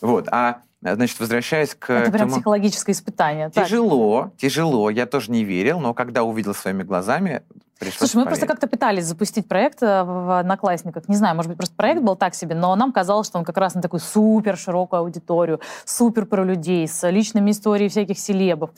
Вот. 0.00 0.28
А 0.28 0.62
Значит, 0.82 1.20
возвращаясь 1.20 1.74
к... 1.74 1.90
Это 1.90 2.10
прям 2.10 2.28
тому... 2.28 2.36
психологическое 2.36 2.92
испытание. 2.92 3.50
Тяжело, 3.50 4.22
так. 4.24 4.36
тяжело. 4.38 4.88
Я 4.88 5.06
тоже 5.06 5.30
не 5.30 5.44
верил, 5.44 5.78
но 5.78 5.92
когда 5.92 6.22
увидел 6.22 6.54
своими 6.54 6.82
глазами, 6.82 7.42
Слушай, 7.96 8.16
мы 8.16 8.26
просто 8.26 8.46
как-то 8.46 8.66
пытались 8.66 9.06
запустить 9.06 9.48
проект 9.48 9.82
э, 9.82 10.04
в 10.04 10.38
Одноклассниках. 10.38 11.08
Не 11.08 11.16
знаю, 11.16 11.34
может 11.34 11.48
быть, 11.48 11.56
просто 11.56 11.74
проект 11.76 12.02
был 12.02 12.14
так 12.14 12.34
себе, 12.34 12.54
но 12.54 12.76
нам 12.76 12.92
казалось, 12.92 13.26
что 13.26 13.38
он 13.38 13.44
как 13.44 13.56
раз 13.56 13.74
на 13.74 13.80
такую 13.80 14.00
супер 14.00 14.58
широкую 14.58 15.00
аудиторию, 15.00 15.60
супер 15.86 16.26
про 16.26 16.44
людей, 16.44 16.86
с 16.86 17.08
личными 17.08 17.52
историями 17.52 17.88
всяких 17.88 18.18
селебов. 18.18 18.70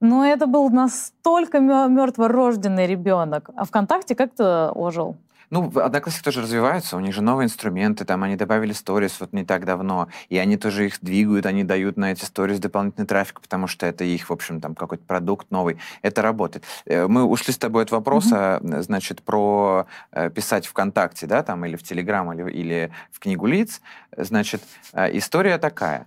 Но 0.00 0.26
это 0.26 0.46
был 0.46 0.68
настолько 0.70 1.60
мертворожденный 1.60 2.86
ребенок. 2.86 3.50
А 3.54 3.64
ВКонтакте 3.64 4.14
как-то 4.14 4.72
ожил. 4.74 5.16
Ну, 5.50 5.70
Одноклассники 5.78 6.24
тоже 6.24 6.42
развиваются, 6.42 6.96
у 6.96 7.00
них 7.00 7.14
же 7.14 7.22
новые 7.22 7.46
инструменты, 7.46 8.04
там 8.04 8.22
они 8.22 8.36
добавили 8.36 8.72
сторис 8.72 9.20
вот 9.20 9.32
не 9.32 9.44
так 9.44 9.64
давно, 9.64 10.08
и 10.28 10.38
они 10.38 10.56
тоже 10.56 10.86
их 10.86 10.98
двигают, 11.00 11.46
они 11.46 11.62
дают 11.62 11.96
на 11.96 12.12
эти 12.12 12.24
сторис 12.24 12.58
дополнительный 12.58 13.06
трафик, 13.06 13.40
потому 13.40 13.66
что 13.66 13.86
это 13.86 14.04
их, 14.04 14.28
в 14.28 14.32
общем, 14.32 14.60
там 14.60 14.74
какой-то 14.74 15.04
продукт 15.04 15.50
новый. 15.50 15.78
Это 16.02 16.22
работает. 16.22 16.64
Э, 16.84 17.06
мы 17.06 17.24
ушли 17.24 17.52
с 17.52 17.58
тобой 17.58 17.84
от 17.84 17.90
вопроса, 17.90 18.60
mm-hmm. 18.62 18.82
значит, 18.82 19.22
про 19.22 19.86
э, 20.12 20.30
писать 20.30 20.66
ВКонтакте, 20.66 21.26
да, 21.26 21.42
там, 21.42 21.64
или 21.64 21.76
в 21.76 21.82
Телеграм, 21.82 22.32
или, 22.32 22.50
или 22.50 22.90
в 23.12 23.20
книгу 23.20 23.46
лиц. 23.46 23.80
Значит, 24.16 24.62
история 24.94 25.58
такая 25.58 26.06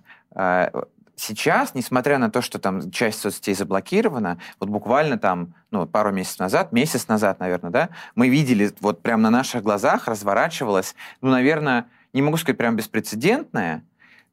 сейчас, 1.20 1.74
несмотря 1.74 2.18
на 2.18 2.30
то, 2.30 2.42
что 2.42 2.58
там 2.58 2.90
часть 2.90 3.20
соцсетей 3.20 3.54
заблокирована, 3.54 4.38
вот 4.58 4.68
буквально 4.68 5.18
там, 5.18 5.54
ну, 5.70 5.86
пару 5.86 6.12
месяцев 6.12 6.40
назад, 6.40 6.72
месяц 6.72 7.08
назад, 7.08 7.40
наверное, 7.40 7.70
да, 7.70 7.88
мы 8.14 8.28
видели, 8.28 8.72
вот 8.80 9.02
прямо 9.02 9.24
на 9.24 9.30
наших 9.30 9.62
глазах 9.62 10.08
разворачивалась, 10.08 10.94
ну, 11.20 11.30
наверное, 11.30 11.86
не 12.12 12.22
могу 12.22 12.36
сказать 12.36 12.58
прям 12.58 12.76
беспрецедентная, 12.76 13.84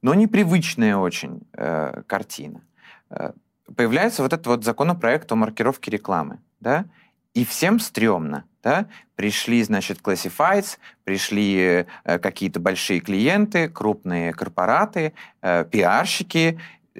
но 0.02 0.14
непривычная 0.14 0.98
очень 0.98 1.42
э, 1.54 2.02
картина. 2.08 2.62
Э, 3.10 3.34
появляется 3.76 4.24
вот 4.24 4.34
этот 4.34 4.48
вот 4.48 4.64
законопроект 4.64 5.32
о 5.32 5.36
маркировке 5.36 5.92
рекламы, 5.92 6.40
да, 6.60 6.86
и 7.34 7.46
всем 7.46 7.80
стрёмно, 7.80 8.46
да? 8.64 8.88
Пришли, 9.16 9.62
значит, 9.64 10.00
classifieds, 10.02 10.78
пришли 11.04 11.86
э, 12.04 12.20
какие-то 12.20 12.60
большие 12.60 13.00
клиенты, 13.00 13.70
крупные 13.70 14.34
корпораты, 14.34 15.14
э, 15.42 15.64
пиарщики, 15.66 16.60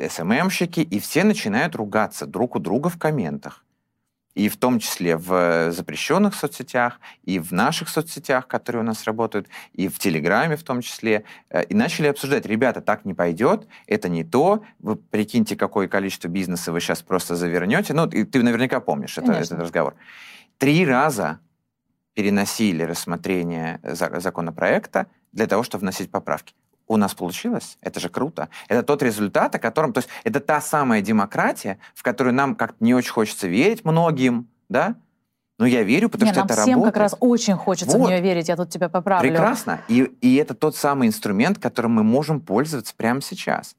СММщики, 0.10 0.82
и 0.82 1.00
все 1.00 1.24
начинают 1.24 1.76
ругаться 1.76 2.26
друг 2.26 2.56
у 2.56 2.60
друга 2.60 2.90
в 2.90 2.98
комментах. 2.98 3.64
и 4.38 4.50
в 4.50 4.58
том 4.58 4.78
числе 4.78 5.18
в 5.18 5.72
запрещенных 5.72 6.36
соцсетях, 6.36 7.00
и 7.24 7.40
в 7.40 7.52
наших 7.54 7.90
соцсетях, 7.90 8.46
которые 8.48 8.84
у 8.84 8.86
нас 8.86 9.06
работают, 9.06 9.48
и 9.74 9.88
в 9.88 9.98
Телеграме 9.98 10.56
в 10.56 10.62
том 10.64 10.82
числе, 10.82 11.24
э, 11.50 11.64
и 11.64 11.74
начали 11.74 12.06
обсуждать, 12.06 12.46
ребята, 12.46 12.82
так 12.82 13.04
не 13.04 13.16
пойдет, 13.16 13.68
это 13.88 14.10
не 14.10 14.24
то, 14.24 14.64
вы 14.78 14.96
прикиньте, 14.96 15.56
какое 15.56 15.88
количество 15.88 16.28
бизнеса 16.28 16.72
вы 16.72 16.82
сейчас 16.82 17.02
просто 17.02 17.36
завернете, 17.36 17.96
ну, 17.96 18.08
и 18.08 18.24
ты 18.26 18.44
наверняка 18.44 18.80
помнишь 18.80 19.18
это, 19.18 19.32
этот 19.32 19.60
разговор. 19.60 19.96
Три 20.60 20.86
раза 20.86 21.40
переносили 22.14 22.84
рассмотрение 22.84 23.80
законопроекта 23.84 25.08
для 25.32 25.48
того, 25.48 25.64
чтобы 25.64 25.82
вносить 25.82 26.12
поправки 26.12 26.54
у 26.88 26.98
нас 26.98 27.14
получилось, 27.14 27.78
это 27.82 28.00
же 28.00 28.10
круто. 28.10 28.50
Это 28.68 28.84
тот 28.84 29.04
результат, 29.04 29.56
о 29.56 29.60
котором... 29.60 29.94
То 29.94 30.00
есть 30.00 30.10
это 30.24 30.40
та 30.40 30.62
самая 30.62 31.02
демократия, 31.02 31.80
в 31.94 32.04
которую 32.04 32.34
нам 32.34 32.56
как-то 32.56 32.78
не 32.84 32.94
очень 32.94 33.12
хочется 33.12 33.48
верить 33.48 33.86
многим, 33.86 34.48
да? 34.70 34.96
Но 35.60 35.66
я 35.66 35.82
верю, 35.84 36.10
потому 36.10 36.30
не, 36.30 36.34
что 36.34 36.42
нам 36.42 36.46
это 36.46 36.62
всем 36.62 36.74
работает. 36.76 36.94
как 36.94 37.02
раз 37.02 37.16
очень 37.20 37.56
хочется 37.56 37.98
вот. 37.98 38.06
в 38.06 38.10
нее 38.10 38.22
верить, 38.22 38.48
я 38.48 38.56
тут 38.56 38.70
тебя 38.70 38.90
поправлю. 38.90 39.30
Прекрасно. 39.30 39.82
И, 39.88 40.04
и 40.22 40.36
это 40.36 40.54
тот 40.54 40.76
самый 40.76 41.08
инструмент, 41.08 41.58
которым 41.58 41.94
мы 41.94 42.04
можем 42.04 42.40
пользоваться 42.40 42.94
прямо 42.96 43.22
сейчас 43.22 43.76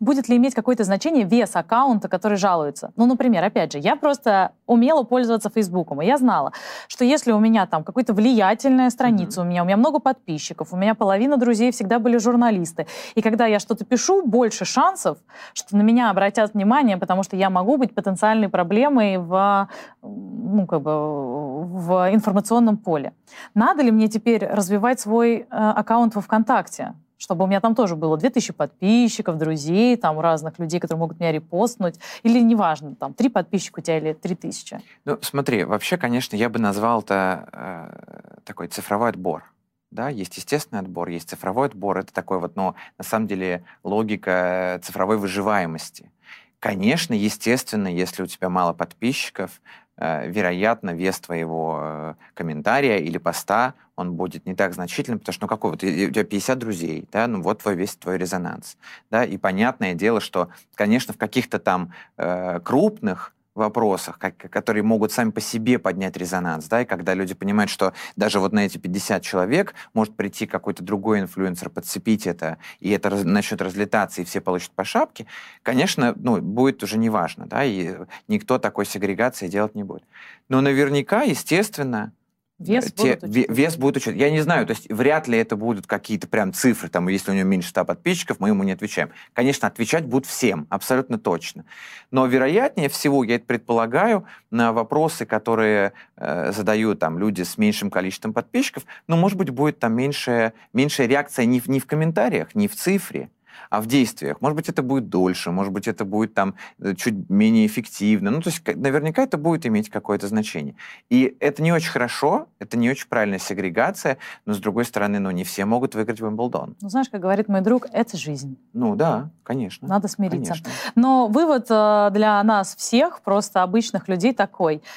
будет 0.00 0.28
ли 0.28 0.36
иметь 0.36 0.54
какое-то 0.54 0.84
значение 0.84 1.24
вес 1.24 1.54
аккаунта, 1.54 2.08
который 2.08 2.38
жалуется. 2.38 2.92
Ну, 2.96 3.06
например, 3.06 3.44
опять 3.44 3.72
же, 3.72 3.78
я 3.78 3.96
просто 3.96 4.52
умела 4.66 5.02
пользоваться 5.02 5.50
Фейсбуком, 5.50 6.00
и 6.00 6.06
я 6.06 6.16
знала, 6.16 6.52
что 6.88 7.04
если 7.04 7.32
у 7.32 7.38
меня 7.38 7.66
там 7.66 7.84
какая-то 7.84 8.14
влиятельная 8.14 8.90
страница, 8.90 9.40
mm-hmm. 9.40 9.44
у 9.44 9.46
меня 9.46 9.62
у 9.62 9.66
меня 9.66 9.76
много 9.76 9.98
подписчиков, 9.98 10.72
у 10.72 10.76
меня 10.76 10.94
половина 10.94 11.36
друзей 11.36 11.70
всегда 11.70 11.98
были 11.98 12.16
журналисты, 12.16 12.86
и 13.14 13.22
когда 13.22 13.46
я 13.46 13.58
что-то 13.58 13.84
пишу, 13.84 14.26
больше 14.26 14.64
шансов, 14.64 15.18
что 15.52 15.76
на 15.76 15.82
меня 15.82 16.10
обратят 16.10 16.54
внимание, 16.54 16.96
потому 16.96 17.22
что 17.22 17.36
я 17.36 17.50
могу 17.50 17.76
быть 17.76 17.94
потенциальной 17.94 18.48
проблемой 18.48 19.18
в, 19.18 19.68
ну, 20.02 20.66
как 20.66 20.80
бы, 20.80 21.64
в 21.64 22.14
информационном 22.14 22.78
поле. 22.78 23.12
Надо 23.54 23.82
ли 23.82 23.90
мне 23.90 24.08
теперь 24.08 24.46
развивать 24.46 25.00
свой 25.00 25.40
э, 25.40 25.44
аккаунт 25.50 26.14
во 26.14 26.22
ВКонтакте? 26.22 26.94
Чтобы 27.20 27.44
у 27.44 27.46
меня 27.46 27.60
там 27.60 27.74
тоже 27.74 27.96
было 27.96 28.16
2000 28.16 28.54
подписчиков, 28.54 29.36
друзей, 29.36 29.96
там 29.96 30.18
разных 30.18 30.58
людей, 30.58 30.80
которые 30.80 31.00
могут 31.00 31.20
меня 31.20 31.30
репостнуть, 31.30 32.00
или 32.22 32.40
неважно, 32.40 32.94
там, 32.96 33.12
три 33.12 33.28
подписчика 33.28 33.80
у 33.80 33.82
тебя 33.82 33.98
или 33.98 34.14
3000. 34.14 34.80
Ну, 35.04 35.18
смотри, 35.20 35.64
вообще, 35.64 35.98
конечно, 35.98 36.34
я 36.34 36.48
бы 36.48 36.58
назвал 36.58 37.02
это 37.02 37.48
э, 37.52 38.40
такой 38.44 38.68
цифровой 38.68 39.10
отбор. 39.10 39.44
Да, 39.90 40.08
есть 40.08 40.36
естественный 40.38 40.80
отбор, 40.80 41.08
есть 41.08 41.28
цифровой 41.28 41.66
отбор. 41.66 41.98
Это 41.98 42.12
такой 42.12 42.38
вот, 42.38 42.56
но 42.56 42.74
на 42.96 43.04
самом 43.04 43.26
деле 43.26 43.64
логика 43.84 44.80
цифровой 44.82 45.18
выживаемости. 45.18 46.10
Конечно, 46.58 47.12
естественно, 47.12 47.88
если 47.88 48.22
у 48.22 48.26
тебя 48.26 48.48
мало 48.48 48.72
подписчиков, 48.72 49.60
Э, 50.00 50.26
вероятно, 50.26 50.94
вес 50.94 51.20
твоего 51.20 51.78
э, 51.82 52.14
комментария 52.32 52.96
или 52.96 53.18
поста, 53.18 53.74
он 54.00 54.14
будет 54.14 54.46
не 54.46 54.54
так 54.54 54.74
значительным, 54.74 55.18
потому 55.18 55.34
что, 55.34 55.44
ну, 55.44 55.48
какой 55.48 55.70
вот, 55.72 55.84
у 55.84 55.86
тебя 55.86 56.24
50 56.24 56.58
друзей, 56.58 57.06
да, 57.12 57.26
ну, 57.26 57.42
вот 57.42 57.60
твой 57.60 57.74
весь 57.74 57.94
твой 57.96 58.18
резонанс, 58.18 58.76
да, 59.10 59.24
и 59.24 59.36
понятное 59.36 59.94
дело, 59.94 60.20
что, 60.20 60.48
конечно, 60.74 61.12
в 61.12 61.18
каких-то 61.18 61.58
там 61.58 61.92
э, 62.16 62.60
крупных 62.60 63.34
вопросах, 63.54 64.18
как, 64.18 64.36
которые 64.38 64.82
могут 64.82 65.12
сами 65.12 65.32
по 65.32 65.40
себе 65.40 65.78
поднять 65.78 66.16
резонанс, 66.16 66.66
да, 66.66 66.82
и 66.82 66.84
когда 66.86 67.14
люди 67.14 67.34
понимают, 67.34 67.70
что 67.70 67.92
даже 68.16 68.40
вот 68.40 68.52
на 68.52 68.60
эти 68.60 68.78
50 68.78 69.22
человек 69.22 69.74
может 69.92 70.16
прийти 70.16 70.46
какой-то 70.46 70.82
другой 70.82 71.20
инфлюенсер, 71.20 71.68
подцепить 71.68 72.26
это, 72.26 72.58
и 72.78 72.90
это 72.90 73.10
раз, 73.10 73.24
начнет 73.24 73.60
разлетаться, 73.60 74.22
и 74.22 74.24
все 74.24 74.40
получат 74.40 74.70
по 74.70 74.84
шапке, 74.84 75.26
конечно, 75.62 76.14
ну, 76.16 76.40
будет 76.40 76.82
уже 76.82 76.96
неважно, 76.96 77.46
да, 77.46 77.64
и 77.64 77.96
никто 78.28 78.58
такой 78.58 78.86
сегрегации 78.86 79.48
делать 79.48 79.74
не 79.74 79.84
будет. 79.84 80.04
Но 80.48 80.60
наверняка, 80.60 81.22
естественно, 81.22 82.12
Вес, 82.60 82.92
те, 82.92 83.16
будут 83.16 83.48
вес 83.48 83.76
будет 83.76 83.96
учет. 83.96 84.14
Я 84.14 84.30
не 84.30 84.40
знаю, 84.40 84.66
то 84.66 84.72
есть 84.72 84.92
вряд 84.92 85.28
ли 85.28 85.38
это 85.38 85.56
будут 85.56 85.86
какие-то 85.86 86.28
прям 86.28 86.52
цифры, 86.52 86.90
там, 86.90 87.08
если 87.08 87.30
у 87.30 87.34
него 87.34 87.48
меньше 87.48 87.70
100 87.70 87.86
подписчиков, 87.86 88.38
мы 88.38 88.48
ему 88.48 88.62
не 88.64 88.72
отвечаем. 88.72 89.10
Конечно, 89.32 89.66
отвечать 89.66 90.04
будут 90.04 90.26
всем, 90.26 90.66
абсолютно 90.68 91.18
точно. 91.18 91.64
Но 92.10 92.26
вероятнее 92.26 92.90
всего, 92.90 93.24
я 93.24 93.36
это 93.36 93.46
предполагаю, 93.46 94.26
на 94.50 94.74
вопросы, 94.74 95.24
которые 95.24 95.94
э, 96.16 96.52
задают 96.52 96.98
там 96.98 97.18
люди 97.18 97.42
с 97.42 97.56
меньшим 97.56 97.90
количеством 97.90 98.34
подписчиков, 98.34 98.84
ну, 99.06 99.16
может 99.16 99.38
быть, 99.38 99.48
будет 99.48 99.78
там 99.78 99.94
меньшая, 99.94 100.52
меньшая 100.74 101.06
реакция 101.06 101.46
не 101.46 101.60
в, 101.60 101.68
не 101.68 101.80
в 101.80 101.86
комментариях, 101.86 102.54
не 102.54 102.68
в 102.68 102.76
цифре, 102.76 103.30
а 103.70 103.80
в 103.80 103.86
действиях. 103.86 104.40
Может 104.40 104.56
быть, 104.56 104.68
это 104.68 104.82
будет 104.82 105.08
дольше, 105.08 105.50
может 105.50 105.72
быть, 105.72 105.88
это 105.88 106.04
будет 106.04 106.34
там 106.34 106.54
э, 106.78 106.94
чуть 106.94 107.28
менее 107.28 107.66
эффективно. 107.66 108.30
Ну, 108.30 108.40
то 108.40 108.50
есть 108.50 108.66
наверняка 108.66 109.22
это 109.22 109.38
будет 109.38 109.66
иметь 109.66 109.90
какое-то 109.90 110.28
значение. 110.28 110.74
И 111.08 111.36
это 111.40 111.62
не 111.62 111.72
очень 111.72 111.90
хорошо, 111.90 112.48
это 112.58 112.76
не 112.76 112.90
очень 112.90 113.08
правильная 113.08 113.38
сегрегация, 113.38 114.18
но, 114.46 114.54
с 114.54 114.58
другой 114.58 114.84
стороны, 114.84 115.18
ну, 115.18 115.30
не 115.30 115.44
все 115.44 115.64
могут 115.64 115.94
выиграть 115.94 116.20
Уимблдон. 116.20 116.76
Ну, 116.80 116.88
знаешь, 116.88 117.08
как 117.08 117.20
говорит 117.20 117.48
мой 117.48 117.60
друг, 117.60 117.86
это 117.92 118.16
жизнь. 118.16 118.56
Ну, 118.72 118.96
да, 118.96 119.30
конечно. 119.42 119.88
Надо 119.88 120.08
смириться. 120.08 120.52
Конечно. 120.52 120.70
Но 120.94 121.28
вывод 121.28 121.66
э, 121.70 122.10
для 122.12 122.42
нас 122.42 122.74
всех, 122.76 123.20
просто 123.22 123.62
обычных 123.62 124.08
людей 124.08 124.34
такой– 124.34 124.82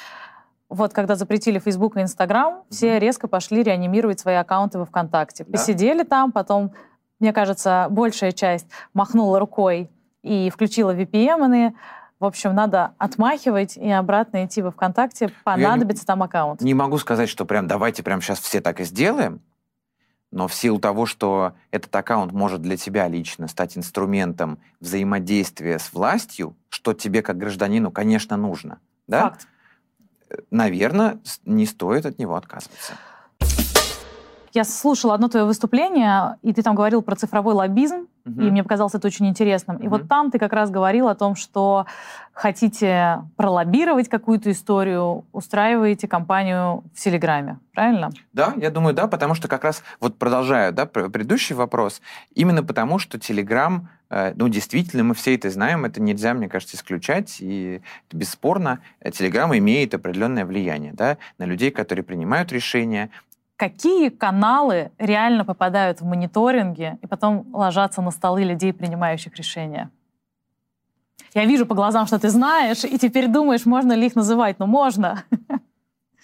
вот 0.74 0.92
когда 0.92 1.14
запретили 1.14 1.58
Facebook 1.58 1.96
и 1.96 2.00
Instagram, 2.00 2.54
mm-hmm. 2.54 2.62
все 2.70 2.98
резко 2.98 3.28
пошли 3.28 3.62
реанимировать 3.62 4.20
свои 4.20 4.34
аккаунты 4.34 4.78
во 4.78 4.86
ВКонтакте. 4.86 5.44
Да? 5.44 5.52
Посидели 5.52 6.02
там, 6.02 6.32
потом 6.32 6.72
мне 7.20 7.32
кажется, 7.32 7.86
большая 7.90 8.32
часть 8.32 8.66
махнула 8.92 9.38
рукой 9.38 9.90
и 10.22 10.50
включила 10.50 10.94
VPN. 10.94 11.40
-ы. 11.40 11.72
В 12.20 12.24
общем, 12.26 12.54
надо 12.54 12.94
отмахивать 12.98 13.76
и 13.76 13.90
обратно 13.90 14.46
идти 14.46 14.62
во 14.62 14.70
ВКонтакте, 14.70 15.30
понадобится 15.42 16.04
не, 16.04 16.06
там 16.06 16.22
аккаунт. 16.22 16.60
Не 16.62 16.72
могу 16.72 16.96
сказать, 16.98 17.28
что 17.28 17.44
прям 17.44 17.66
давайте 17.66 18.02
прям 18.02 18.22
сейчас 18.22 18.38
все 18.38 18.60
так 18.60 18.80
и 18.80 18.84
сделаем, 18.84 19.42
но 20.30 20.48
в 20.48 20.54
силу 20.54 20.80
того, 20.80 21.06
что 21.06 21.52
этот 21.70 21.94
аккаунт 21.94 22.32
может 22.32 22.60
для 22.60 22.76
тебя 22.76 23.08
лично 23.08 23.46
стать 23.46 23.76
инструментом 23.78 24.58
взаимодействия 24.80 25.78
с 25.78 25.92
властью, 25.92 26.56
что 26.68 26.92
тебе 26.92 27.22
как 27.22 27.36
гражданину, 27.36 27.90
конечно, 27.90 28.36
нужно. 28.36 28.78
Да? 29.06 29.30
Факт. 29.30 29.46
Наверное, 30.50 31.20
не 31.44 31.66
стоит 31.66 32.04
от 32.06 32.18
него 32.18 32.34
отказываться. 32.34 32.94
Я 34.54 34.62
слушала 34.62 35.14
одно 35.14 35.26
твое 35.26 35.46
выступление, 35.46 36.38
и 36.42 36.52
ты 36.52 36.62
там 36.62 36.76
говорил 36.76 37.02
про 37.02 37.16
цифровой 37.16 37.54
лоббизм, 37.54 38.06
угу. 38.24 38.40
и 38.40 38.50
мне 38.52 38.62
показалось 38.62 38.94
это 38.94 39.08
очень 39.08 39.26
интересным. 39.26 39.76
Угу. 39.76 39.84
И 39.84 39.88
вот 39.88 40.08
там 40.08 40.30
ты 40.30 40.38
как 40.38 40.52
раз 40.52 40.70
говорил 40.70 41.08
о 41.08 41.16
том, 41.16 41.34
что 41.34 41.86
хотите 42.32 43.22
пролоббировать 43.34 44.08
какую-то 44.08 44.52
историю, 44.52 45.24
устраиваете 45.32 46.06
кампанию 46.06 46.84
в 46.94 47.00
Телеграме, 47.00 47.58
правильно? 47.74 48.10
Да, 48.32 48.54
я 48.56 48.70
думаю, 48.70 48.94
да, 48.94 49.08
потому 49.08 49.34
что 49.34 49.48
как 49.48 49.64
раз, 49.64 49.82
вот 49.98 50.18
продолжаю, 50.18 50.72
да, 50.72 50.86
предыдущий 50.86 51.56
вопрос, 51.56 52.00
именно 52.32 52.62
потому 52.62 53.00
что 53.00 53.18
Телеграм 53.18 53.88
э, 54.08 54.34
ну, 54.36 54.46
действительно, 54.46 55.02
мы 55.02 55.14
все 55.14 55.34
это 55.34 55.50
знаем, 55.50 55.84
это 55.84 56.00
нельзя, 56.00 56.32
мне 56.32 56.48
кажется, 56.48 56.76
исключать, 56.76 57.38
и 57.40 57.82
это 58.06 58.16
бесспорно. 58.16 58.78
Телеграм 59.12 59.56
имеет 59.56 59.94
определенное 59.94 60.44
влияние 60.44 60.92
да, 60.92 61.18
на 61.38 61.44
людей, 61.44 61.72
которые 61.72 62.04
принимают 62.04 62.52
решения, 62.52 63.10
какие 63.56 64.08
каналы 64.08 64.92
реально 64.98 65.44
попадают 65.44 66.00
в 66.00 66.04
мониторинги 66.04 66.98
и 67.02 67.06
потом 67.06 67.46
ложатся 67.54 68.02
на 68.02 68.10
столы 68.10 68.44
людей, 68.44 68.72
принимающих 68.72 69.36
решения? 69.36 69.90
Я 71.34 71.44
вижу 71.46 71.66
по 71.66 71.74
глазам, 71.74 72.06
что 72.06 72.18
ты 72.18 72.28
знаешь, 72.28 72.84
и 72.84 72.96
теперь 72.98 73.26
думаешь, 73.26 73.66
можно 73.66 73.92
ли 73.92 74.06
их 74.06 74.14
называть. 74.14 74.58
Ну, 74.60 74.66
можно. 74.66 75.24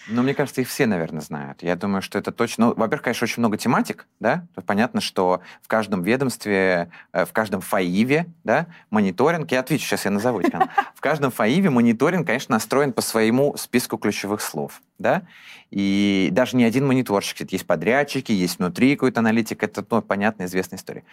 Ну, 0.09 0.23
мне 0.23 0.35
кажется, 0.35 0.61
их 0.61 0.69
все, 0.69 0.87
наверное, 0.87 1.21
знают. 1.21 1.63
Я 1.63 1.77
думаю, 1.77 2.01
что 2.01 2.19
это 2.19 2.33
точно... 2.33 2.67
Ну, 2.67 2.75
во-первых, 2.75 3.03
конечно, 3.03 3.25
очень 3.25 3.41
много 3.41 3.59
тематик, 3.59 4.07
да? 4.19 4.47
Тут 4.55 4.65
понятно, 4.65 5.01
что 5.01 5.41
в 5.63 5.69
каждом 5.69 6.03
ведомстве, 6.03 6.91
э, 7.13 7.25
в 7.27 7.33
каждом 7.33 7.61
ФАИВе, 7.61 8.27
да, 8.43 8.67
мониторинг... 8.89 9.53
Я 9.53 9.61
отвечу, 9.61 9.85
сейчас 9.85 10.07
я 10.07 10.11
назову 10.11 10.41
эти 10.41 10.51
В 10.95 11.01
каждом 11.01 11.31
ФАИВе 11.31 11.71
мониторинг, 11.71 12.27
конечно, 12.27 12.55
настроен 12.55 12.93
по 12.93 13.03
своему 13.03 13.57
списку 13.57 13.99
ключевых 13.99 14.41
слов, 14.41 14.81
да? 15.01 15.23
И 15.71 16.29
даже 16.31 16.57
не 16.57 16.65
один 16.65 16.87
мониторщик. 16.87 17.51
Есть 17.51 17.67
подрядчики, 17.67 18.31
есть 18.31 18.59
внутри 18.59 18.95
какой-то 18.95 19.21
аналитик. 19.21 19.63
Это, 19.63 19.85
ну, 19.89 20.03
понятная, 20.03 20.47
известная 20.47 20.79
история. 20.79 21.05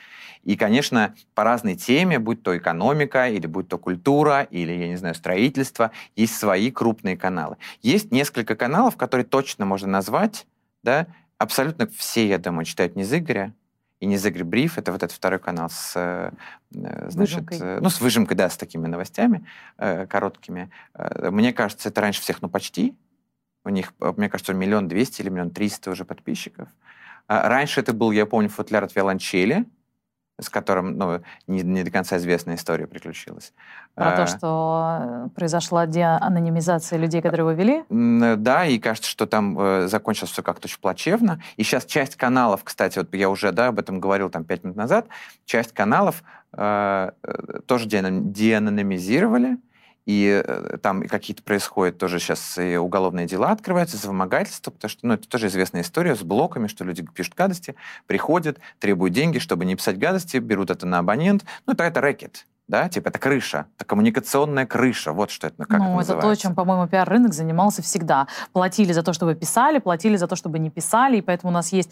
И, 0.44 0.56
конечно, 0.56 1.16
по 1.34 1.44
разной 1.44 1.76
теме, 1.76 2.20
будь 2.20 2.44
то 2.44 2.56
экономика, 2.56 3.28
или 3.28 3.48
будь 3.48 3.68
то 3.68 3.78
культура, 3.78 4.44
или, 4.44 4.74
я 4.74 4.88
не 4.88 4.98
знаю, 4.98 5.16
строительство, 5.16 5.92
есть 6.16 6.38
свои 6.38 6.70
крупные 6.70 7.18
каналы. 7.18 7.58
Есть 7.82 8.12
несколько 8.12 8.56
каналов, 8.56 8.98
которые 8.98 9.26
точно 9.26 9.66
можно 9.66 9.88
назвать, 9.88 10.46
да, 10.84 11.08
абсолютно 11.38 11.88
все, 11.88 12.28
я 12.28 12.38
думаю, 12.38 12.66
читают 12.66 12.96
не 12.96 13.04
Игоря, 13.04 13.54
и 14.00 14.06
не 14.06 14.16
Игорь 14.16 14.44
Бриф, 14.44 14.78
это 14.78 14.92
вот 14.92 15.02
этот 15.02 15.16
второй 15.16 15.40
канал 15.40 15.70
с, 15.72 15.94
э, 15.96 16.32
значит, 16.70 17.16
выжимкой. 17.16 17.58
Э, 17.60 17.80
ну, 17.82 17.90
с 17.90 18.00
выжимкой, 18.00 18.38
да, 18.38 18.50
с 18.50 18.58
такими 18.58 18.86
новостями 18.86 19.46
э, 19.78 20.06
короткими. 20.06 20.70
Мне 20.94 21.52
кажется, 21.52 21.90
это 21.90 22.02
раньше 22.02 22.22
всех, 22.22 22.42
ну, 22.42 22.50
почти, 22.50 22.96
у 23.68 23.70
них, 23.70 23.94
э, 24.02 24.14
мне 24.18 24.30
кажется, 24.30 24.54
миллион 24.54 24.88
двести 24.88 25.22
или 25.22 25.30
миллион 25.30 25.52
триста 25.52 25.92
уже 25.92 26.06
подписчиков. 26.06 26.70
А 27.28 27.48
раньше 27.50 27.82
это 27.82 27.94
был, 27.94 28.12
я 28.12 28.26
помню, 28.26 28.50
футляр 28.50 28.84
от 28.84 28.96
виолончели. 28.96 29.66
с 30.40 30.50
которым 30.50 30.98
ну, 30.98 31.22
не, 31.48 31.64
не 31.64 31.84
до 31.84 31.90
конца 31.90 32.18
известная 32.18 32.56
история 32.56 32.86
приключилась. 32.86 33.54
Про 33.96 34.16
то, 34.16 34.28
что 34.28 35.32
произошла 35.36 35.88
деанонимизация 35.88 37.00
людей, 37.00 37.22
которые 37.24 37.42
его 37.42 37.52
вели? 37.52 37.84
Да, 38.38 38.66
и 38.66 38.78
кажется, 38.78 39.10
что 39.10 39.26
там 39.26 39.60
э, 39.60 39.88
закончилось 39.88 40.32
все 40.32 40.44
как-то 40.44 40.68
очень 40.68 40.80
плачевно. 40.80 41.42
И 41.56 41.64
сейчас 41.64 41.86
часть 41.86 42.16
каналов, 42.16 42.64
кстати, 42.64 43.00
вот 43.00 43.14
я 43.16 43.30
уже 43.30 43.52
да, 43.52 43.70
об 43.70 43.80
этом 43.80 44.00
говорил 44.00 44.30
там 44.30 44.44
пять 44.44 44.64
минут 44.64 44.78
назад, 44.78 45.08
часть 45.46 45.74
каналов 45.74 46.24
э, 46.54 47.12
тоже 47.66 47.88
деанонимизировали, 47.88 49.58
и 50.08 50.42
э, 50.44 50.78
там 50.82 51.04
какие-то 51.04 51.44
происходят 51.44 51.98
тоже 51.98 52.20
сейчас 52.20 52.58
и 52.58 52.78
уголовные 52.78 53.28
дела 53.28 53.52
открываются 53.52 53.98
за 53.98 54.08
вымогательство, 54.08 54.72
потому 54.72 54.90
что, 54.90 55.06
ну, 55.06 55.14
это 55.16 55.28
тоже 55.28 55.48
известная 55.48 55.82
история 55.82 56.16
с 56.16 56.24
блоками, 56.24 56.68
что 56.68 56.86
люди 56.86 57.06
пишут 57.14 57.36
гадости, 57.36 57.76
приходят, 58.08 58.58
требуют 58.80 59.14
деньги, 59.14 59.38
чтобы 59.38 59.66
не 59.66 59.76
писать 59.76 60.00
гадости, 60.00 60.38
берут 60.38 60.72
это 60.72 60.88
на 60.88 61.00
абонент. 61.00 61.44
Ну, 61.66 61.74
это, 61.74 61.84
это 61.84 62.02
рэкет 62.02 62.48
да, 62.68 62.90
типа 62.90 63.08
это 63.08 63.20
крыша, 63.20 63.68
это 63.78 63.86
коммуникационная 63.86 64.66
крыша, 64.66 65.14
вот 65.14 65.32
что 65.32 65.48
это, 65.48 65.66
как 65.66 65.80
ну, 65.80 66.00
это, 66.02 66.14
это 66.14 66.22
то, 66.22 66.36
чем, 66.36 66.54
по-моему, 66.54 66.86
пиар-рынок 66.88 67.34
занимался 67.34 67.82
всегда. 67.82 68.28
Платили 68.52 68.92
за 68.92 69.04
то, 69.04 69.14
чтобы 69.14 69.36
писали, 69.36 69.80
платили 69.80 70.18
за 70.18 70.28
то, 70.28 70.36
чтобы 70.36 70.60
не 70.60 70.70
писали, 70.70 71.18
и 71.18 71.22
поэтому 71.22 71.52
у 71.52 71.54
нас 71.54 71.72
есть 71.72 71.92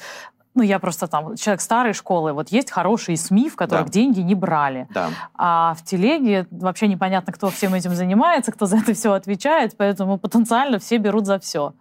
ну, 0.55 0.63
я 0.63 0.79
просто 0.79 1.07
там, 1.07 1.35
человек 1.35 1.61
старой 1.61 1.93
школы, 1.93 2.33
вот 2.33 2.49
есть 2.49 2.71
хорошие 2.71 3.17
СМИ, 3.17 3.49
в 3.49 3.55
которых 3.55 3.85
да. 3.85 3.91
деньги 3.91 4.21
не 4.21 4.35
брали. 4.35 4.87
Да. 4.89 5.09
А 5.35 5.75
в 5.75 5.83
телеге 5.83 6.47
вообще 6.49 6.87
непонятно, 6.87 7.33
кто 7.33 7.49
всем 7.49 7.73
этим 7.73 7.93
занимается, 7.93 8.51
кто 8.51 8.65
за 8.65 8.77
это 8.77 8.93
все 8.93 9.13
отвечает, 9.13 9.75
поэтому 9.77 10.17
потенциально 10.17 10.79
все 10.79 10.97
берут 10.97 11.25
за 11.25 11.39
все. 11.39 11.73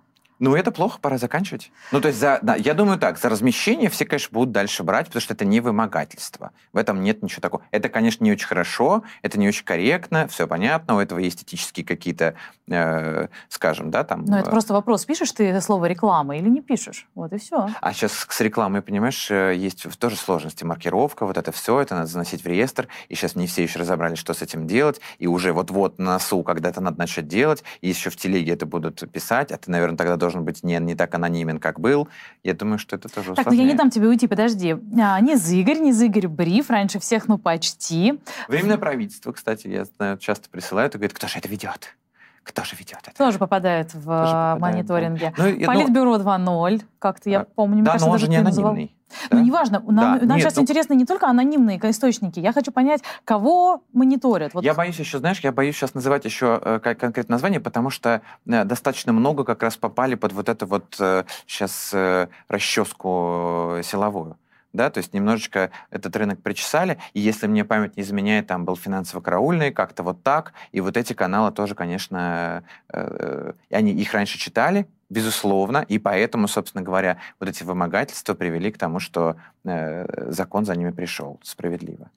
Ну, 0.45 0.55
это 0.55 0.71
плохо, 0.73 0.99
пора 1.01 1.17
заканчивать. 1.17 1.73
Ну, 1.91 2.03
то 2.03 2.09
есть, 2.09 2.21
за, 2.21 2.39
да, 2.43 2.55
я 2.55 2.75
думаю 2.75 2.99
так, 2.99 3.19
за 3.19 3.31
размещение 3.31 3.89
все, 3.89 4.05
конечно, 4.05 4.29
будут 4.31 4.53
дальше 4.53 4.83
брать, 4.83 5.07
потому 5.07 5.23
что 5.23 5.33
это 5.33 5.47
не 5.47 5.61
вымогательство. 5.61 6.53
В 6.75 6.77
этом 6.77 7.03
нет 7.03 7.23
ничего 7.23 7.41
такого. 7.41 7.63
Это, 7.71 7.89
конечно, 7.89 8.23
не 8.23 8.31
очень 8.31 8.47
хорошо, 8.47 9.05
это 9.23 9.39
не 9.39 9.49
очень 9.49 9.65
корректно, 9.65 10.29
все 10.29 10.47
понятно, 10.47 10.97
у 10.97 10.99
этого 10.99 11.19
есть 11.19 11.43
этические 11.45 11.87
какие-то, 11.87 12.35
э, 12.69 13.29
скажем, 13.49 13.91
да, 13.91 14.05
там... 14.05 14.27
Но 14.27 14.39
это 14.39 14.49
э, 14.49 14.51
просто 14.51 14.75
вопрос, 14.75 15.07
пишешь 15.07 15.33
ты 15.33 15.59
слово 15.63 15.87
реклама 15.87 16.37
или 16.37 16.51
не 16.51 16.61
пишешь? 16.61 17.09
Вот 17.15 17.33
и 17.33 17.39
все. 17.39 17.71
А 17.81 17.93
сейчас 17.95 18.27
с 18.29 18.41
рекламой, 18.43 18.83
понимаешь, 18.83 19.31
э, 19.31 19.55
есть 19.57 19.87
тоже 19.99 20.17
сложности. 20.17 20.63
Маркировка, 20.65 21.25
вот 21.25 21.39
это 21.39 21.53
все, 21.53 21.81
это 21.81 21.95
надо 21.95 22.09
заносить 22.09 22.45
в 22.45 22.47
реестр, 22.47 22.89
и 23.09 23.15
сейчас 23.15 23.35
не 23.35 23.47
все 23.47 23.63
еще 23.63 23.79
разобрались, 23.79 24.19
что 24.19 24.35
с 24.35 24.43
этим 24.43 24.67
делать, 24.67 25.01
и 25.19 25.27
уже 25.27 25.55
вот-вот 25.55 25.99
на 25.99 26.13
носу 26.13 26.43
когда-то 26.43 26.83
надо 26.83 26.99
начать 26.99 27.29
делать, 27.29 27.65
и 27.81 27.89
еще 27.89 28.11
в 28.11 28.17
телеге 28.17 28.53
это 28.53 28.67
будут 28.67 29.11
писать, 29.11 29.51
а 29.51 29.57
ты, 29.57 29.71
наверное, 29.71 29.97
тогда 29.97 30.17
должен 30.17 30.34
быть 30.43 30.63
не, 30.63 30.79
не 30.79 30.95
так 30.95 31.15
анонимен, 31.15 31.59
как 31.59 31.81
был. 31.81 32.09
Я 32.43 32.55
думаю, 32.55 32.79
что 32.79 32.97
это 32.97 33.09
тоже 33.09 33.35
Так, 33.35 33.47
ну 33.47 33.53
я 33.53 33.65
не 33.65 33.75
дам 33.75 33.91
тебе 33.91 34.09
уйти, 34.09 34.27
подожди. 34.27 34.77
А, 35.01 35.21
не 35.21 35.37
Зыгорь, 35.37 35.79
не 35.79 35.93
Зыгорь 35.93 36.29
Бриф, 36.29 36.71
раньше 36.71 36.99
всех, 36.99 37.29
ну 37.29 37.39
почти. 37.39 38.19
Временное 38.49 38.79
правительство, 38.79 39.33
кстати, 39.33 39.69
я 39.69 39.85
знаю, 39.85 40.19
часто 40.19 40.49
присылают 40.49 40.95
и 40.95 40.99
говорят, 40.99 41.17
кто 41.17 41.29
же 41.29 41.39
это 41.39 41.49
ведет? 41.49 41.97
Кто 42.45 42.63
же 42.63 42.77
ведет 42.77 43.01
это? 43.03 43.17
Тоже 43.17 43.39
попадает 43.39 43.95
в 43.95 44.05
Тоже 44.05 44.33
попадает, 44.33 44.61
мониторинге. 44.61 45.33
Да. 45.37 45.45
Ну, 45.45 45.67
Политбюро 45.67 46.17
2.0, 46.17 46.83
как-то 46.99 47.31
я 47.31 47.45
помню. 47.45 47.83
Да, 47.83 47.93
кажется, 47.93 48.07
но 48.07 48.13
он 48.13 48.19
же 48.19 48.29
не 48.29 48.37
анонимный. 48.37 48.95
Да? 49.31 49.37
Ну, 49.37 49.45
неважно. 49.45 49.81
Нам, 49.81 50.19
да. 50.19 50.27
нам 50.27 50.37
Нет, 50.37 50.41
сейчас 50.41 50.57
ну... 50.57 50.63
интересны 50.63 50.95
не 50.95 51.07
только 51.07 51.27
анонимные 51.27 51.79
источники. 51.79 52.41
Я 52.41 52.53
хочу 52.53 52.73
понять, 52.73 53.03
кого 53.25 53.83
мониторят. 53.93 54.55
Вот. 54.55 54.65
Я 54.65 54.75
боюсь 54.75 54.99
еще, 54.99 55.19
знаешь, 55.19 55.41
я 55.41 55.53
боюсь 55.53 55.77
сейчас 55.77 55.95
называть 55.95 56.25
еще 56.25 56.61
э, 56.63 56.79
конкретное 56.81 57.35
название, 57.35 57.61
потому 57.61 57.91
что 57.91 58.23
э, 58.47 58.65
достаточно 58.65 59.13
много 59.13 59.45
как 59.45 59.63
раз 59.63 59.77
попали 59.77 60.15
под 60.15 60.33
вот 60.33 60.49
эту 60.49 60.67
вот 60.67 60.97
э, 60.99 61.25
сейчас 61.47 61.91
э, 61.93 62.29
расческу 62.49 63.79
силовую 63.83 64.37
да, 64.75 64.91
то 64.91 64.99
есть 64.99 65.15
немножечко 65.15 65.71
этот 65.91 66.15
рынок 66.17 66.43
причесали, 66.43 66.99
и 67.15 67.21
если 67.21 67.47
мне 67.47 67.65
память 67.65 67.97
не 67.97 68.03
изменяет, 68.03 68.49
там 68.49 68.65
был 68.65 68.77
финансово-караульный, 68.77 69.71
как-то 69.71 70.03
вот 70.03 70.23
так, 70.23 70.53
и 70.73 70.81
вот 70.81 70.97
эти 70.97 71.13
каналы 71.13 71.53
тоже, 71.53 71.75
конечно, 71.75 72.65
э, 72.93 72.99
э, 72.99 73.53
они 73.71 73.93
их 73.93 74.13
раньше 74.13 74.37
читали, 74.37 74.87
безусловно, 75.11 75.85
и 75.89 75.99
поэтому, 75.99 76.49
собственно 76.49 76.83
говоря, 76.83 77.19
вот 77.41 77.49
эти 77.49 77.63
вымогательства 77.65 78.35
привели 78.35 78.71
к 78.71 78.79
тому, 78.79 79.01
что 79.01 79.37
э, 79.65 80.31
закон 80.31 80.65
за 80.65 80.77
ними 80.77 80.91
пришел 80.91 81.39
справедливо. 81.43 82.11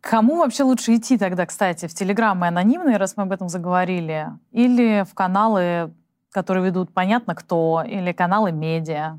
Кому 0.00 0.38
вообще 0.38 0.64
лучше 0.64 0.96
идти 0.96 1.18
тогда, 1.18 1.46
кстати, 1.46 1.86
в 1.86 1.94
телеграммы 1.94 2.48
анонимные, 2.48 2.96
раз 2.96 3.16
мы 3.16 3.24
об 3.24 3.32
этом 3.32 3.48
заговорили, 3.48 4.28
или 4.50 5.04
в 5.08 5.14
каналы, 5.14 5.92
которые 6.32 6.64
ведут 6.64 6.92
понятно 6.92 7.34
кто, 7.34 7.84
или 7.86 8.12
каналы 8.12 8.50
медиа? 8.50 9.18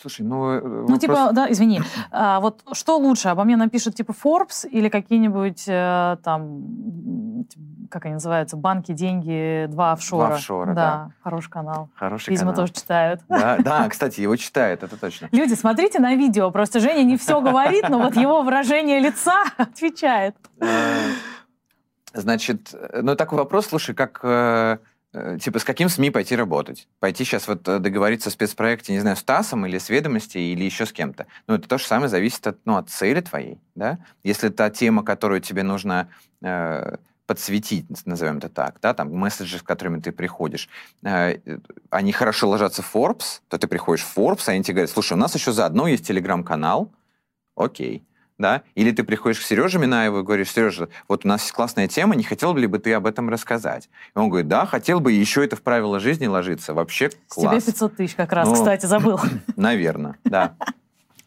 Слушай, 0.00 0.22
ну... 0.22 0.50
Э, 0.50 0.86
ну, 0.88 0.98
типа, 0.98 1.30
да, 1.32 1.50
извини. 1.50 1.82
А, 2.12 2.40
вот 2.40 2.62
что 2.72 2.96
лучше, 2.98 3.28
обо 3.28 3.44
мне 3.44 3.56
напишут 3.56 3.94
типа 3.94 4.12
Forbes 4.12 4.68
или 4.68 4.88
какие-нибудь 4.88 5.64
э, 5.66 6.16
там, 6.24 7.44
как 7.90 8.04
они 8.06 8.14
называются, 8.14 8.56
банки, 8.56 8.92
деньги, 8.92 9.66
два 9.68 9.92
офшора? 9.92 10.26
Два 10.26 10.36
офшора, 10.36 10.66
да. 10.66 10.74
да. 10.74 11.10
Хороший 11.22 11.50
канал. 11.50 11.88
Хороший 11.94 12.30
Видимо, 12.30 12.52
канал. 12.52 12.66
тоже 12.66 12.72
читают. 12.72 13.20
Да, 13.28 13.58
да, 13.64 13.88
кстати, 13.88 14.20
его 14.20 14.36
читают, 14.36 14.82
это 14.82 14.96
точно. 14.96 15.28
Люди, 15.32 15.54
смотрите 15.54 16.00
на 16.00 16.14
видео, 16.14 16.50
просто 16.50 16.80
Женя 16.80 17.04
не 17.04 17.16
все 17.16 17.40
говорит, 17.40 17.88
но 17.88 17.98
вот 17.98 18.16
его 18.16 18.42
выражение 18.42 19.00
лица 19.00 19.44
отвечает. 19.56 20.34
Э, 20.60 21.10
значит, 22.14 22.74
ну 22.92 23.14
такой 23.16 23.38
вопрос, 23.38 23.66
слушай, 23.66 23.94
как 23.94 24.20
Э, 24.22 24.78
типа, 25.12 25.58
с 25.58 25.64
каким 25.64 25.88
СМИ 25.88 26.10
пойти 26.10 26.36
работать? 26.36 26.86
Пойти 27.00 27.24
сейчас 27.24 27.48
вот 27.48 27.66
э, 27.66 27.78
договориться 27.80 28.28
о 28.28 28.32
спецпроекте, 28.32 28.92
не 28.92 29.00
знаю, 29.00 29.16
с 29.16 29.22
ТАССом 29.22 29.66
или 29.66 29.78
с 29.78 29.88
ведомостей, 29.88 30.52
или 30.52 30.64
еще 30.64 30.86
с 30.86 30.92
кем-то. 30.92 31.26
Ну, 31.46 31.54
это 31.54 31.68
то 31.68 31.78
же 31.78 31.84
самое 31.84 32.08
зависит 32.08 32.46
от, 32.46 32.58
ну, 32.64 32.76
от 32.76 32.90
цели 32.90 33.20
твоей, 33.20 33.58
да? 33.74 33.98
Если 34.22 34.50
та 34.50 34.70
тема, 34.70 35.02
которую 35.02 35.40
тебе 35.40 35.64
нужно 35.64 36.08
э, 36.42 36.96
подсветить, 37.26 37.86
назовем 38.06 38.38
это 38.38 38.48
так, 38.48 38.78
да, 38.80 38.94
там, 38.94 39.12
месседжи, 39.12 39.58
с 39.58 39.62
которыми 39.62 40.00
ты 40.00 40.12
приходишь, 40.12 40.68
э, 41.02 41.38
они 41.90 42.12
хорошо 42.12 42.48
ложатся 42.48 42.82
в 42.82 42.94
Forbes, 42.94 43.40
то 43.48 43.58
ты 43.58 43.66
приходишь 43.66 44.04
в 44.04 44.16
Forbes, 44.16 44.48
они 44.48 44.62
тебе 44.62 44.74
говорят, 44.74 44.90
слушай, 44.90 45.14
у 45.14 45.16
нас 45.16 45.34
еще 45.34 45.52
заодно 45.52 45.88
есть 45.88 46.06
телеграм-канал, 46.06 46.92
окей, 47.56 48.04
да, 48.40 48.62
или 48.74 48.90
ты 48.90 49.04
приходишь 49.04 49.40
к 49.40 49.42
Сереже 49.42 49.78
Минаеву 49.78 50.20
и 50.20 50.22
говоришь, 50.22 50.50
Сережа, 50.50 50.88
вот 51.08 51.24
у 51.24 51.28
нас 51.28 51.42
есть 51.42 51.52
классная 51.52 51.86
тема, 51.86 52.16
не 52.16 52.24
хотел 52.24 52.54
бы 52.54 52.60
ли 52.60 52.68
ты 52.78 52.92
об 52.94 53.06
этом 53.06 53.28
рассказать? 53.28 53.88
И 54.14 54.18
он 54.18 54.28
говорит, 54.28 54.48
да, 54.48 54.66
хотел 54.66 55.00
бы, 55.00 55.12
еще 55.12 55.44
это 55.44 55.56
в 55.56 55.62
правила 55.62 56.00
жизни 56.00 56.26
ложиться, 56.26 56.74
вообще 56.74 57.10
класс. 57.28 57.62
С 57.62 57.64
тебя 57.64 57.72
500 57.72 57.96
тысяч 57.96 58.14
как 58.14 58.32
раз, 58.32 58.48
ну, 58.48 58.54
кстати, 58.54 58.86
забыл. 58.86 59.20
Наверное, 59.56 60.16
да. 60.24 60.54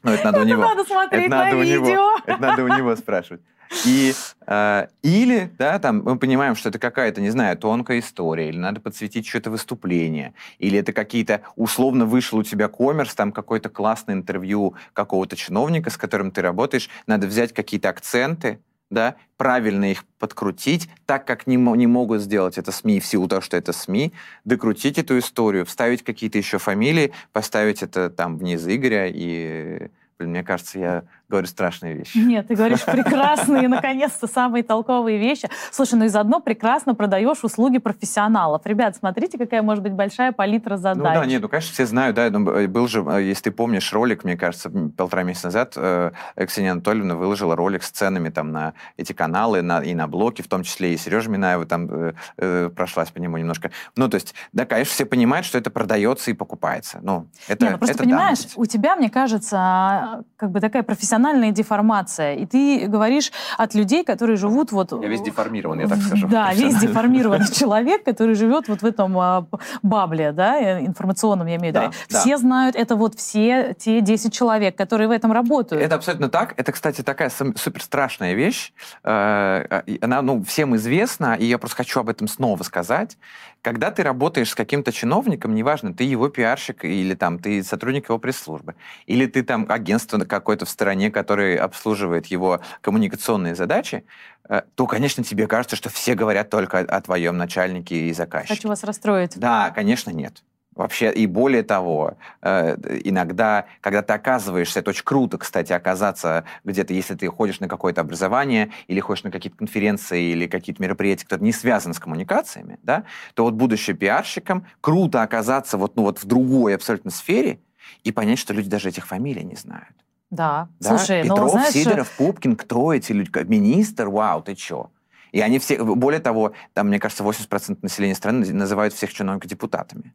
Но 0.03 0.13
это 0.13 0.25
надо 0.25 0.41
у 0.41 0.43
него. 0.43 0.61
надо 0.61 0.83
смотреть 0.83 1.29
на 1.29 1.51
видео. 1.53 2.17
Это 2.25 2.41
надо 2.41 2.63
у 2.63 2.67
него 2.67 2.95
спрашивать. 2.95 3.41
И, 3.85 4.13
э, 4.45 4.87
или, 5.01 5.51
да, 5.57 5.79
там, 5.79 6.03
мы 6.03 6.17
понимаем, 6.17 6.55
что 6.55 6.69
это 6.69 6.77
какая-то, 6.77 7.21
не 7.21 7.31
знаю, 7.31 7.57
тонкая 7.57 7.99
история, 7.99 8.49
или 8.49 8.57
надо 8.57 8.79
подсветить 8.79 9.27
что-то 9.27 9.49
выступление, 9.49 10.33
или 10.59 10.77
это 10.77 10.93
какие-то, 10.93 11.41
условно 11.55 12.05
вышел 12.05 12.37
у 12.37 12.43
тебя 12.43 12.67
коммерс, 12.67 13.15
там 13.15 13.31
какое-то 13.31 13.69
классное 13.69 14.15
интервью 14.15 14.75
какого-то 14.93 15.35
чиновника, 15.35 15.89
с 15.89 15.97
которым 15.97 16.29
ты 16.29 16.41
работаешь, 16.41 16.89
надо 17.07 17.25
взять 17.25 17.53
какие-то 17.53 17.89
акценты, 17.89 18.59
да, 18.93 19.15
правильно 19.37 19.91
их 19.91 20.05
подкрутить, 20.19 20.89
так 21.05 21.25
как 21.25 21.47
не, 21.47 21.57
не 21.57 21.87
могут 21.87 22.21
сделать 22.21 22.57
это 22.57 22.71
СМИ 22.71 22.99
в 22.99 23.05
силу 23.05 23.27
того, 23.27 23.41
что 23.41 23.57
это 23.57 23.73
СМИ, 23.73 24.13
докрутить 24.45 24.97
эту 24.97 25.17
историю, 25.19 25.65
вставить 25.65 26.03
какие-то 26.03 26.37
еще 26.37 26.57
фамилии, 26.59 27.11
поставить 27.31 27.83
это 27.83 28.09
там 28.09 28.37
вниз 28.37 28.65
Игоря 28.67 29.07
и 29.07 29.89
Блин, 30.19 30.29
мне 30.29 30.43
кажется, 30.43 30.79
я 30.79 31.03
говорю 31.29 31.47
страшные 31.47 31.95
вещи. 31.95 32.17
Нет, 32.17 32.47
ты 32.47 32.55
говоришь 32.55 32.83
прекрасные, 32.85 33.67
наконец-то, 33.67 34.27
самые 34.27 34.63
толковые 34.63 35.17
вещи. 35.17 35.49
Слушай, 35.71 35.95
ну 35.95 36.05
и 36.05 36.07
заодно 36.07 36.39
прекрасно 36.39 36.95
продаешь 36.95 37.43
услуги 37.43 37.79
профессионалов. 37.79 38.61
Ребят, 38.65 38.95
смотрите, 38.95 39.37
какая 39.37 39.61
может 39.61 39.83
быть 39.83 39.93
большая 39.93 40.31
палитра 40.31 40.77
задач. 40.77 41.15
Ну 41.15 41.21
да, 41.21 41.25
нет, 41.25 41.41
ну, 41.41 41.49
конечно, 41.49 41.73
все 41.73 41.85
знают, 41.85 42.15
да, 42.15 42.29
ну, 42.29 42.67
был 42.67 42.87
же, 42.87 43.03
э, 43.07 43.23
если 43.23 43.43
ты 43.43 43.51
помнишь 43.51 43.91
ролик, 43.93 44.23
мне 44.23 44.37
кажется, 44.37 44.69
полтора 44.69 45.23
месяца 45.23 45.47
назад 45.47 45.73
э, 45.75 46.11
Ксения 46.47 46.71
Анатольевна 46.71 47.15
выложила 47.15 47.55
ролик 47.55 47.83
с 47.83 47.89
ценами 47.89 48.29
там 48.29 48.51
на 48.51 48.73
эти 48.97 49.13
каналы 49.13 49.61
на, 49.61 49.81
и 49.81 49.93
на 49.93 50.07
блоки, 50.07 50.41
в 50.41 50.47
том 50.47 50.63
числе 50.63 50.93
и 50.93 50.97
Сережа 50.97 51.29
Минаева 51.29 51.65
там 51.65 51.87
э, 51.89 52.13
э, 52.37 52.69
прошлась 52.69 53.09
по 53.09 53.19
нему 53.19 53.37
немножко. 53.37 53.71
Ну, 53.95 54.07
то 54.09 54.15
есть, 54.15 54.35
да, 54.51 54.65
конечно, 54.65 54.93
все 54.93 55.05
понимают, 55.05 55.45
что 55.45 55.57
это 55.57 55.69
продается 55.69 56.31
и 56.31 56.33
покупается. 56.33 56.99
Ну, 57.01 57.27
это, 57.47 57.65
Нет, 57.65 57.71
ну, 57.73 57.77
просто 57.79 57.95
это 57.95 58.03
понимаешь, 58.03 58.37
данность. 58.39 58.57
у 58.57 58.65
тебя, 58.65 58.95
мне 58.95 59.09
кажется, 59.09 60.23
как 60.37 60.51
бы 60.51 60.59
такая 60.59 60.83
профессиональная 60.83 61.22
профессиональная 61.23 61.51
деформация. 61.51 62.35
И 62.35 62.45
ты 62.45 62.87
говоришь 62.87 63.31
от 63.57 63.73
людей, 63.75 64.03
которые 64.03 64.37
живут 64.37 64.71
вот... 64.71 64.91
Я 64.91 65.07
весь 65.07 65.21
деформирован, 65.21 65.79
я 65.79 65.87
так 65.87 66.01
скажу. 66.01 66.27
Да, 66.27 66.53
весь 66.53 66.75
деформированный 66.81 67.47
человек, 67.47 68.03
который 68.03 68.35
живет 68.35 68.67
вот 68.67 68.81
в 68.81 68.85
этом 68.85 69.17
а, 69.17 69.45
бабле, 69.81 70.31
да, 70.31 70.59
э, 70.59 70.85
информационном, 70.85 71.47
я 71.47 71.55
имею 71.55 71.73
в 71.73 71.77
виду. 71.77 71.93
Все 72.09 72.37
знают, 72.37 72.75
это 72.75 72.95
вот 72.95 73.15
все 73.15 73.73
те 73.77 74.01
10 74.01 74.33
человек, 74.33 74.75
которые 74.75 75.07
в 75.07 75.11
этом 75.11 75.31
работают. 75.31 75.81
Это 75.81 75.95
абсолютно 75.95 76.29
так. 76.29 76.53
Это, 76.57 76.71
кстати, 76.71 77.01
такая 77.01 77.29
супер 77.29 77.81
страшная 77.81 78.33
вещь. 78.33 78.73
Э, 79.03 79.81
она, 80.01 80.21
ну, 80.21 80.43
всем 80.43 80.75
известна, 80.75 81.35
и 81.35 81.45
я 81.45 81.57
просто 81.57 81.77
хочу 81.77 81.99
об 81.99 82.09
этом 82.09 82.27
снова 82.27 82.63
сказать. 82.63 83.17
Когда 83.63 83.91
ты 83.91 84.03
работаешь 84.03 84.49
с 84.49 84.55
каким-то 84.55 84.91
чиновником, 84.91 85.55
неважно, 85.55 85.93
ты 85.93 86.03
его 86.03 86.27
пиарщик 86.27 86.83
или 86.83 87.15
там 87.15 87.39
ты 87.39 87.63
сотрудник 87.63 88.09
его 88.09 88.19
пресс-службы, 88.19 88.75
или 89.07 89.25
ты 89.25 89.41
там 89.41 89.65
агентство 89.69 90.19
какое-то 90.19 90.65
в 90.65 90.69
стороне, 90.69 91.09
которое 91.09 91.57
обслуживает 91.57 92.27
его 92.27 92.59
коммуникационные 92.81 93.55
задачи, 93.55 94.03
э, 94.49 94.63
то, 94.75 94.85
конечно, 94.85 95.23
тебе 95.23 95.47
кажется, 95.47 95.77
что 95.77 95.89
все 95.89 96.13
говорят 96.13 96.49
только 96.49 96.79
о 96.79 97.01
твоем 97.01 97.37
начальнике 97.37 98.09
и 98.09 98.13
заказчике. 98.13 98.55
Хочу 98.55 98.67
вас 98.67 98.83
расстроить. 98.83 99.39
Да, 99.39 99.71
конечно, 99.71 100.11
нет. 100.11 100.43
Вообще, 100.75 101.11
и 101.11 101.27
более 101.27 101.61
того, 101.61 102.15
э, 102.41 102.75
иногда, 103.03 103.65
когда 103.81 104.01
ты 104.01 104.13
оказываешься, 104.13 104.79
это 104.79 104.89
очень 104.89 105.03
круто, 105.03 105.37
кстати, 105.37 105.71
оказаться 105.71 106.45
где-то, 106.63 106.93
если 106.93 107.13
ты 107.13 107.27
ходишь 107.27 107.59
на 107.59 107.67
какое-то 107.67 108.01
образование 108.01 108.71
или 108.87 108.99
ходишь 108.99 109.23
на 109.23 109.31
какие-то 109.31 109.57
конференции 109.57 110.31
или 110.31 110.47
какие-то 110.47 110.81
мероприятия, 110.81 111.25
которые 111.25 111.45
не 111.45 111.53
связаны 111.53 111.93
с 111.93 111.99
коммуникациями, 111.99 112.79
да, 112.81 113.03
то 113.35 113.43
вот 113.43 113.53
будучи 113.53 113.93
пиарщиком, 113.93 114.65
круто 114.81 115.21
оказаться 115.21 115.77
вот, 115.77 115.95
ну, 115.95 116.03
вот 116.03 116.19
в 116.19 116.25
другой 116.25 116.75
абсолютно 116.75 117.11
сфере 117.11 117.59
и 118.03 118.11
понять, 118.11 118.39
что 118.39 118.53
люди 118.53 118.69
даже 118.69 118.89
этих 118.89 119.05
фамилий 119.05 119.43
не 119.43 119.55
знают. 119.55 119.95
Да, 120.31 120.69
да? 120.79 120.97
слушай, 120.97 121.21
Петров, 121.21 121.39
ну, 121.39 121.49
знаешь... 121.49 121.73
Сидоров, 121.73 122.09
Пупкин, 122.17 122.55
кто 122.55 122.91
эти 122.93 123.11
люди? 123.11 123.29
Министр, 123.43 124.09
вау, 124.09 124.41
ты 124.41 124.55
чё? 124.55 124.89
И 125.31 125.39
они 125.41 125.59
все, 125.59 125.83
более 125.83 126.19
того, 126.19 126.53
там, 126.73 126.87
мне 126.87 126.99
кажется, 126.99 127.23
80% 127.23 127.79
населения 127.81 128.15
страны 128.15 128.51
называют 128.53 128.93
всех 128.93 129.13
чиновников 129.13 129.49
депутатами. 129.49 130.13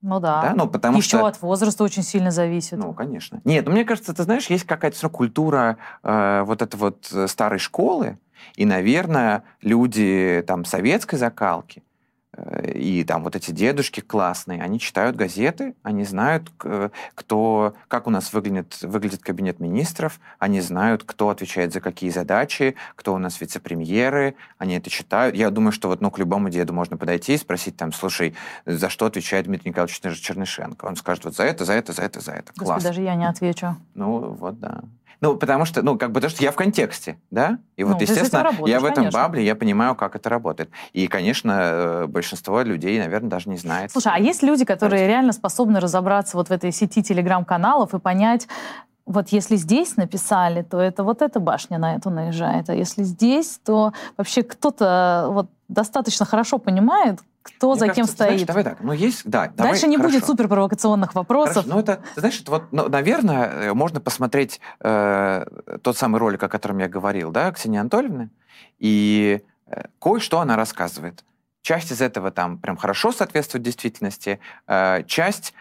Ну 0.00 0.20
да. 0.20 0.42
да? 0.42 0.54
Ну, 0.54 0.68
потому 0.68 0.98
Еще 0.98 1.18
что... 1.18 1.26
от 1.26 1.42
возраста 1.42 1.82
очень 1.82 2.02
сильно 2.02 2.30
зависит. 2.30 2.78
Ну, 2.78 2.92
конечно. 2.92 3.40
Нет, 3.44 3.66
ну, 3.66 3.72
мне 3.72 3.84
кажется, 3.84 4.14
ты 4.14 4.22
знаешь, 4.22 4.48
есть 4.48 4.64
какая-то 4.64 4.96
все 4.96 5.06
равно 5.06 5.16
культура 5.16 5.76
э, 6.02 6.42
вот 6.44 6.62
этой 6.62 6.76
вот 6.76 7.08
э, 7.12 7.26
старой 7.26 7.58
школы, 7.58 8.18
и, 8.54 8.64
наверное, 8.64 9.42
люди 9.62 10.44
там 10.46 10.64
советской 10.64 11.16
закалки, 11.16 11.82
и 12.74 13.04
там 13.04 13.24
вот 13.24 13.36
эти 13.36 13.50
дедушки 13.50 14.00
классные, 14.00 14.62
они 14.62 14.78
читают 14.78 15.16
газеты, 15.16 15.74
они 15.82 16.04
знают, 16.04 16.50
кто, 17.14 17.74
как 17.88 18.06
у 18.06 18.10
нас 18.10 18.32
выглядит, 18.32 18.78
выглядит 18.82 19.22
кабинет 19.22 19.60
министров, 19.60 20.20
они 20.38 20.60
знают, 20.60 21.04
кто 21.04 21.30
отвечает 21.30 21.72
за 21.72 21.80
какие 21.80 22.10
задачи, 22.10 22.74
кто 22.94 23.14
у 23.14 23.18
нас 23.18 23.40
вице-премьеры, 23.40 24.34
они 24.58 24.76
это 24.76 24.90
читают. 24.90 25.34
Я 25.34 25.50
думаю, 25.50 25.72
что 25.72 25.88
вот 25.88 26.00
ну, 26.00 26.10
к 26.10 26.18
любому 26.18 26.50
деду 26.50 26.72
можно 26.72 26.96
подойти 26.96 27.34
и 27.34 27.38
спросить 27.38 27.76
там, 27.76 27.92
слушай, 27.92 28.34
за 28.66 28.88
что 28.88 29.06
отвечает 29.06 29.46
Дмитрий 29.46 29.70
Николаевич 29.70 30.00
Чернышенко? 30.20 30.84
Он 30.86 30.96
скажет 30.96 31.24
вот 31.24 31.36
за 31.36 31.44
это, 31.44 31.64
за 31.64 31.74
это, 31.74 31.92
за 31.92 32.02
это, 32.02 32.20
за 32.20 32.32
это. 32.32 32.52
Господи, 32.56 32.64
Класс. 32.64 32.82
даже 32.84 33.02
я 33.02 33.14
не 33.14 33.28
отвечу. 33.28 33.76
Ну, 33.94 34.32
вот 34.32 34.58
да. 34.60 34.82
Ну, 35.20 35.36
потому 35.36 35.64
что, 35.64 35.82
ну, 35.82 35.98
как 35.98 36.12
бы, 36.12 36.20
то, 36.20 36.28
что 36.28 36.42
я 36.44 36.52
в 36.52 36.56
контексте, 36.56 37.18
да? 37.30 37.58
И 37.76 37.84
вот, 37.84 37.94
Ну, 37.94 37.98
с 37.98 38.02
естественно, 38.02 38.44
работаешь, 38.44 38.68
я 38.68 38.80
в 38.80 38.84
этом 38.84 39.04
конечно. 39.04 39.20
бабле, 39.20 39.44
я 39.44 39.56
понимаю, 39.56 39.94
как 39.96 40.14
это 40.14 40.28
работает. 40.28 40.70
И, 40.92 41.08
конечно, 41.08 41.58
э, 41.60 42.06
большинство 42.06 42.62
людей, 42.62 42.98
наверное, 42.98 43.28
даже 43.28 43.48
не 43.48 43.56
знает. 43.56 43.90
Слушай, 43.90 44.12
а 44.14 44.18
есть 44.18 44.42
люди, 44.42 44.64
которые 44.64 44.98
Давайте. 44.98 45.08
реально 45.08 45.32
способны 45.32 45.80
разобраться 45.80 46.36
вот 46.36 46.48
в 46.48 46.52
этой 46.52 46.70
сети 46.70 47.02
телеграм-каналов 47.02 47.94
и 47.94 47.98
понять, 47.98 48.46
вот 49.06 49.30
если 49.30 49.56
здесь 49.56 49.96
написали, 49.96 50.62
то 50.62 50.78
это 50.78 51.02
вот 51.02 51.22
эта 51.22 51.40
башня 51.40 51.78
на 51.78 51.96
эту 51.96 52.10
наезжает, 52.10 52.68
а 52.68 52.74
если 52.74 53.02
здесь, 53.02 53.58
то 53.64 53.92
вообще 54.18 54.42
кто-то 54.42 55.28
вот 55.30 55.48
достаточно 55.68 56.26
хорошо 56.26 56.58
понимает, 56.58 57.20
кто 57.42 57.70
Мне 57.70 57.80
за 57.80 57.86
кем 57.86 57.94
кажется, 57.94 58.16
знаешь, 58.16 58.34
стоит. 58.34 58.46
давай 58.46 58.64
так, 58.64 58.80
ну, 58.80 58.92
есть, 58.92 59.22
да, 59.24 59.52
давай, 59.54 59.72
Дальше 59.72 59.86
не 59.86 59.96
будет 59.96 60.12
хорошо. 60.12 60.26
супер 60.26 60.48
провокационных 60.48 61.14
вопросов. 61.14 61.54
Хорошо, 61.54 61.74
ну 61.74 61.80
это, 61.80 62.02
ты 62.14 62.20
знаешь, 62.20 62.40
это 62.40 62.50
вот, 62.50 62.64
ну, 62.72 62.88
наверное, 62.88 63.46
э, 63.46 63.74
можно 63.74 64.00
посмотреть 64.00 64.60
э, 64.80 65.46
тот 65.82 65.96
самый 65.96 66.18
ролик, 66.18 66.42
о 66.42 66.48
котором 66.48 66.78
я 66.78 66.88
говорил, 66.88 67.30
да, 67.30 67.50
Ксении 67.52 67.78
Анатольевны, 67.78 68.30
и 68.78 69.42
э, 69.66 69.82
кое-что 70.00 70.40
она 70.40 70.56
рассказывает. 70.56 71.24
Часть 71.62 71.92
из 71.92 72.00
этого 72.00 72.30
там 72.30 72.58
прям 72.58 72.76
хорошо 72.76 73.12
соответствует 73.12 73.64
действительности, 73.64 74.40
э, 74.66 75.02
часть 75.06 75.54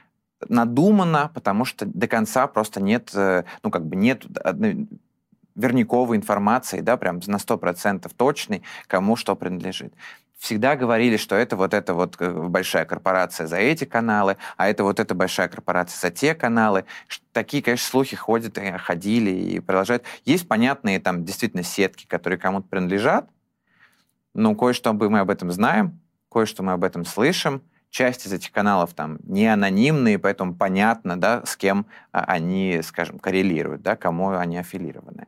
надумана, 0.48 1.32
потому 1.34 1.66
что 1.66 1.86
до 1.86 2.08
конца 2.08 2.48
просто 2.48 2.82
нет, 2.82 3.12
э, 3.13 3.44
ну 3.63 3.72
как 3.72 3.86
бы 3.86 3.96
нет 3.96 4.26
верниковой 5.58 6.18
информации, 6.18 6.82
да, 6.82 6.96
прям 6.98 7.20
на 7.26 7.38
100% 7.38 8.10
точной, 8.16 8.62
кому 8.86 9.16
что 9.16 9.36
принадлежит. 9.36 9.94
Всегда 10.38 10.76
говорили, 10.76 11.17
что 11.17 11.36
это 11.36 11.56
вот 11.56 11.73
эта 11.73 11.95
вот 11.95 12.15
э, 12.19 12.32
большая 12.32 12.86
корпорация 12.86 13.47
за 13.47 13.58
эти 13.58 13.86
каналы, 13.86 14.38
а 14.56 14.69
это 14.69 14.84
вот 14.84 15.00
эта 15.00 15.15
большая 15.15 15.47
корпорация 15.47 16.00
за 16.00 16.15
те 16.15 16.36
каналы. 16.36 16.86
Такие, 17.34 17.63
конечно, 17.63 17.89
слухи 17.89 18.15
ходят, 18.15 18.58
и 18.60 18.71
ходили 18.78 19.32
и 19.32 19.60
продолжают. 19.60 20.04
Есть 20.26 20.47
понятные 20.47 21.00
там 21.00 21.26
действительно 21.26 21.63
сетки, 21.63 22.06
которые 22.06 22.38
кому-то 22.38 22.67
принадлежат, 22.67 23.28
но 24.36 24.54
кое-что 24.54 24.93
бы 24.93 25.10
мы 25.10 25.19
об 25.19 25.32
этом 25.32 25.52
знаем, 25.52 26.00
кое-что 26.32 26.62
мы 26.62 26.73
об 26.73 26.84
этом 26.84 27.04
слышим. 27.04 27.63
Часть 27.89 28.28
из 28.28 28.34
этих 28.34 28.52
каналов 28.52 28.93
там 28.93 29.17
не 29.23 29.47
анонимные, 29.47 30.19
поэтому 30.19 30.54
понятно, 30.54 31.19
да, 31.19 31.43
с 31.45 31.56
кем 31.56 31.88
а, 32.12 32.26
они, 32.26 32.82
скажем, 32.84 33.17
коррелируют, 33.17 33.82
да, 33.82 33.95
кому 33.95 34.32
они 34.32 34.58
аффилированы. 34.58 35.26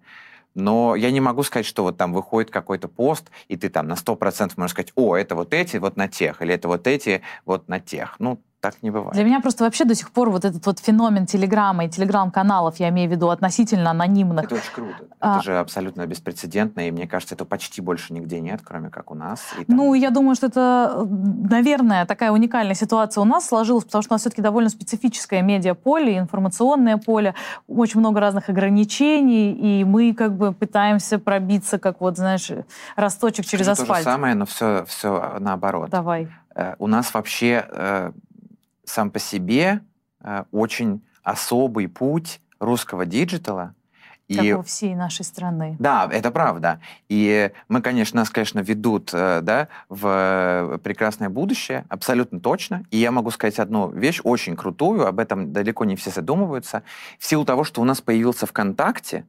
Но 0.55 0.95
я 0.95 1.11
не 1.11 1.21
могу 1.21 1.43
сказать, 1.43 1.65
что 1.65 1.83
вот 1.83 1.97
там 1.97 2.13
выходит 2.13 2.51
какой-то 2.51 2.87
пост, 2.87 3.29
и 3.47 3.55
ты 3.55 3.69
там 3.69 3.87
на 3.87 3.95
100% 3.95 4.53
можешь 4.57 4.71
сказать, 4.71 4.91
о, 4.95 5.15
это 5.15 5.35
вот 5.35 5.53
эти 5.53 5.77
вот 5.77 5.97
на 5.97 6.07
тех, 6.07 6.41
или 6.41 6.53
это 6.53 6.67
вот 6.67 6.87
эти 6.87 7.21
вот 7.45 7.67
на 7.67 7.79
тех. 7.79 8.15
Ну, 8.19 8.41
так 8.61 8.83
не 8.83 8.91
бывает. 8.91 9.13
Для 9.13 9.23
меня 9.23 9.39
просто 9.39 9.63
вообще 9.63 9.85
до 9.85 9.95
сих 9.95 10.11
пор 10.11 10.29
вот 10.29 10.43
этот 10.45 10.65
вот 10.65 10.79
феномен 10.79 11.25
Телеграма 11.25 11.85
и 11.85 11.89
Телеграм-каналов, 11.89 12.77
я 12.79 12.89
имею 12.89 13.09
в 13.09 13.11
виду 13.13 13.29
относительно 13.29 13.91
анонимных, 13.91 14.45
Это 14.45 14.55
очень 14.55 14.73
круто. 14.73 14.95
А- 15.21 15.35
Это 15.35 15.43
же 15.45 15.57
абсолютно 15.57 16.05
беспрецедентно, 16.05 16.87
и 16.87 16.91
мне 16.91 17.07
кажется, 17.07 17.35
это 17.35 17.45
почти 17.45 17.81
больше 17.81 18.13
нигде 18.13 18.39
нет, 18.41 18.59
кроме 18.63 18.89
как 18.89 19.11
у 19.11 19.15
нас. 19.15 19.41
И 19.59 19.65
там- 19.65 19.75
Ну, 19.77 19.93
я 19.93 20.09
думаю, 20.09 20.35
что 20.35 20.47
это, 20.47 21.07
наверное, 21.09 22.05
такая 22.05 22.31
уникальная 22.31 22.75
ситуация 22.75 23.21
у 23.21 23.25
нас 23.25 23.47
сложилась, 23.47 23.85
потому 23.85 24.01
что 24.01 24.13
у 24.13 24.15
нас 24.15 24.21
все-таки 24.21 24.41
довольно 24.41 24.69
специфическое 24.69 25.41
медиаполе, 25.41 26.17
информационное 26.17 26.97
поле, 26.97 27.35
очень 27.67 27.99
много 28.01 28.19
разных 28.19 28.49
ограничений, 28.49 29.51
и 29.53 29.83
мы 29.85 30.13
как 30.13 30.35
бы 30.35 30.51
пытаемся 30.53 31.17
пробиться, 31.19 31.79
как 31.79 32.01
вот, 32.01 32.17
знаешь, 32.17 32.51
росточек 32.95 33.45
через 33.45 33.65
Скажу 33.65 33.81
То 33.81 33.85
же 33.85 33.91
асфальт. 33.91 34.03
самое, 34.03 34.35
но 34.35 34.45
все, 34.45 34.83
все 34.85 35.35
наоборот. 35.39 35.89
Давай. 35.89 36.27
Э, 36.55 36.75
У 36.79 36.87
нас 36.87 37.13
вообще 37.13 37.65
э, 37.69 38.11
сам 38.89 39.11
по 39.11 39.19
себе 39.19 39.81
э, 40.21 40.43
очень 40.51 41.01
особый 41.23 41.87
путь 41.87 42.41
русского 42.59 43.05
диджитала. 43.05 43.75
Как 44.27 44.45
И 44.45 44.53
у 44.53 44.61
всей 44.61 44.93
нашей 44.93 45.25
страны. 45.25 45.75
Да, 45.79 46.07
это 46.11 46.29
правда. 46.29 46.79
И 47.07 47.51
мы, 47.67 47.81
конечно, 47.81 48.19
нас, 48.19 48.29
конечно, 48.29 48.59
ведут 48.59 49.09
э, 49.11 49.41
да, 49.41 49.69
в 49.89 50.79
прекрасное 50.83 51.29
будущее, 51.29 51.85
абсолютно 51.89 52.39
точно. 52.39 52.83
И 52.91 52.97
я 52.97 53.11
могу 53.11 53.31
сказать 53.31 53.57
одну 53.57 53.89
вещь 53.89 54.21
очень 54.23 54.55
крутую, 54.55 55.07
об 55.07 55.19
этом 55.19 55.51
далеко 55.51 55.83
не 55.83 55.95
все 55.95 56.11
задумываются. 56.11 56.83
В 57.17 57.25
силу 57.25 57.43
того, 57.43 57.63
что 57.63 57.81
у 57.81 57.85
нас 57.85 58.01
появился 58.01 58.45
ВКонтакте, 58.45 59.25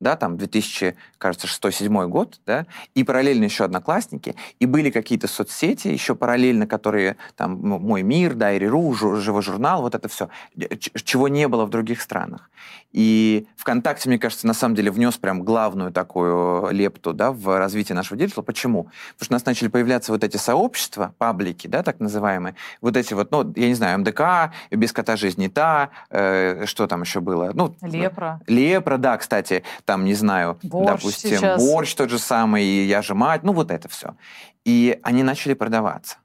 да, 0.00 0.16
там 0.16 0.36
2000, 0.38 0.96
кажется, 1.18 1.46
6-7 1.46 2.08
год, 2.08 2.40
да, 2.46 2.66
и 2.94 3.04
параллельно 3.04 3.44
еще 3.44 3.64
одноклассники, 3.64 4.34
и 4.58 4.66
были 4.66 4.90
какие-то 4.90 5.28
соцсети 5.28 5.88
еще 5.88 6.14
параллельно, 6.14 6.66
которые 6.66 7.16
там 7.36 7.52
м- 7.52 7.82
«Мой 7.82 8.02
мир», 8.02 8.34
«Diary.ru», 8.34 8.92
«Жу- 8.94 9.16
«Живой 9.16 9.42
журнал», 9.42 9.82
вот 9.82 9.94
это 9.94 10.08
все, 10.08 10.28
чего 11.04 11.28
не 11.28 11.46
было 11.48 11.66
в 11.66 11.70
других 11.70 12.00
странах. 12.00 12.50
И 12.92 13.46
ВКонтакте, 13.56 14.08
мне 14.08 14.18
кажется, 14.18 14.46
на 14.46 14.54
самом 14.54 14.74
деле 14.74 14.90
внес 14.90 15.16
прям 15.16 15.42
главную 15.44 15.92
такую 15.92 16.70
лепту 16.72 17.12
да, 17.12 17.30
в 17.30 17.56
развитие 17.58 17.94
нашего 17.94 18.18
диджитала. 18.18 18.42
Почему? 18.42 18.84
Потому 19.14 19.24
что 19.24 19.32
у 19.32 19.36
нас 19.36 19.46
начали 19.46 19.68
появляться 19.68 20.10
вот 20.12 20.24
эти 20.24 20.36
сообщества, 20.38 21.14
паблики, 21.18 21.68
да, 21.68 21.82
так 21.84 22.00
называемые, 22.00 22.56
вот 22.80 22.96
эти 22.96 23.14
вот, 23.14 23.30
ну, 23.30 23.52
я 23.54 23.68
не 23.68 23.74
знаю, 23.74 24.00
МДК, 24.00 24.52
«Без 24.70 24.92
кота 24.92 25.16
жизнь 25.16 25.40
не 25.40 25.48
та», 25.48 25.90
э, 26.10 26.64
что 26.66 26.86
там 26.88 27.02
еще 27.02 27.20
было? 27.20 27.50
Ну, 27.54 27.76
Лепра. 27.82 28.40
Лепра, 28.48 28.96
да, 28.96 29.16
кстати, 29.18 29.62
там, 29.90 30.04
не 30.04 30.14
знаю, 30.14 30.56
Борщ 30.62 30.86
допустим, 30.86 31.30
сейчас. 31.30 31.60
борщ 31.60 31.94
тот 31.96 32.10
же 32.10 32.20
самый, 32.20 32.86
я 32.86 33.02
же 33.02 33.16
мать, 33.16 33.42
ну 33.42 33.52
вот 33.52 33.72
это 33.72 33.88
все. 33.88 34.14
И 34.64 35.00
они 35.02 35.24
начали 35.24 35.52
продаваться. 35.54 36.18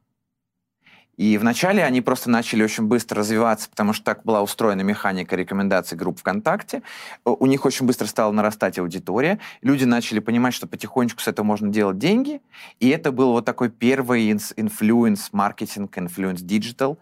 И 1.18 1.40
вначале 1.40 1.84
они 1.84 2.02
просто 2.02 2.30
начали 2.30 2.62
очень 2.64 2.84
быстро 2.84 3.22
развиваться, 3.22 3.68
потому 3.68 3.94
что 3.94 4.04
так 4.04 4.24
была 4.24 4.44
устроена 4.44 4.82
механика 4.82 5.36
рекомендаций 5.36 5.98
групп 5.98 6.20
ВКонтакте. 6.20 6.84
Э, 7.26 7.32
У 7.40 7.48
них 7.48 7.66
очень 7.66 7.88
быстро 7.88 8.06
стала 8.06 8.32
нарастать 8.32 8.78
аудитория. 8.78 9.40
Люди 9.64 9.86
начали 9.86 10.20
понимать, 10.20 10.54
что 10.54 10.68
потихонечку 10.68 11.22
с 11.22 11.28
этого 11.28 11.44
можно 11.44 11.70
делать 11.70 11.98
деньги. 11.98 12.42
И 12.80 12.90
это 12.90 13.12
был 13.12 13.32
вот 13.32 13.46
такой 13.46 13.70
первый 13.72 14.32
influence-маркетинг, 14.32 15.98
influence 15.98 16.42
digital. 16.42 17.00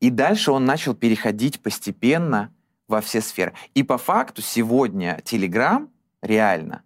И 0.00 0.08
дальше 0.08 0.50
он 0.50 0.64
начал 0.64 0.94
переходить 0.94 1.60
постепенно 1.60 2.50
во 2.88 3.00
все 3.00 3.20
сферы. 3.20 3.54
И 3.74 3.82
по 3.82 3.98
факту 3.98 4.42
сегодня 4.42 5.20
Telegram 5.24 5.88
реально 6.22 6.82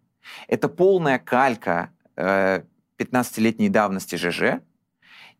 это 0.46 0.68
полная 0.68 1.18
калька 1.18 1.90
э, 2.16 2.62
15-летней 2.98 3.68
давности 3.68 4.16
ЖЖ, 4.16 4.60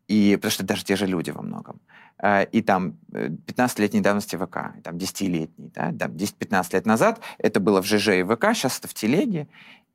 и, 0.07 0.35
потому 0.35 0.51
что 0.51 0.63
даже 0.63 0.83
те 0.83 0.95
же 0.95 1.05
люди 1.05 1.31
во 1.31 1.41
многом. 1.41 1.79
Э, 2.21 2.45
и 2.45 2.61
там 2.61 2.97
э, 3.13 3.29
15-летней 3.29 4.01
давности 4.01 4.35
ВК, 4.35 4.77
и 4.77 4.81
там 4.81 4.97
10-летней, 4.97 5.71
да, 5.73 5.93
там 5.97 6.11
10-15 6.11 6.73
лет 6.73 6.85
назад 6.85 7.21
это 7.37 7.59
было 7.59 7.81
в 7.81 7.85
ЖЖ 7.85 8.09
и 8.09 8.23
ВК, 8.23 8.53
сейчас 8.53 8.79
это 8.79 8.87
в 8.87 8.93
Телеге. 8.93 9.47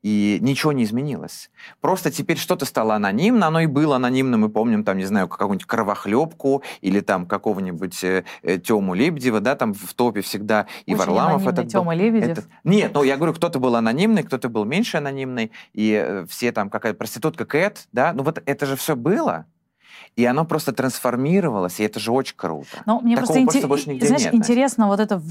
И 0.05 0.37
ничего 0.39 0.71
не 0.71 0.83
изменилось. 0.83 1.49
Просто 1.81 2.11
теперь 2.11 2.37
что-то 2.37 2.65
стало 2.65 2.93
анонимно, 2.93 3.47
оно 3.47 3.61
и 3.61 3.65
было 3.65 3.95
анонимным, 3.95 4.41
мы 4.41 4.49
помним, 4.49 4.83
там, 4.83 4.99
не 4.99 5.05
знаю, 5.05 5.27
какую-нибудь 5.27 5.65
кровохлебку 5.65 6.61
или 6.81 6.99
там 6.99 7.25
какого-нибудь 7.25 8.03
э, 8.03 8.23
э 8.43 8.59
Тему 8.59 8.93
Лебедева, 8.93 9.39
да, 9.39 9.55
там 9.55 9.73
в 9.73 9.95
топе 9.95 10.21
всегда, 10.21 10.67
и 10.85 10.93
Очень 10.93 10.99
Варламов. 10.99 11.47
Это 11.47 11.65
Тёма 11.65 11.95
Лебедев. 11.95 12.37
Это... 12.37 12.43
Нет, 12.63 12.91
ну 12.93 13.01
я 13.01 13.17
говорю, 13.17 13.33
кто-то 13.33 13.57
был 13.57 13.75
анонимный, 13.75 14.21
кто-то 14.21 14.47
был 14.47 14.63
меньше 14.63 14.97
анонимный, 14.97 15.51
и 15.73 15.99
э, 15.99 16.27
все 16.29 16.51
там 16.51 16.69
какая-то 16.69 16.99
проститутка 16.99 17.45
Кэт, 17.45 17.87
да, 17.91 18.13
ну 18.13 18.21
вот 18.21 18.43
это 18.45 18.65
же 18.67 18.75
все 18.75 18.95
было. 18.95 19.47
И 20.15 20.25
оно 20.25 20.45
просто 20.45 20.71
трансформировалось, 20.71 21.79
и 21.81 21.83
это 21.83 21.99
же 21.99 22.11
очень 22.11 22.37
круто. 22.37 22.67
Но 22.85 23.01
мне 23.01 23.15
Такого 23.15 23.33
просто, 23.33 23.51
просто 23.51 23.67
больше 23.67 23.89
нигде 23.89 24.07
знаешь, 24.07 24.23
нет. 24.23 24.33
интересно 24.33 24.87
вот 24.87 25.01
это 25.01 25.21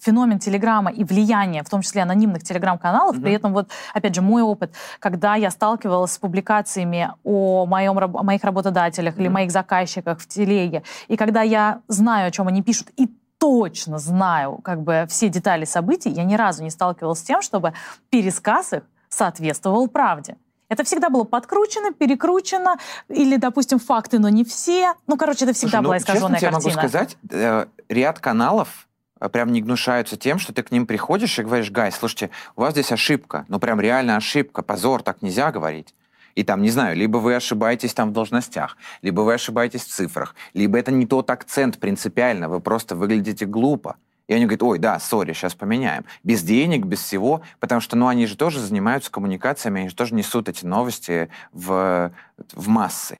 феномен 0.00 0.38
Телеграма 0.38 0.90
и 0.90 1.04
влияние, 1.04 1.62
в 1.62 1.70
том 1.70 1.80
числе 1.80 2.02
анонимных 2.02 2.42
Телеграм-каналов. 2.42 3.16
Угу. 3.16 3.22
При 3.22 3.32
этом 3.32 3.54
вот, 3.54 3.70
опять 3.94 4.14
же, 4.14 4.20
мой 4.20 4.42
опыт, 4.42 4.74
когда 4.98 5.36
я 5.36 5.50
сталкивалась 5.50 6.12
с 6.12 6.18
публикациями 6.18 7.12
о, 7.24 7.64
моем, 7.64 7.98
о 7.98 8.22
моих 8.22 8.44
работодателях 8.44 9.14
угу. 9.14 9.22
или 9.22 9.28
моих 9.28 9.50
заказчиках 9.50 10.20
в 10.20 10.28
телеге, 10.28 10.82
и 11.08 11.16
когда 11.16 11.40
я 11.40 11.80
знаю, 11.88 12.28
о 12.28 12.30
чем 12.30 12.46
они 12.46 12.62
пишут, 12.62 12.88
и 12.96 13.08
точно 13.38 13.98
знаю 13.98 14.58
как 14.62 14.82
бы 14.82 15.06
все 15.08 15.30
детали 15.30 15.64
событий, 15.64 16.10
я 16.10 16.24
ни 16.24 16.34
разу 16.34 16.62
не 16.62 16.70
сталкивалась 16.70 17.20
с 17.20 17.22
тем, 17.22 17.40
чтобы 17.40 17.72
пересказ 18.10 18.74
их 18.74 18.82
соответствовал 19.08 19.88
правде. 19.88 20.36
Это 20.70 20.84
всегда 20.84 21.10
было 21.10 21.24
подкручено, 21.24 21.92
перекручено, 21.92 22.76
или, 23.08 23.36
допустим, 23.36 23.80
факты, 23.80 24.20
но 24.20 24.28
не 24.28 24.44
все. 24.44 24.94
Ну, 25.08 25.16
короче, 25.16 25.44
это 25.44 25.52
всегда 25.52 25.78
Слушай, 25.78 25.84
была 25.84 25.94
ну, 25.94 26.00
искаженная 26.00 26.40
честно 26.40 26.50
картина. 26.52 26.70
я 26.70 26.76
могу 26.76 26.88
сказать, 26.88 27.16
э, 27.28 27.66
ряд 27.88 28.20
каналов 28.20 28.88
э, 29.20 29.28
прям 29.28 29.50
не 29.50 29.62
гнушаются 29.62 30.16
тем, 30.16 30.38
что 30.38 30.54
ты 30.54 30.62
к 30.62 30.70
ним 30.70 30.86
приходишь 30.86 31.36
и 31.40 31.42
говоришь, 31.42 31.72
гай, 31.72 31.90
слушайте, 31.90 32.30
у 32.54 32.60
вас 32.60 32.72
здесь 32.72 32.92
ошибка, 32.92 33.46
ну 33.48 33.58
прям 33.58 33.80
реально 33.80 34.14
ошибка, 34.14 34.62
позор, 34.62 35.02
так 35.02 35.22
нельзя 35.22 35.50
говорить. 35.50 35.92
И 36.36 36.44
там, 36.44 36.62
не 36.62 36.70
знаю, 36.70 36.96
либо 36.96 37.18
вы 37.18 37.34
ошибаетесь 37.34 37.92
там 37.92 38.10
в 38.10 38.12
должностях, 38.12 38.76
либо 39.02 39.22
вы 39.22 39.34
ошибаетесь 39.34 39.82
в 39.82 39.88
цифрах, 39.88 40.36
либо 40.54 40.78
это 40.78 40.92
не 40.92 41.04
тот 41.04 41.28
акцент 41.30 41.78
принципиально, 41.78 42.48
вы 42.48 42.60
просто 42.60 42.94
выглядите 42.94 43.44
глупо. 43.44 43.96
И 44.30 44.32
они 44.32 44.44
говорят, 44.44 44.62
ой, 44.62 44.78
да, 44.78 45.00
сори, 45.00 45.32
сейчас 45.32 45.56
поменяем. 45.56 46.04
Без 46.22 46.44
денег, 46.44 46.86
без 46.86 47.00
всего, 47.00 47.42
потому 47.58 47.80
что, 47.80 47.96
ну, 47.96 48.06
они 48.06 48.26
же 48.26 48.36
тоже 48.36 48.60
занимаются 48.60 49.10
коммуникациями, 49.10 49.80
они 49.80 49.88
же 49.88 49.96
тоже 49.96 50.14
несут 50.14 50.48
эти 50.48 50.64
новости 50.64 51.30
в, 51.52 52.12
в 52.52 52.68
массы. 52.68 53.16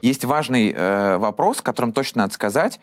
Есть 0.00 0.24
важный 0.24 0.72
э, 0.72 1.18
вопрос, 1.18 1.62
которым 1.62 1.92
точно 1.92 2.22
надо 2.22 2.34
сказать. 2.34 2.80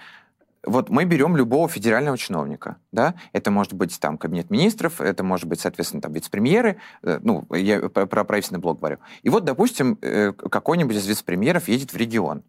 Вот 0.64 0.90
мы 0.90 1.04
берем 1.04 1.36
любого 1.36 1.68
федерального 1.68 2.18
чиновника, 2.18 2.78
да, 2.94 3.16
это 3.34 3.52
может 3.52 3.74
быть 3.74 4.00
там 4.00 4.18
кабинет 4.18 4.50
министров, 4.50 5.02
это 5.02 5.22
может 5.22 5.46
быть, 5.46 5.60
соответственно, 5.60 6.02
там 6.02 6.14
вице-премьеры, 6.14 6.78
э, 7.04 7.20
ну, 7.22 7.46
я 7.54 7.90
про, 7.90 8.06
правительственный 8.06 8.62
блок 8.62 8.80
говорю. 8.80 9.00
И 9.24 9.30
вот, 9.30 9.44
допустим, 9.44 9.98
э, 10.02 10.32
какой-нибудь 10.32 10.96
из 10.96 11.06
вице-премьеров 11.06 11.68
едет 11.68 11.92
в 11.92 11.98
регион. 11.98 12.44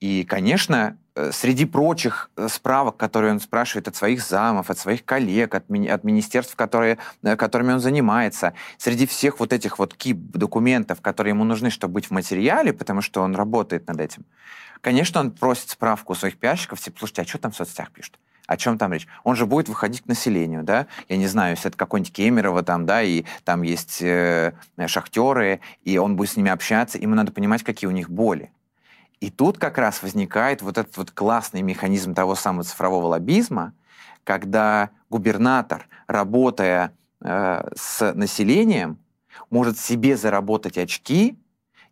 И, 0.00 0.22
конечно, 0.24 0.96
э, 1.16 1.32
среди 1.32 1.64
прочих 1.64 2.30
э, 2.36 2.46
справок, 2.48 2.96
которые 2.96 3.32
он 3.32 3.40
спрашивает 3.40 3.88
от 3.88 3.96
своих 3.96 4.22
замов, 4.22 4.70
от 4.70 4.78
своих 4.78 5.04
коллег, 5.04 5.54
от, 5.56 5.68
ми- 5.68 5.88
от 5.88 6.04
министерств, 6.04 6.54
которые, 6.54 6.98
э, 7.24 7.34
которыми 7.34 7.72
он 7.72 7.80
занимается, 7.80 8.52
среди 8.76 9.06
всех 9.06 9.40
вот 9.40 9.52
этих 9.52 9.80
вот 9.80 9.94
кип 9.94 10.16
документов, 10.16 11.00
которые 11.00 11.32
ему 11.32 11.42
нужны, 11.42 11.70
чтобы 11.70 11.94
быть 11.94 12.06
в 12.06 12.10
материале, 12.12 12.72
потому 12.72 13.02
что 13.02 13.22
он 13.22 13.34
работает 13.34 13.88
над 13.88 14.00
этим, 14.00 14.24
конечно, 14.80 15.20
он 15.20 15.32
просит 15.32 15.70
справку 15.70 16.12
у 16.12 16.16
своих 16.16 16.38
пиарщиков, 16.38 16.80
типа, 16.80 16.98
слушайте, 17.00 17.22
а 17.22 17.24
что 17.26 17.38
там 17.38 17.50
в 17.50 17.56
соцсетях 17.56 17.90
пишут? 17.90 18.18
О 18.46 18.56
чем 18.56 18.78
там 18.78 18.92
речь? 18.92 19.08
Он 19.24 19.34
же 19.34 19.46
будет 19.46 19.68
выходить 19.68 20.02
к 20.02 20.06
населению, 20.06 20.62
да? 20.62 20.86
Я 21.08 21.16
не 21.18 21.26
знаю, 21.26 21.56
если 21.56 21.68
это 21.68 21.76
какой-нибудь 21.76 22.12
Кемерово 22.12 22.62
там, 22.62 22.86
да, 22.86 23.02
и 23.02 23.24
там 23.44 23.62
есть 23.62 24.00
э, 24.00 24.54
шахтеры, 24.86 25.60
и 25.82 25.98
он 25.98 26.16
будет 26.16 26.30
с 26.30 26.36
ними 26.36 26.50
общаться, 26.50 26.98
ему 26.98 27.14
надо 27.14 27.32
понимать, 27.32 27.62
какие 27.64 27.88
у 27.88 27.92
них 27.92 28.08
боли. 28.08 28.50
И 29.20 29.30
тут 29.30 29.58
как 29.58 29.78
раз 29.78 30.02
возникает 30.02 30.62
вот 30.62 30.78
этот 30.78 30.96
вот 30.96 31.10
классный 31.10 31.62
механизм 31.62 32.14
того 32.14 32.34
самого 32.34 32.64
цифрового 32.64 33.06
лоббизма, 33.06 33.72
когда 34.24 34.90
губернатор, 35.10 35.88
работая 36.06 36.92
э, 37.20 37.68
с 37.74 38.12
населением, 38.14 38.98
может 39.50 39.78
себе 39.78 40.16
заработать 40.16 40.78
очки, 40.78 41.36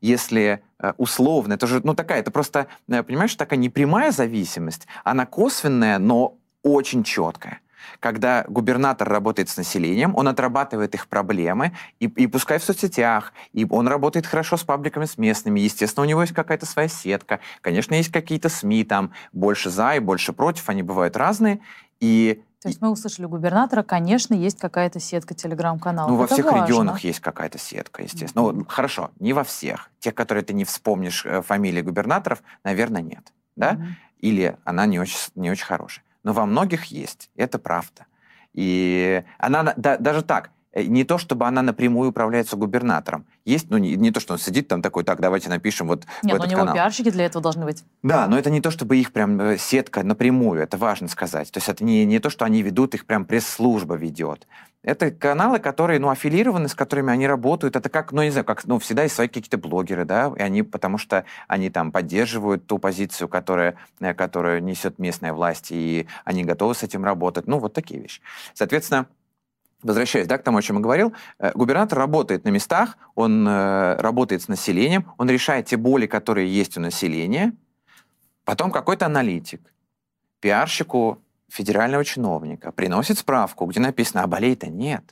если 0.00 0.62
э, 0.78 0.92
условно, 0.98 1.54
это 1.54 1.66
же, 1.66 1.80
ну 1.82 1.94
такая, 1.94 2.20
это 2.20 2.30
просто, 2.30 2.68
э, 2.88 3.02
понимаешь, 3.02 3.34
такая 3.34 3.58
непрямая 3.58 4.12
зависимость, 4.12 4.86
она 5.02 5.26
косвенная, 5.26 5.98
но 5.98 6.38
очень 6.62 7.02
четкая 7.02 7.60
когда 8.00 8.44
губернатор 8.48 9.08
работает 9.08 9.48
с 9.48 9.56
населением, 9.56 10.14
он 10.16 10.28
отрабатывает 10.28 10.94
их 10.94 11.08
проблемы, 11.08 11.72
и, 12.00 12.06
и 12.06 12.26
пускай 12.26 12.58
в 12.58 12.64
соцсетях, 12.64 13.32
и 13.52 13.66
он 13.68 13.88
работает 13.88 14.26
хорошо 14.26 14.56
с 14.56 14.64
пабликами, 14.64 15.04
с 15.04 15.18
местными, 15.18 15.60
естественно, 15.60 16.04
у 16.04 16.08
него 16.08 16.22
есть 16.22 16.34
какая-то 16.34 16.66
своя 16.66 16.88
сетка, 16.88 17.40
конечно, 17.60 17.94
есть 17.94 18.12
какие-то 18.12 18.48
СМИ, 18.48 18.84
там 18.84 19.12
больше 19.32 19.70
за 19.70 19.96
и 19.96 19.98
больше 19.98 20.32
против, 20.32 20.68
они 20.68 20.82
бывают 20.82 21.16
разные, 21.16 21.60
и 22.00 22.42
то 22.62 22.68
есть 22.68 22.80
мы 22.80 22.90
услышали 22.90 23.26
губернатора, 23.26 23.84
конечно, 23.84 24.34
есть 24.34 24.58
какая-то 24.58 24.98
сетка 24.98 25.34
телеграм-каналов. 25.34 26.10
Ну, 26.10 26.16
во 26.16 26.24
Это 26.24 26.34
всех 26.34 26.46
важно. 26.46 26.64
регионах 26.64 27.00
есть 27.04 27.20
какая-то 27.20 27.58
сетка, 27.58 28.02
естественно. 28.02 28.42
Mm-hmm. 28.42 28.52
Ну, 28.54 28.64
хорошо, 28.66 29.10
не 29.20 29.34
во 29.34 29.44
всех. 29.44 29.88
Тех, 30.00 30.16
которые 30.16 30.42
ты 30.42 30.52
не 30.52 30.64
вспомнишь 30.64 31.24
э, 31.24 31.42
фамилии 31.42 31.82
губернаторов, 31.82 32.42
наверное, 32.64 33.02
нет. 33.02 33.32
Да? 33.54 33.74
Mm-hmm. 33.74 33.86
Или 34.18 34.56
она 34.64 34.86
не 34.86 34.98
очень, 34.98 35.18
не 35.36 35.48
очень 35.50 35.64
хорошая 35.66 36.02
но 36.26 36.32
во 36.32 36.44
многих 36.44 36.86
есть. 36.86 37.30
Это 37.36 37.56
правда. 37.60 38.06
И 38.52 39.22
она 39.38 39.74
да, 39.76 39.96
даже 39.96 40.22
так, 40.22 40.50
не 40.84 41.04
то, 41.04 41.18
чтобы 41.18 41.46
она 41.46 41.62
напрямую 41.62 42.10
управляется 42.10 42.56
губернатором. 42.56 43.26
Есть, 43.44 43.70
ну, 43.70 43.78
не, 43.78 43.96
не 43.96 44.10
то, 44.10 44.20
что 44.20 44.34
он 44.34 44.38
сидит 44.38 44.68
там 44.68 44.82
такой, 44.82 45.04
так, 45.04 45.20
давайте 45.20 45.48
напишем 45.48 45.86
вот 45.88 46.04
Нет, 46.22 46.34
в 46.34 46.36
этот 46.36 46.46
у 46.46 46.50
него 46.50 46.60
канал. 46.60 46.74
пиарщики 46.74 47.10
для 47.10 47.26
этого 47.26 47.42
должны 47.42 47.64
быть. 47.64 47.84
Да, 48.02 48.26
но 48.26 48.38
это 48.38 48.50
не 48.50 48.60
то, 48.60 48.70
чтобы 48.70 48.96
их 48.96 49.12
прям 49.12 49.40
э, 49.40 49.58
сетка 49.58 50.02
напрямую, 50.02 50.60
это 50.60 50.76
важно 50.76 51.08
сказать. 51.08 51.50
То 51.50 51.58
есть 51.58 51.68
это 51.68 51.84
не, 51.84 52.04
не 52.04 52.18
то, 52.18 52.30
что 52.30 52.44
они 52.44 52.62
ведут, 52.62 52.94
их 52.94 53.06
прям 53.06 53.24
пресс-служба 53.24 53.94
ведет. 53.94 54.46
Это 54.82 55.10
каналы, 55.10 55.58
которые, 55.58 55.98
ну, 55.98 56.10
аффилированы, 56.10 56.68
с 56.68 56.74
которыми 56.74 57.12
они 57.12 57.26
работают. 57.26 57.74
Это 57.74 57.88
как, 57.88 58.12
ну, 58.12 58.22
не 58.22 58.30
знаю, 58.30 58.44
как, 58.44 58.64
ну, 58.66 58.78
всегда 58.78 59.02
есть 59.02 59.16
свои 59.16 59.26
какие-то 59.26 59.58
блогеры, 59.58 60.04
да, 60.04 60.32
и 60.36 60.40
они, 60.40 60.62
потому 60.62 60.96
что 60.96 61.24
они 61.48 61.70
там 61.70 61.90
поддерживают 61.90 62.66
ту 62.66 62.78
позицию, 62.78 63.28
которая, 63.28 63.76
э, 64.00 64.14
которую 64.14 64.62
несет 64.62 64.98
местная 64.98 65.32
власть, 65.32 65.68
и 65.70 66.06
они 66.24 66.44
готовы 66.44 66.74
с 66.74 66.82
этим 66.82 67.04
работать. 67.04 67.48
Ну, 67.48 67.58
вот 67.58 67.72
такие 67.72 68.00
вещи. 68.00 68.20
Соответственно, 68.54 69.06
Возвращаясь 69.82 70.26
да, 70.26 70.38
к 70.38 70.42
тому, 70.42 70.58
о 70.58 70.62
чем 70.62 70.76
я 70.76 70.82
говорил, 70.82 71.12
э, 71.38 71.52
губернатор 71.54 71.98
работает 71.98 72.44
на 72.44 72.48
местах, 72.48 72.96
он 73.14 73.46
э, 73.46 73.96
работает 73.96 74.42
с 74.42 74.48
населением, 74.48 75.12
он 75.18 75.28
решает 75.28 75.66
те 75.66 75.76
боли, 75.76 76.06
которые 76.06 76.52
есть 76.52 76.76
у 76.76 76.80
населения. 76.80 77.52
Потом 78.44 78.70
какой-то 78.70 79.06
аналитик 79.06 79.60
пиарщику 80.40 81.22
федерального 81.48 82.04
чиновника 82.04 82.72
приносит 82.72 83.18
справку, 83.18 83.66
где 83.66 83.80
написано, 83.80 84.22
а 84.22 84.26
болей-то 84.26 84.68
нет. 84.68 85.02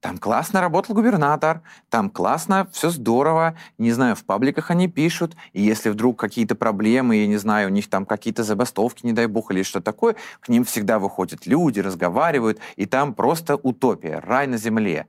Там 0.00 0.18
классно 0.18 0.60
работал 0.60 0.94
губернатор, 0.94 1.62
там 1.90 2.08
классно, 2.08 2.68
все 2.72 2.90
здорово, 2.90 3.56
не 3.78 3.90
знаю, 3.90 4.14
в 4.14 4.24
пабликах 4.24 4.70
они 4.70 4.86
пишут, 4.86 5.34
и 5.52 5.60
если 5.60 5.90
вдруг 5.90 6.20
какие-то 6.20 6.54
проблемы, 6.54 7.16
я 7.16 7.26
не 7.26 7.36
знаю, 7.36 7.68
у 7.68 7.72
них 7.72 7.90
там 7.90 8.06
какие-то 8.06 8.44
забастовки, 8.44 9.04
не 9.04 9.12
дай 9.12 9.26
бог, 9.26 9.50
или 9.50 9.64
что 9.64 9.80
такое, 9.80 10.14
к 10.38 10.48
ним 10.48 10.64
всегда 10.64 11.00
выходят 11.00 11.46
люди, 11.46 11.80
разговаривают, 11.80 12.60
и 12.76 12.86
там 12.86 13.12
просто 13.12 13.56
утопия, 13.56 14.20
рай 14.20 14.46
на 14.46 14.56
земле 14.56 15.08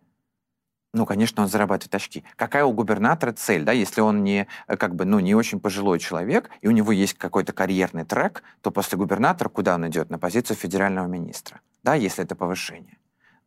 ну, 0.94 1.06
конечно, 1.06 1.44
он 1.44 1.50
зарабатывает 1.50 1.94
очки. 1.96 2.24
Какая 2.36 2.66
у 2.66 2.74
губернатора 2.74 3.32
цель, 3.32 3.64
да, 3.64 3.72
если 3.72 4.02
он 4.02 4.24
не, 4.24 4.48
э, 4.68 4.76
как 4.76 4.96
бы, 4.96 5.06
ну, 5.06 5.20
не 5.20 5.36
очень 5.36 5.60
пожилой 5.60 6.00
человек, 6.00 6.50
и 6.62 6.68
у 6.68 6.72
него 6.72 6.92
есть 6.92 7.14
какой-то 7.14 7.54
карьерный 7.54 8.06
трек, 8.06 8.44
то 8.62 8.72
после 8.72 8.98
губернатора 8.98 9.50
куда 9.50 9.76
он 9.76 9.88
идет? 9.88 10.10
На 10.10 10.18
позицию 10.18 10.58
федерального 10.58 11.06
министра, 11.06 11.62
да, 11.84 11.94
если 11.94 12.24
это 12.24 12.36
повышение. 12.36 12.99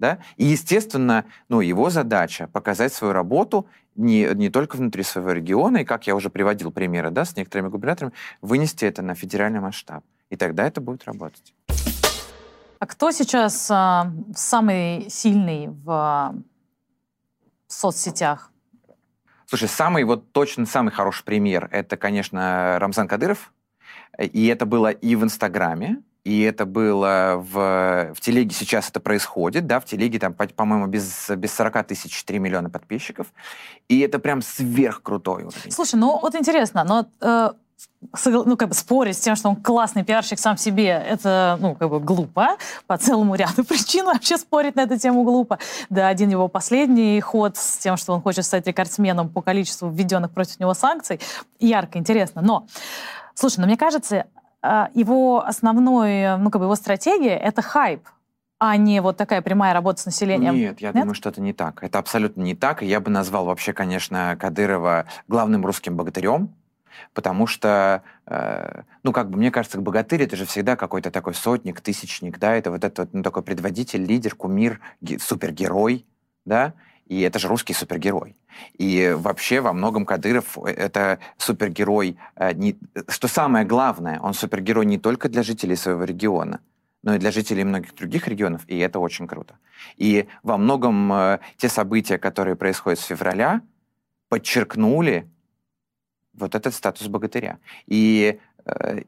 Да? 0.03 0.19
И, 0.37 0.47
естественно, 0.47 1.27
ну, 1.49 1.61
его 1.61 1.89
задача 1.89 2.49
показать 2.49 2.93
свою 2.93 3.13
работу 3.13 3.69
не, 3.95 4.29
не 4.35 4.51
только 4.51 4.75
внутри 4.75 5.05
своего 5.05 5.31
региона, 5.31 5.79
и, 5.79 5.85
как 5.85 6.09
я 6.09 6.17
уже 6.17 6.29
приводил 6.29 6.73
примеры 6.73 7.13
да, 7.13 7.25
с 7.25 7.37
некоторыми 7.37 7.69
губернаторами, 7.69 8.13
вынести 8.41 8.85
это 8.85 9.01
на 9.03 9.15
федеральный 9.15 9.61
масштаб. 9.61 10.03
И 10.29 10.35
тогда 10.35 10.67
это 10.67 10.81
будет 10.81 11.05
работать. 11.05 11.55
А 12.81 12.87
кто 12.87 13.13
сейчас 13.13 13.71
а, 13.71 14.13
самый 14.35 15.09
сильный 15.09 15.69
в 15.69 16.35
в 17.69 17.73
соцсетях? 17.73 18.51
Слушай, 19.47 19.69
самый 19.69 20.03
вот 20.03 20.33
точно 20.33 20.67
самый 20.67 20.91
хороший 20.91 21.23
пример 21.25 21.69
это, 21.71 21.97
конечно, 21.97 22.77
Рамзан 22.81 23.07
Кадыров. 23.07 23.53
И 24.19 24.49
это 24.49 24.67
было 24.67 24.91
и 24.91 25.15
в 25.15 25.23
Инстаграме, 25.23 26.03
и 26.25 26.43
это 26.43 26.67
было 26.67 27.35
в, 27.37 28.15
в 28.15 28.21
телеге 28.21 28.55
сейчас 28.55 28.91
это 28.91 29.01
происходит, 29.01 29.67
да, 29.67 29.81
в 29.81 29.85
телеге 29.85 30.19
там, 30.19 30.35
по- 30.35 30.47
по-моему, 30.47 30.87
без, 30.87 31.31
без 31.31 31.53
40 31.55 31.87
тысяч 31.87 32.25
3 32.25 32.39
миллиона 32.39 32.71
подписчиков, 32.71 33.27
и 33.89 34.01
это 34.01 34.19
прям 34.19 34.43
сверхкрутой 34.43 35.45
уровень. 35.45 35.71
Слушай, 35.71 35.97
ну 35.97 36.19
вот 36.21 36.35
интересно, 36.35 36.85
но 36.85 37.07
э, 37.21 37.51
ну, 38.25 38.57
как 38.57 38.69
бы 38.69 38.75
спорить 38.75 39.17
с 39.17 39.21
тем, 39.21 39.37
что 39.37 39.49
он 39.49 39.57
классный 39.57 40.05
пиарщик 40.05 40.39
сам 40.39 40.57
себе, 40.57 40.89
это, 40.89 41.57
ну, 41.61 41.75
как 41.75 41.89
бы 41.89 42.01
глупо. 42.01 42.57
По 42.87 42.99
целому 42.99 43.35
ряду 43.35 43.65
причин 43.69 44.07
вообще 44.07 44.39
спорить 44.39 44.77
на 44.77 44.83
эту 44.83 44.99
тему 44.99 45.25
глупо. 45.25 45.59
Да, 45.89 46.09
один 46.09 46.31
его 46.31 46.49
последний 46.49 47.21
ход 47.21 47.57
с 47.57 47.79
тем, 47.79 47.97
что 47.97 48.13
он 48.13 48.23
хочет 48.23 48.45
стать 48.45 48.67
рекордсменом 48.67 49.29
по 49.29 49.41
количеству 49.41 49.89
введенных 49.89 50.31
против 50.31 50.59
него 50.61 50.75
санкций, 50.75 51.21
ярко, 51.59 51.99
интересно. 51.99 52.43
Но, 52.43 52.67
слушай, 53.35 53.59
ну, 53.61 53.67
мне 53.67 53.77
кажется, 53.77 54.27
его 54.63 55.45
основной, 55.45 56.39
ну, 56.39 56.51
как 56.51 56.61
бы 56.61 56.67
его 56.67 56.75
стратегия— 56.77 57.37
это 57.39 57.63
хайп 57.63 58.07
а 58.65 58.77
не 58.77 59.03
вот 59.03 59.17
такая 59.17 59.43
прямая 59.43 59.75
работа 59.75 60.03
с 60.03 60.07
населением? 60.07 60.55
Нет, 60.55 60.81
я 60.81 60.91
Нет? 60.91 60.99
думаю, 60.99 61.15
что 61.17 61.31
это 61.31 61.41
не 61.41 61.53
так. 61.53 61.83
Это 61.83 61.99
абсолютно 61.99 62.43
не 62.43 62.55
так. 62.55 62.85
И 62.85 62.87
я 62.87 63.01
бы 63.01 63.11
назвал 63.11 63.47
вообще, 63.47 63.73
конечно, 63.73 64.37
Кадырова 64.39 65.07
главным 65.27 65.67
русским 65.67 65.97
богатырем, 65.97 66.55
потому 67.13 67.49
что, 67.49 68.05
э, 68.27 68.83
ну, 69.03 69.13
как 69.13 69.31
бы, 69.31 69.39
мне 69.39 69.51
кажется, 69.51 69.81
богатырь— 69.81 70.23
это 70.23 70.37
же 70.37 70.47
всегда 70.47 70.77
какой-то 70.77 71.11
такой 71.11 71.35
сотник, 71.35 71.81
тысячник, 71.81 72.39
да, 72.39 72.55
это 72.55 72.71
вот 72.71 72.85
этот, 72.85 73.13
ну, 73.13 73.25
такой 73.25 73.43
предводитель, 73.43 74.05
лидер, 74.05 74.37
кумир, 74.37 74.79
супергерой, 75.19 76.07
да, 76.45 76.75
и 77.07 77.21
это 77.21 77.39
же 77.39 77.49
русский 77.49 77.75
супергерой. 77.75 78.37
И 78.79 79.15
вообще 79.17 79.61
во 79.61 79.73
многом 79.73 80.07
Кадыров— 80.07 80.59
это 80.65 81.19
супергерой, 81.37 82.17
э, 82.37 82.53
что 83.09 83.29
самое 83.29 83.65
главное, 83.65 84.21
он 84.21 84.35
супергерой 84.35 84.87
не 84.87 84.99
только 84.99 85.29
для 85.29 85.43
жителей 85.43 85.77
своего 85.77 86.05
региона, 86.05 86.61
но 87.03 87.15
и 87.15 87.19
для 87.19 87.31
жителей 87.31 87.65
многих 87.65 87.95
других 87.95 88.29
регионов, 88.29 88.63
и 88.69 88.79
это 88.79 88.99
очень 88.99 89.27
круто. 89.27 89.59
И 89.97 90.27
во 90.43 90.57
многом 90.57 91.13
э, 91.13 91.39
те 91.57 91.69
события, 91.69 92.19
которые 92.19 92.57
происходят 92.57 93.01
с 93.01 93.05
февраля, 93.05 93.63
подчеркнули 94.29 95.29
вот 96.35 96.55
этот 96.55 96.75
статус 96.75 97.09
богатыря. 97.09 97.59
И 97.87 98.41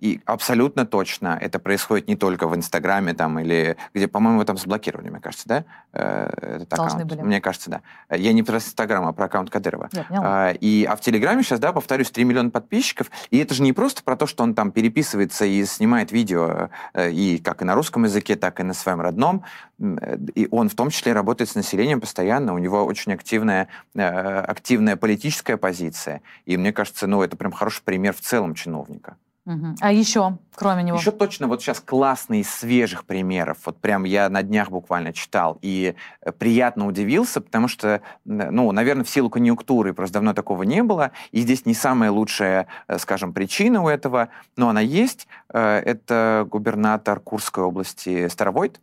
и 0.01 0.21
абсолютно 0.25 0.87
точно 0.87 1.39
это 1.41 1.59
происходит 1.59 2.09
не 2.09 2.17
только 2.17 2.49
в 2.49 2.57
Инстаграме 2.57 3.15
там 3.15 3.39
или 3.39 3.77
где, 3.93 4.09
по-моему, 4.09 4.45
там 4.45 4.57
заблокировали, 4.57 5.11
мне 5.11 5.21
кажется, 5.21 5.49
да? 5.49 5.65
Э, 5.93 6.31
этот 6.43 6.69
Должны 6.71 7.03
аккаунт. 7.03 7.11
были. 7.11 7.23
Мне 7.23 7.41
кажется, 7.41 7.71
да. 7.71 8.17
Я 8.17 8.33
не 8.33 8.43
про 8.43 8.57
Инстаграм, 8.57 9.07
а 9.07 9.13
про 9.13 9.27
аккаунт 9.27 9.51
Кадырова. 9.51 9.89
Я 10.11 10.55
и, 10.61 10.87
а 10.89 10.97
в 10.97 11.01
Телеграме 11.01 11.43
сейчас, 11.43 11.61
да, 11.61 11.73
повторюсь, 11.73 12.11
3 12.11 12.25
миллиона 12.25 12.51
подписчиков. 12.51 13.11
И 13.31 13.39
это 13.39 13.55
же 13.55 13.63
не 13.63 13.73
просто 13.73 14.03
про 14.03 14.17
то, 14.17 14.27
что 14.27 14.43
он 14.43 14.55
там 14.55 14.73
переписывается 14.73 15.45
и 15.45 15.65
снимает 15.65 16.13
видео, 16.13 16.71
э, 16.95 17.11
и 17.11 17.39
как 17.39 17.63
и 17.63 17.65
на 17.65 17.75
русском 17.75 18.05
языке, 18.05 18.37
так 18.37 18.61
и 18.61 18.63
на 18.63 18.75
своем 18.75 19.01
родном. 19.01 19.45
И 20.35 20.49
он 20.51 20.69
в 20.69 20.75
том 20.75 20.91
числе 20.91 21.13
работает 21.13 21.51
с 21.51 21.55
населением 21.55 22.01
постоянно. 22.01 22.55
У 22.55 22.59
него 22.59 22.85
очень 22.85 23.13
активная, 23.13 23.69
активная 23.95 24.97
политическая 24.97 25.57
позиция. 25.57 26.23
И 26.47 26.57
мне 26.57 26.73
кажется, 26.73 27.07
ну, 27.07 27.23
это 27.23 27.37
прям 27.37 27.53
хороший 27.53 27.83
пример 27.83 28.15
в 28.15 28.21
целом 28.21 28.55
чиновника. 28.55 29.17
А 29.81 29.93
еще, 29.93 30.39
кроме 30.55 30.83
него? 30.83 30.97
Еще 30.97 31.11
точно 31.11 31.49
вот 31.49 31.61
сейчас 31.61 31.79
классные 31.79 32.45
свежих 32.45 33.05
примеров. 33.05 33.59
Вот 33.67 33.79
прям 33.79 34.05
я 34.05 34.31
на 34.31 34.43
днях 34.43 34.71
буквально 34.71 35.13
читал 35.13 35.59
и 35.61 35.95
э, 36.23 36.33
приятно 36.33 36.87
удивился, 36.87 37.43
потому 37.43 37.69
что, 37.69 38.01
ну, 38.25 38.73
наверное, 38.73 39.05
в 39.05 39.11
силу 39.11 39.29
конъюнктуры 39.29 39.93
просто 39.93 40.15
давно 40.15 40.33
такого 40.33 40.63
не 40.63 40.83
было. 40.83 41.11
И 41.31 41.43
здесь 41.43 41.67
не 41.67 41.75
самая 41.75 42.11
лучшая, 42.11 42.69
э, 42.89 42.99
скажем, 42.99 43.35
причина 43.35 43.83
у 43.83 43.89
этого, 43.89 44.31
но 44.57 44.71
она 44.71 44.81
есть. 44.81 45.29
Э, 45.53 45.77
это 45.79 46.47
губернатор 46.51 47.21
Курской 47.21 47.65
области 47.65 48.29
Старовойт. 48.29 48.81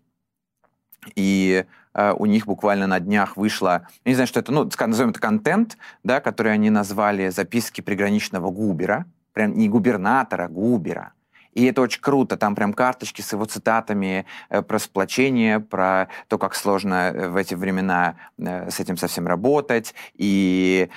И 1.15 1.65
у 1.95 2.25
них 2.27 2.45
буквально 2.45 2.85
на 2.85 2.99
днях 2.99 3.35
вышло, 3.35 3.87
не 4.05 4.13
знаю, 4.13 4.27
что 4.27 4.39
это, 4.39 4.53
ну, 4.53 4.69
назовем 4.79 5.09
это 5.09 5.19
контент, 5.19 5.77
да, 6.03 6.21
который 6.21 6.53
они 6.53 6.69
назвали 6.69 7.29
«Записки 7.29 7.81
приграничного 7.81 8.51
губера», 8.51 9.07
прям 9.33 9.57
не 9.57 9.69
губернатора, 9.69 10.47
губера. 10.47 11.13
И 11.53 11.65
это 11.65 11.81
очень 11.81 12.01
круто. 12.01 12.37
Там 12.37 12.55
прям 12.55 12.73
карточки 12.73 13.21
с 13.21 13.33
его 13.33 13.45
цитатами 13.45 14.25
э, 14.49 14.61
про 14.61 14.79
сплочение, 14.79 15.59
про 15.59 16.07
то, 16.27 16.37
как 16.37 16.55
сложно 16.55 17.11
э, 17.13 17.29
в 17.29 17.35
эти 17.35 17.55
времена 17.55 18.15
э, 18.37 18.69
с 18.69 18.79
этим 18.79 18.97
совсем 18.97 19.27
работать. 19.27 19.93
И, 20.15 20.89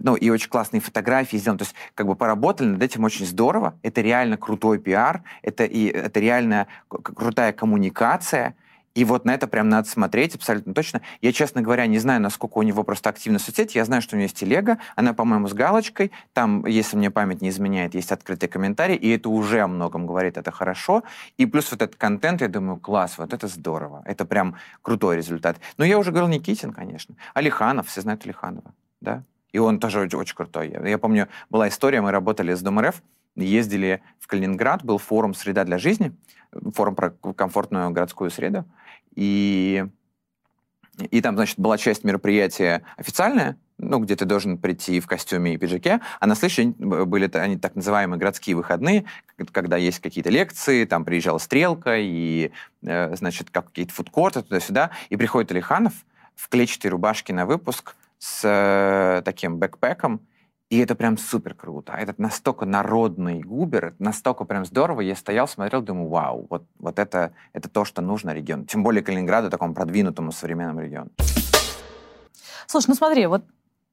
ну, 0.00 0.14
и 0.14 0.30
очень 0.30 0.48
классные 0.48 0.80
фотографии 0.80 1.36
сделаны. 1.36 1.58
То 1.58 1.64
есть 1.64 1.74
как 1.94 2.06
бы 2.06 2.16
поработали 2.16 2.68
над 2.68 2.82
этим 2.82 3.04
очень 3.04 3.26
здорово. 3.26 3.78
Это 3.82 4.00
реально 4.00 4.36
крутой 4.36 4.78
пиар. 4.78 5.22
Это, 5.42 5.64
и, 5.64 5.86
это 5.86 6.20
реально 6.20 6.66
крутая 6.88 7.52
коммуникация. 7.52 8.56
И 8.94 9.04
вот 9.04 9.24
на 9.24 9.34
это 9.34 9.48
прям 9.48 9.68
надо 9.68 9.88
смотреть 9.88 10.36
абсолютно 10.36 10.72
точно. 10.72 11.02
Я, 11.20 11.32
честно 11.32 11.62
говоря, 11.62 11.86
не 11.86 11.98
знаю, 11.98 12.20
насколько 12.20 12.58
у 12.58 12.62
него 12.62 12.84
просто 12.84 13.10
активна 13.10 13.38
соцсети. 13.38 13.76
Я 13.76 13.84
знаю, 13.84 14.02
что 14.02 14.14
у 14.14 14.18
него 14.18 14.24
есть 14.24 14.36
телега, 14.36 14.78
она, 14.94 15.14
по-моему, 15.14 15.48
с 15.48 15.52
галочкой. 15.52 16.12
Там, 16.32 16.64
если 16.66 16.96
мне 16.96 17.10
память 17.10 17.42
не 17.42 17.48
изменяет, 17.48 17.94
есть 17.94 18.12
открытый 18.12 18.48
комментарий, 18.48 18.94
и 18.94 19.10
это 19.10 19.28
уже 19.28 19.60
о 19.60 19.66
многом 19.66 20.06
говорит, 20.06 20.36
это 20.36 20.52
хорошо. 20.52 21.02
И 21.36 21.46
плюс 21.46 21.70
вот 21.72 21.82
этот 21.82 21.96
контент, 21.96 22.40
я 22.40 22.48
думаю, 22.48 22.78
класс, 22.78 23.18
вот 23.18 23.32
это 23.32 23.48
здорово. 23.48 24.02
Это 24.04 24.24
прям 24.24 24.56
крутой 24.80 25.16
результат. 25.16 25.58
Но 25.76 25.84
я 25.84 25.98
уже 25.98 26.12
говорил 26.12 26.28
Никитин, 26.28 26.72
конечно. 26.72 27.16
Алиханов, 27.34 27.88
все 27.88 28.00
знают 28.00 28.24
Алиханова, 28.24 28.72
да? 29.00 29.24
И 29.50 29.58
он 29.58 29.78
тоже 29.78 30.00
очень 30.00 30.34
крутой. 30.34 30.70
Я, 30.70 30.86
я 30.86 30.98
помню, 30.98 31.28
была 31.50 31.68
история, 31.68 32.00
мы 32.00 32.10
работали 32.10 32.54
с 32.54 32.60
Дом 32.60 32.80
РФ, 32.80 33.02
ездили 33.36 34.02
в 34.20 34.26
Калининград, 34.26 34.84
был 34.84 34.98
форум 34.98 35.34
«Среда 35.34 35.64
для 35.64 35.78
жизни», 35.78 36.12
форум 36.74 36.94
про 36.94 37.10
комфортную 37.10 37.90
городскую 37.90 38.30
среду. 38.30 38.64
И, 39.14 39.84
и 40.98 41.20
там, 41.20 41.36
значит, 41.36 41.58
была 41.58 41.78
часть 41.78 42.04
мероприятия 42.04 42.82
официальная, 42.96 43.56
ну, 43.78 43.98
где 43.98 44.16
ты 44.16 44.24
должен 44.24 44.58
прийти 44.58 45.00
в 45.00 45.06
костюме 45.06 45.54
и 45.54 45.56
пиджаке, 45.56 46.00
а 46.20 46.26
на 46.26 46.34
следующий 46.34 46.64
день 46.64 46.72
были 46.72 47.30
они 47.36 47.58
так 47.58 47.74
называемые 47.74 48.18
городские 48.18 48.56
выходные, 48.56 49.04
когда 49.52 49.76
есть 49.76 49.98
какие-то 49.98 50.30
лекции, 50.30 50.84
там 50.84 51.04
приезжала 51.04 51.38
стрелка, 51.38 51.96
и, 51.98 52.52
э, 52.82 53.16
значит, 53.16 53.50
как 53.50 53.66
какие-то 53.66 53.92
фудкорты 53.92 54.42
туда-сюда, 54.42 54.90
и 55.08 55.16
приходит 55.16 55.50
Алиханов 55.50 55.92
в 56.36 56.48
клетчатой 56.48 56.90
рубашке 56.90 57.32
на 57.32 57.46
выпуск 57.46 57.96
с 58.18 58.42
э, 58.44 59.22
таким 59.22 59.58
бэкпэком, 59.58 60.20
и 60.70 60.78
это 60.78 60.94
прям 60.94 61.18
супер 61.18 61.54
круто. 61.54 61.92
Этот 61.92 62.18
настолько 62.18 62.64
народный 62.66 63.40
губер, 63.42 63.94
настолько 63.98 64.44
прям 64.44 64.64
здорово. 64.64 65.02
Я 65.02 65.14
стоял, 65.14 65.46
смотрел, 65.46 65.82
думаю, 65.82 66.08
вау, 66.08 66.46
вот, 66.50 66.64
вот 66.78 66.98
это, 66.98 67.32
это 67.52 67.68
то, 67.68 67.84
что 67.84 68.02
нужно 68.02 68.30
региону. 68.30 68.64
Тем 68.64 68.82
более 68.82 69.02
Калининграду, 69.02 69.50
такому 69.50 69.74
продвинутому 69.74 70.32
современному 70.32 70.80
региону. 70.80 71.10
Слушай, 72.66 72.88
ну 72.88 72.94
смотри, 72.94 73.26
вот 73.26 73.44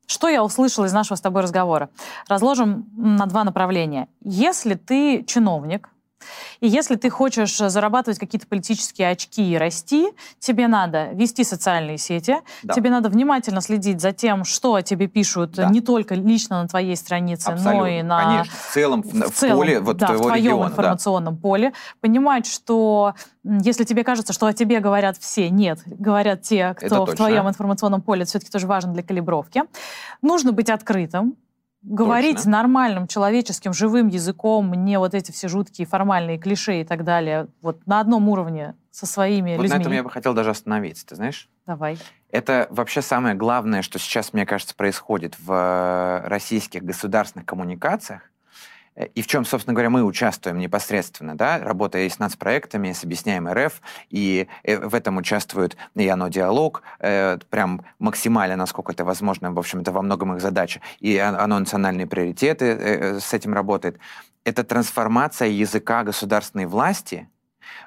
что 0.07 0.27
я 0.27 0.43
услышала 0.43 0.85
из 0.85 0.93
нашего 0.93 1.15
с 1.15 1.21
тобой 1.21 1.41
разговора? 1.41 1.89
Разложим 2.27 2.89
на 2.97 3.25
два 3.25 3.43
направления. 3.43 4.07
Если 4.23 4.75
ты 4.75 5.23
чиновник, 5.23 5.89
и 6.59 6.67
если 6.67 6.95
ты 6.95 7.09
хочешь 7.09 7.57
зарабатывать 7.57 8.19
какие-то 8.19 8.47
политические 8.47 9.09
очки 9.09 9.51
и 9.51 9.57
расти, 9.57 10.09
тебе 10.39 10.67
надо 10.67 11.09
вести 11.13 11.43
социальные 11.43 11.97
сети, 11.97 12.37
да. 12.63 12.73
тебе 12.73 12.89
надо 12.89 13.09
внимательно 13.09 13.61
следить 13.61 14.01
за 14.01 14.11
тем, 14.11 14.43
что 14.43 14.75
о 14.75 14.81
тебе 14.81 15.07
пишут 15.07 15.51
да. 15.51 15.69
не 15.69 15.81
только 15.81 16.15
лично 16.15 16.61
на 16.61 16.67
твоей 16.67 16.95
странице, 16.95 17.49
Абсолютно. 17.49 17.73
но 17.73 17.87
и 17.87 18.01
на... 18.01 18.23
Конечно, 18.23 18.53
в 18.53 18.73
целом, 18.73 19.01
в, 19.01 19.29
в 19.29 19.31
целом, 19.31 19.57
поле 19.57 19.79
вот 19.79 19.97
да, 19.97 20.07
твоего 20.07 20.23
в 20.23 20.27
твоем 20.27 20.45
региона, 20.45 20.69
информационном 20.69 21.35
да. 21.35 21.41
поле. 21.41 21.73
Понимать, 21.99 22.45
что 22.45 23.15
если 23.43 23.83
тебе 23.83 24.03
кажется, 24.03 24.33
что 24.33 24.45
о 24.45 24.53
тебе 24.53 24.79
говорят 24.79 25.17
все, 25.17 25.49
нет, 25.49 25.79
говорят 25.85 26.41
те, 26.43 26.75
кто 26.75 27.05
в 27.05 27.15
твоем 27.15 27.47
информационном 27.47 28.01
поле, 28.01 28.21
это 28.21 28.29
все-таки 28.29 28.51
тоже 28.51 28.67
важно 28.67 28.93
для 28.93 29.03
калибровки. 29.03 29.63
Нужно 30.21 30.51
быть 30.51 30.69
открытым, 30.69 31.35
говорить 31.81 32.37
Точно. 32.37 32.51
нормальным 32.51 33.07
человеческим 33.07 33.73
живым 33.73 34.07
языком, 34.07 34.73
не 34.73 34.99
вот 34.99 35.13
эти 35.13 35.31
все 35.31 35.47
жуткие 35.47 35.87
формальные 35.87 36.37
клише 36.37 36.81
и 36.81 36.83
так 36.83 37.03
далее, 37.03 37.47
вот 37.61 37.85
на 37.87 37.99
одном 37.99 38.29
уровне 38.29 38.75
со 38.91 39.05
своими 39.05 39.55
вот 39.55 39.63
людьми. 39.63 39.77
на 39.77 39.81
этом 39.81 39.93
я 39.93 40.03
бы 40.03 40.09
хотел 40.09 40.33
даже 40.33 40.49
остановиться, 40.51 41.05
ты 41.05 41.15
знаешь? 41.15 41.49
Давай. 41.65 41.97
Это 42.29 42.67
вообще 42.69 43.01
самое 43.01 43.35
главное, 43.35 43.81
что 43.81 43.99
сейчас, 43.99 44.33
мне 44.33 44.45
кажется, 44.45 44.75
происходит 44.75 45.37
в 45.39 45.51
э, 45.51 46.27
российских 46.27 46.83
государственных 46.83 47.45
коммуникациях. 47.45 48.30
Э, 48.95 49.07
и 49.15 49.21
в 49.21 49.27
чем, 49.27 49.45
собственно 49.45 49.73
говоря, 49.73 49.89
мы 49.89 50.03
участвуем 50.03 50.57
непосредственно, 50.57 51.35
да, 51.35 51.59
работая 51.59 52.09
с 52.09 52.19
нацпроектами, 52.19 52.91
с 52.91 53.03
«Объясняем 53.03 53.47
РФ», 53.47 53.81
и 54.09 54.47
э, 54.63 54.77
в 54.77 54.95
этом 54.95 55.17
участвует 55.17 55.77
и 55.95 56.07
оно 56.07 56.27
диалог, 56.27 56.83
э, 56.99 57.37
прям 57.49 57.83
максимально, 57.99 58.55
насколько 58.55 58.91
это 58.91 59.05
возможно, 59.05 59.51
в 59.51 59.59
общем, 59.59 59.79
это 59.81 59.91
во 59.91 60.01
многом 60.01 60.33
их 60.35 60.41
задача, 60.41 60.81
и 60.99 61.17
оно 61.17 61.59
национальные 61.59 62.07
приоритеты 62.07 63.19
с 63.19 63.33
этим 63.33 63.53
работает. 63.53 63.99
Это 64.43 64.63
трансформация 64.63 65.49
языка 65.49 66.03
государственной 66.03 66.65
власти 66.65 67.29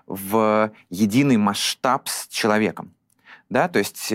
в 0.07 0.73
единый 0.91 1.37
масштаб 1.37 2.09
с 2.09 2.29
человеком, 2.29 2.93
да, 3.49 3.69
то 3.69 3.79
есть 3.79 4.13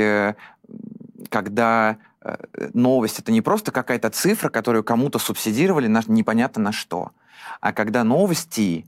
когда 1.30 1.98
новость 2.74 3.20
это 3.20 3.32
не 3.32 3.42
просто 3.42 3.72
какая-то 3.72 4.10
цифра, 4.10 4.50
которую 4.50 4.84
кому-то 4.84 5.20
субсидировали 5.20 5.88
на, 5.88 6.02
непонятно 6.08 6.64
на 6.64 6.72
что, 6.72 7.12
а 7.62 7.74
когда 7.74 8.04
новости, 8.04 8.86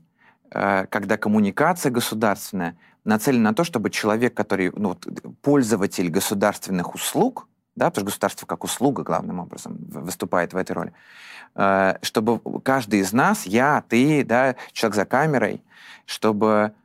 э, 0.50 0.86
когда 0.86 1.16
коммуникация 1.16 1.90
государственная 1.90 2.76
нацелена 3.04 3.50
на 3.50 3.54
то, 3.54 3.64
чтобы 3.64 3.90
человек, 3.90 4.34
который 4.34 4.72
ну, 4.74 4.96
пользователь 5.42 6.08
государственных 6.08 6.94
услуг, 6.94 7.48
да, 7.74 7.86
потому 7.90 8.02
что 8.02 8.12
государство 8.12 8.46
как 8.46 8.64
услуга 8.64 9.02
главным 9.02 9.40
образом 9.40 9.78
выступает 9.88 10.52
в 10.52 10.56
этой 10.56 10.72
роли, 10.72 10.92
э, 11.54 11.96
чтобы 12.02 12.60
каждый 12.60 13.00
из 13.00 13.12
нас, 13.12 13.46
я, 13.46 13.82
ты, 13.88 14.24
да, 14.24 14.56
человек 14.72 14.96
за 14.96 15.04
камерой, 15.04 15.62
чтобы 16.06 16.74
э, 16.74 16.81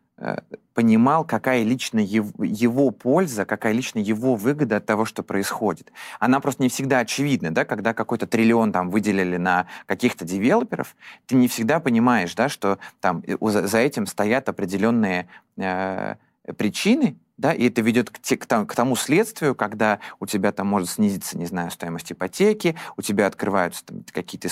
понимал, 0.73 1.25
какая 1.25 1.63
лично 1.63 1.99
его, 1.99 2.43
его 2.43 2.91
польза, 2.91 3.45
какая 3.45 3.73
лично 3.73 3.99
его 3.99 4.35
выгода 4.35 4.77
от 4.77 4.85
того, 4.85 5.05
что 5.05 5.23
происходит. 5.23 5.91
Она 6.19 6.39
просто 6.39 6.63
не 6.63 6.69
всегда 6.69 6.99
очевидна, 6.99 7.51
да, 7.51 7.65
когда 7.65 7.93
какой-то 7.93 8.27
триллион 8.27 8.71
там 8.71 8.89
выделили 8.89 9.37
на 9.37 9.67
каких-то 9.85 10.25
девелоперов, 10.25 10.95
ты 11.25 11.35
не 11.35 11.47
всегда 11.47 11.79
понимаешь, 11.79 12.33
да, 12.35 12.49
что 12.49 12.79
там 12.99 13.23
э, 13.25 13.37
за 13.39 13.77
этим 13.77 14.05
стоят 14.05 14.49
определенные 14.49 15.27
э, 15.57 16.15
причины, 16.57 17.17
да, 17.37 17.53
и 17.53 17.69
это 17.69 17.81
ведет 17.81 18.09
к, 18.09 18.19
к, 18.19 18.65
к 18.65 18.75
тому 18.75 18.95
следствию, 18.95 19.55
когда 19.55 19.99
у 20.19 20.25
тебя 20.25 20.51
там 20.51 20.67
может 20.67 20.89
снизиться, 20.89 21.37
не 21.37 21.45
знаю, 21.45 21.71
стоимость 21.71 22.11
ипотеки, 22.11 22.75
у 22.97 23.01
тебя 23.01 23.27
открываются 23.27 23.85
там, 23.85 24.03
какие-то 24.11 24.49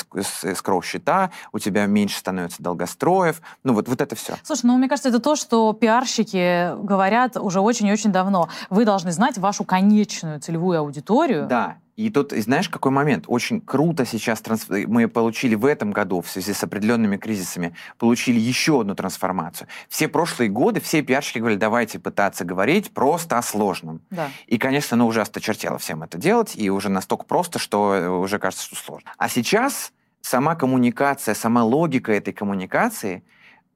скроу-счета, 0.55 1.31
у 1.51 1.59
тебя 1.59 1.86
меньше 1.86 2.17
становится 2.17 2.61
долгостроев, 2.61 3.41
ну 3.63 3.73
вот, 3.73 3.88
вот 3.88 4.01
это 4.01 4.15
все. 4.15 4.36
Слушай, 4.43 4.67
ну 4.67 4.77
мне 4.77 4.88
кажется, 4.88 5.09
это 5.09 5.19
то, 5.19 5.36
что 5.36 5.73
пиарщики 5.73 6.75
говорят 6.83 7.38
уже 7.38 7.59
очень 7.59 7.88
и 7.88 7.91
очень 7.91 8.11
давно. 8.11 8.49
Вы 8.69 8.86
должны 8.86 9.11
знать 9.11 9.38
вашу 9.38 9.63
конечную 9.63 10.39
целевую 10.39 10.79
аудиторию. 10.79 11.47
Да, 11.47 11.77
и 11.95 12.09
тут, 12.09 12.31
знаешь, 12.31 12.67
какой 12.67 12.91
момент? 12.91 13.23
Очень 13.27 13.61
круто 13.61 14.05
сейчас 14.05 14.41
трансф... 14.41 14.69
мы 14.69 15.07
получили 15.07 15.55
в 15.55 15.65
этом 15.65 15.91
году, 15.91 16.21
в 16.21 16.29
связи 16.29 16.53
с 16.53 16.61
определенными 16.61 17.15
кризисами, 17.15 17.73
получили 17.97 18.37
еще 18.37 18.81
одну 18.81 18.95
трансформацию. 18.95 19.69
Все 19.87 20.09
прошлые 20.09 20.49
годы 20.49 20.81
все 20.81 21.01
пиарщики 21.01 21.39
говорили, 21.39 21.59
давайте 21.59 21.99
пытаться 21.99 22.43
говорить 22.43 22.91
просто 22.91 23.37
о 23.37 23.41
сложном. 23.41 24.01
Да. 24.09 24.29
И, 24.47 24.57
конечно, 24.57 24.97
ну, 24.97 25.07
уже 25.07 25.21
осточертело 25.21 25.77
всем 25.77 26.03
это 26.03 26.17
делать, 26.17 26.53
и 26.55 26.69
уже 26.69 26.89
настолько 26.89 27.23
просто, 27.23 27.59
что 27.59 28.19
уже 28.21 28.39
кажется, 28.39 28.65
что 28.65 28.75
сложно. 28.75 29.11
А 29.17 29.29
сейчас 29.29 29.93
сама 30.19 30.55
коммуникация, 30.55 31.33
сама 31.33 31.63
логика 31.63 32.11
этой 32.11 32.33
коммуникации 32.33 33.23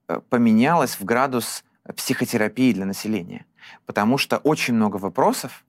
э, 0.10 0.20
поменялась 0.30 1.00
в 1.00 1.06
градус 1.06 1.64
психотерапии 1.96 2.74
для 2.74 2.86
населения. 2.86 3.46
Потому 3.86 4.18
что 4.18 4.38
очень 4.40 4.74
много 4.74 4.98
вопросов, 4.98 5.64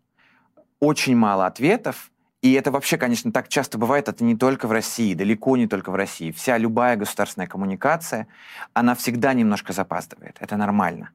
очень 0.80 1.14
мало 1.14 1.46
ответов, 1.46 2.10
и 2.42 2.52
это 2.52 2.70
вообще, 2.70 2.96
конечно, 2.96 3.32
так 3.32 3.48
часто 3.48 3.76
бывает, 3.76 4.08
это 4.08 4.24
не 4.24 4.34
только 4.34 4.66
в 4.66 4.72
России, 4.72 5.14
далеко 5.14 5.56
не 5.56 5.66
только 5.66 5.90
в 5.90 5.94
России. 5.94 6.32
Вся 6.32 6.56
любая 6.56 6.96
государственная 6.96 7.46
коммуникация, 7.46 8.28
она 8.72 8.94
всегда 8.94 9.34
немножко 9.34 9.74
запаздывает. 9.74 10.36
Это 10.40 10.56
нормально. 10.56 11.10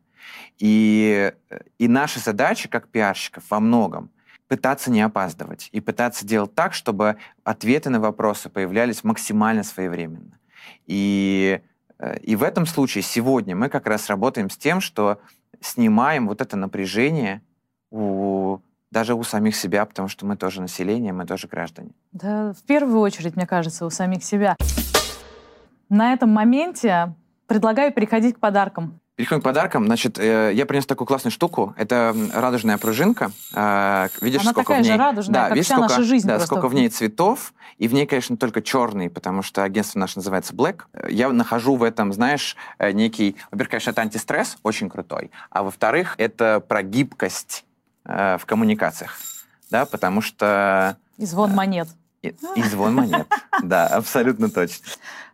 И, 0.60 1.34
и 1.80 1.88
наша 1.88 2.20
задача, 2.20 2.70
как 2.70 2.88
пиарщиков, 2.90 3.44
во 3.50 3.60
многом 3.60 4.12
пытаться 4.48 4.92
не 4.92 5.02
опаздывать 5.02 5.70
и 5.72 5.80
пытаться 5.80 6.26
делать 6.26 6.54
так, 6.54 6.76
чтобы 6.76 7.18
ответы 7.44 7.90
на 7.90 8.00
вопросы 8.00 8.50
появлялись 8.50 9.04
максимально 9.04 9.64
своевременно. 9.64 10.38
И, 10.86 11.60
и 12.22 12.36
в 12.36 12.44
этом 12.44 12.68
случае 12.68 13.02
сегодня 13.02 13.56
мы 13.56 13.70
как 13.70 13.88
раз 13.88 14.08
работаем 14.08 14.52
с 14.52 14.58
тем, 14.58 14.82
что 14.82 15.20
снимаем 15.60 16.28
вот 16.28 16.42
это 16.42 16.56
напряжение 16.58 17.42
у 17.90 18.60
даже 18.96 19.14
у 19.14 19.24
самих 19.24 19.58
себя, 19.58 19.86
потому 19.86 20.08
что 20.08 20.26
мы 20.26 20.38
тоже 20.38 20.62
население, 20.62 21.12
мы 21.12 21.26
тоже 21.26 21.50
граждане. 21.50 21.90
Да, 22.14 22.54
в 22.54 22.64
первую 22.64 23.02
очередь, 23.02 23.36
мне 23.36 23.46
кажется, 23.46 23.86
у 23.86 23.90
самих 23.90 24.24
себя. 24.24 24.56
На 25.90 26.14
этом 26.14 26.30
моменте 26.30 27.14
предлагаю 27.46 27.92
переходить 27.92 28.36
к 28.36 28.40
подаркам. 28.40 29.02
Переходим 29.18 29.42
к 29.42 29.44
подаркам. 29.44 29.86
Значит, 29.86 30.18
э, 30.18 30.52
я 30.54 30.66
принес 30.66 30.86
такую 30.86 31.08
классную 31.08 31.34
штуку. 31.34 31.74
Это 31.78 32.16
радужная 32.34 32.78
пружинка. 32.78 33.32
Э, 33.54 34.08
видишь, 34.22 34.42
Она 34.42 34.52
сколько 34.52 34.70
такая 34.70 34.84
в 34.84 34.86
ней... 34.86 34.92
же 34.94 34.98
радужная, 34.98 35.34
да, 35.34 35.44
как 35.48 35.56
видишь, 35.56 35.66
вся 35.66 35.76
сколько... 35.76 35.94
наша 35.94 36.04
жизнь. 36.04 36.28
Да, 36.28 36.36
просто. 36.36 36.48
сколько 36.48 36.68
в 36.70 36.74
ней 36.74 36.88
цветов. 36.88 37.54
И 37.78 37.90
в 37.90 37.94
ней, 37.94 38.06
конечно, 38.06 38.38
только 38.38 38.62
черный, 38.62 39.10
потому 39.10 39.42
что 39.42 39.64
агентство 39.64 40.00
наше 40.00 40.20
называется 40.20 40.54
Black. 40.54 40.84
Я 41.10 41.30
нахожу 41.30 41.76
в 41.76 41.84
этом, 41.84 42.14
знаешь, 42.14 42.56
э, 42.80 42.92
некий... 42.92 43.36
Во-первых, 43.52 43.72
конечно, 43.72 43.92
это 43.92 44.02
антистресс, 44.02 44.58
очень 44.64 44.90
крутой. 44.90 45.32
А 45.50 45.64
во-вторых, 45.64 46.16
это 46.18 46.62
про 46.66 46.82
гибкость 46.82 47.62
э, 47.62 47.75
в 48.06 48.42
коммуникациях, 48.46 49.18
да, 49.70 49.86
потому 49.86 50.22
что... 50.22 50.98
И 51.18 51.26
звон 51.26 51.52
э, 51.52 51.56
монет. 51.56 51.88
И, 52.22 52.36
и 52.56 52.64
звон 52.64 52.96
монет, 52.96 53.28
да, 53.64 53.88
абсолютно 53.88 54.50
точно. 54.50 54.86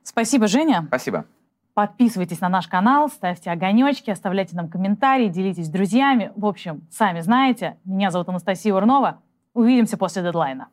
Спасибо, 0.04 0.48
Женя. 0.48 0.86
Спасибо. 0.88 1.26
Подписывайтесь 1.74 2.42
на 2.42 2.50
наш 2.50 2.68
канал, 2.68 3.10
ставьте 3.10 3.50
огонечки, 3.50 4.10
оставляйте 4.10 4.56
нам 4.56 4.70
комментарии, 4.70 5.30
делитесь 5.30 5.68
с 5.68 5.70
друзьями. 5.70 6.32
В 6.36 6.46
общем, 6.46 6.86
сами 6.92 7.22
знаете, 7.22 7.78
меня 7.86 8.12
зовут 8.12 8.28
Анастасия 8.30 8.74
Урнова. 8.74 9.22
Увидимся 9.54 9.98
после 9.98 10.22
дедлайна. 10.22 10.68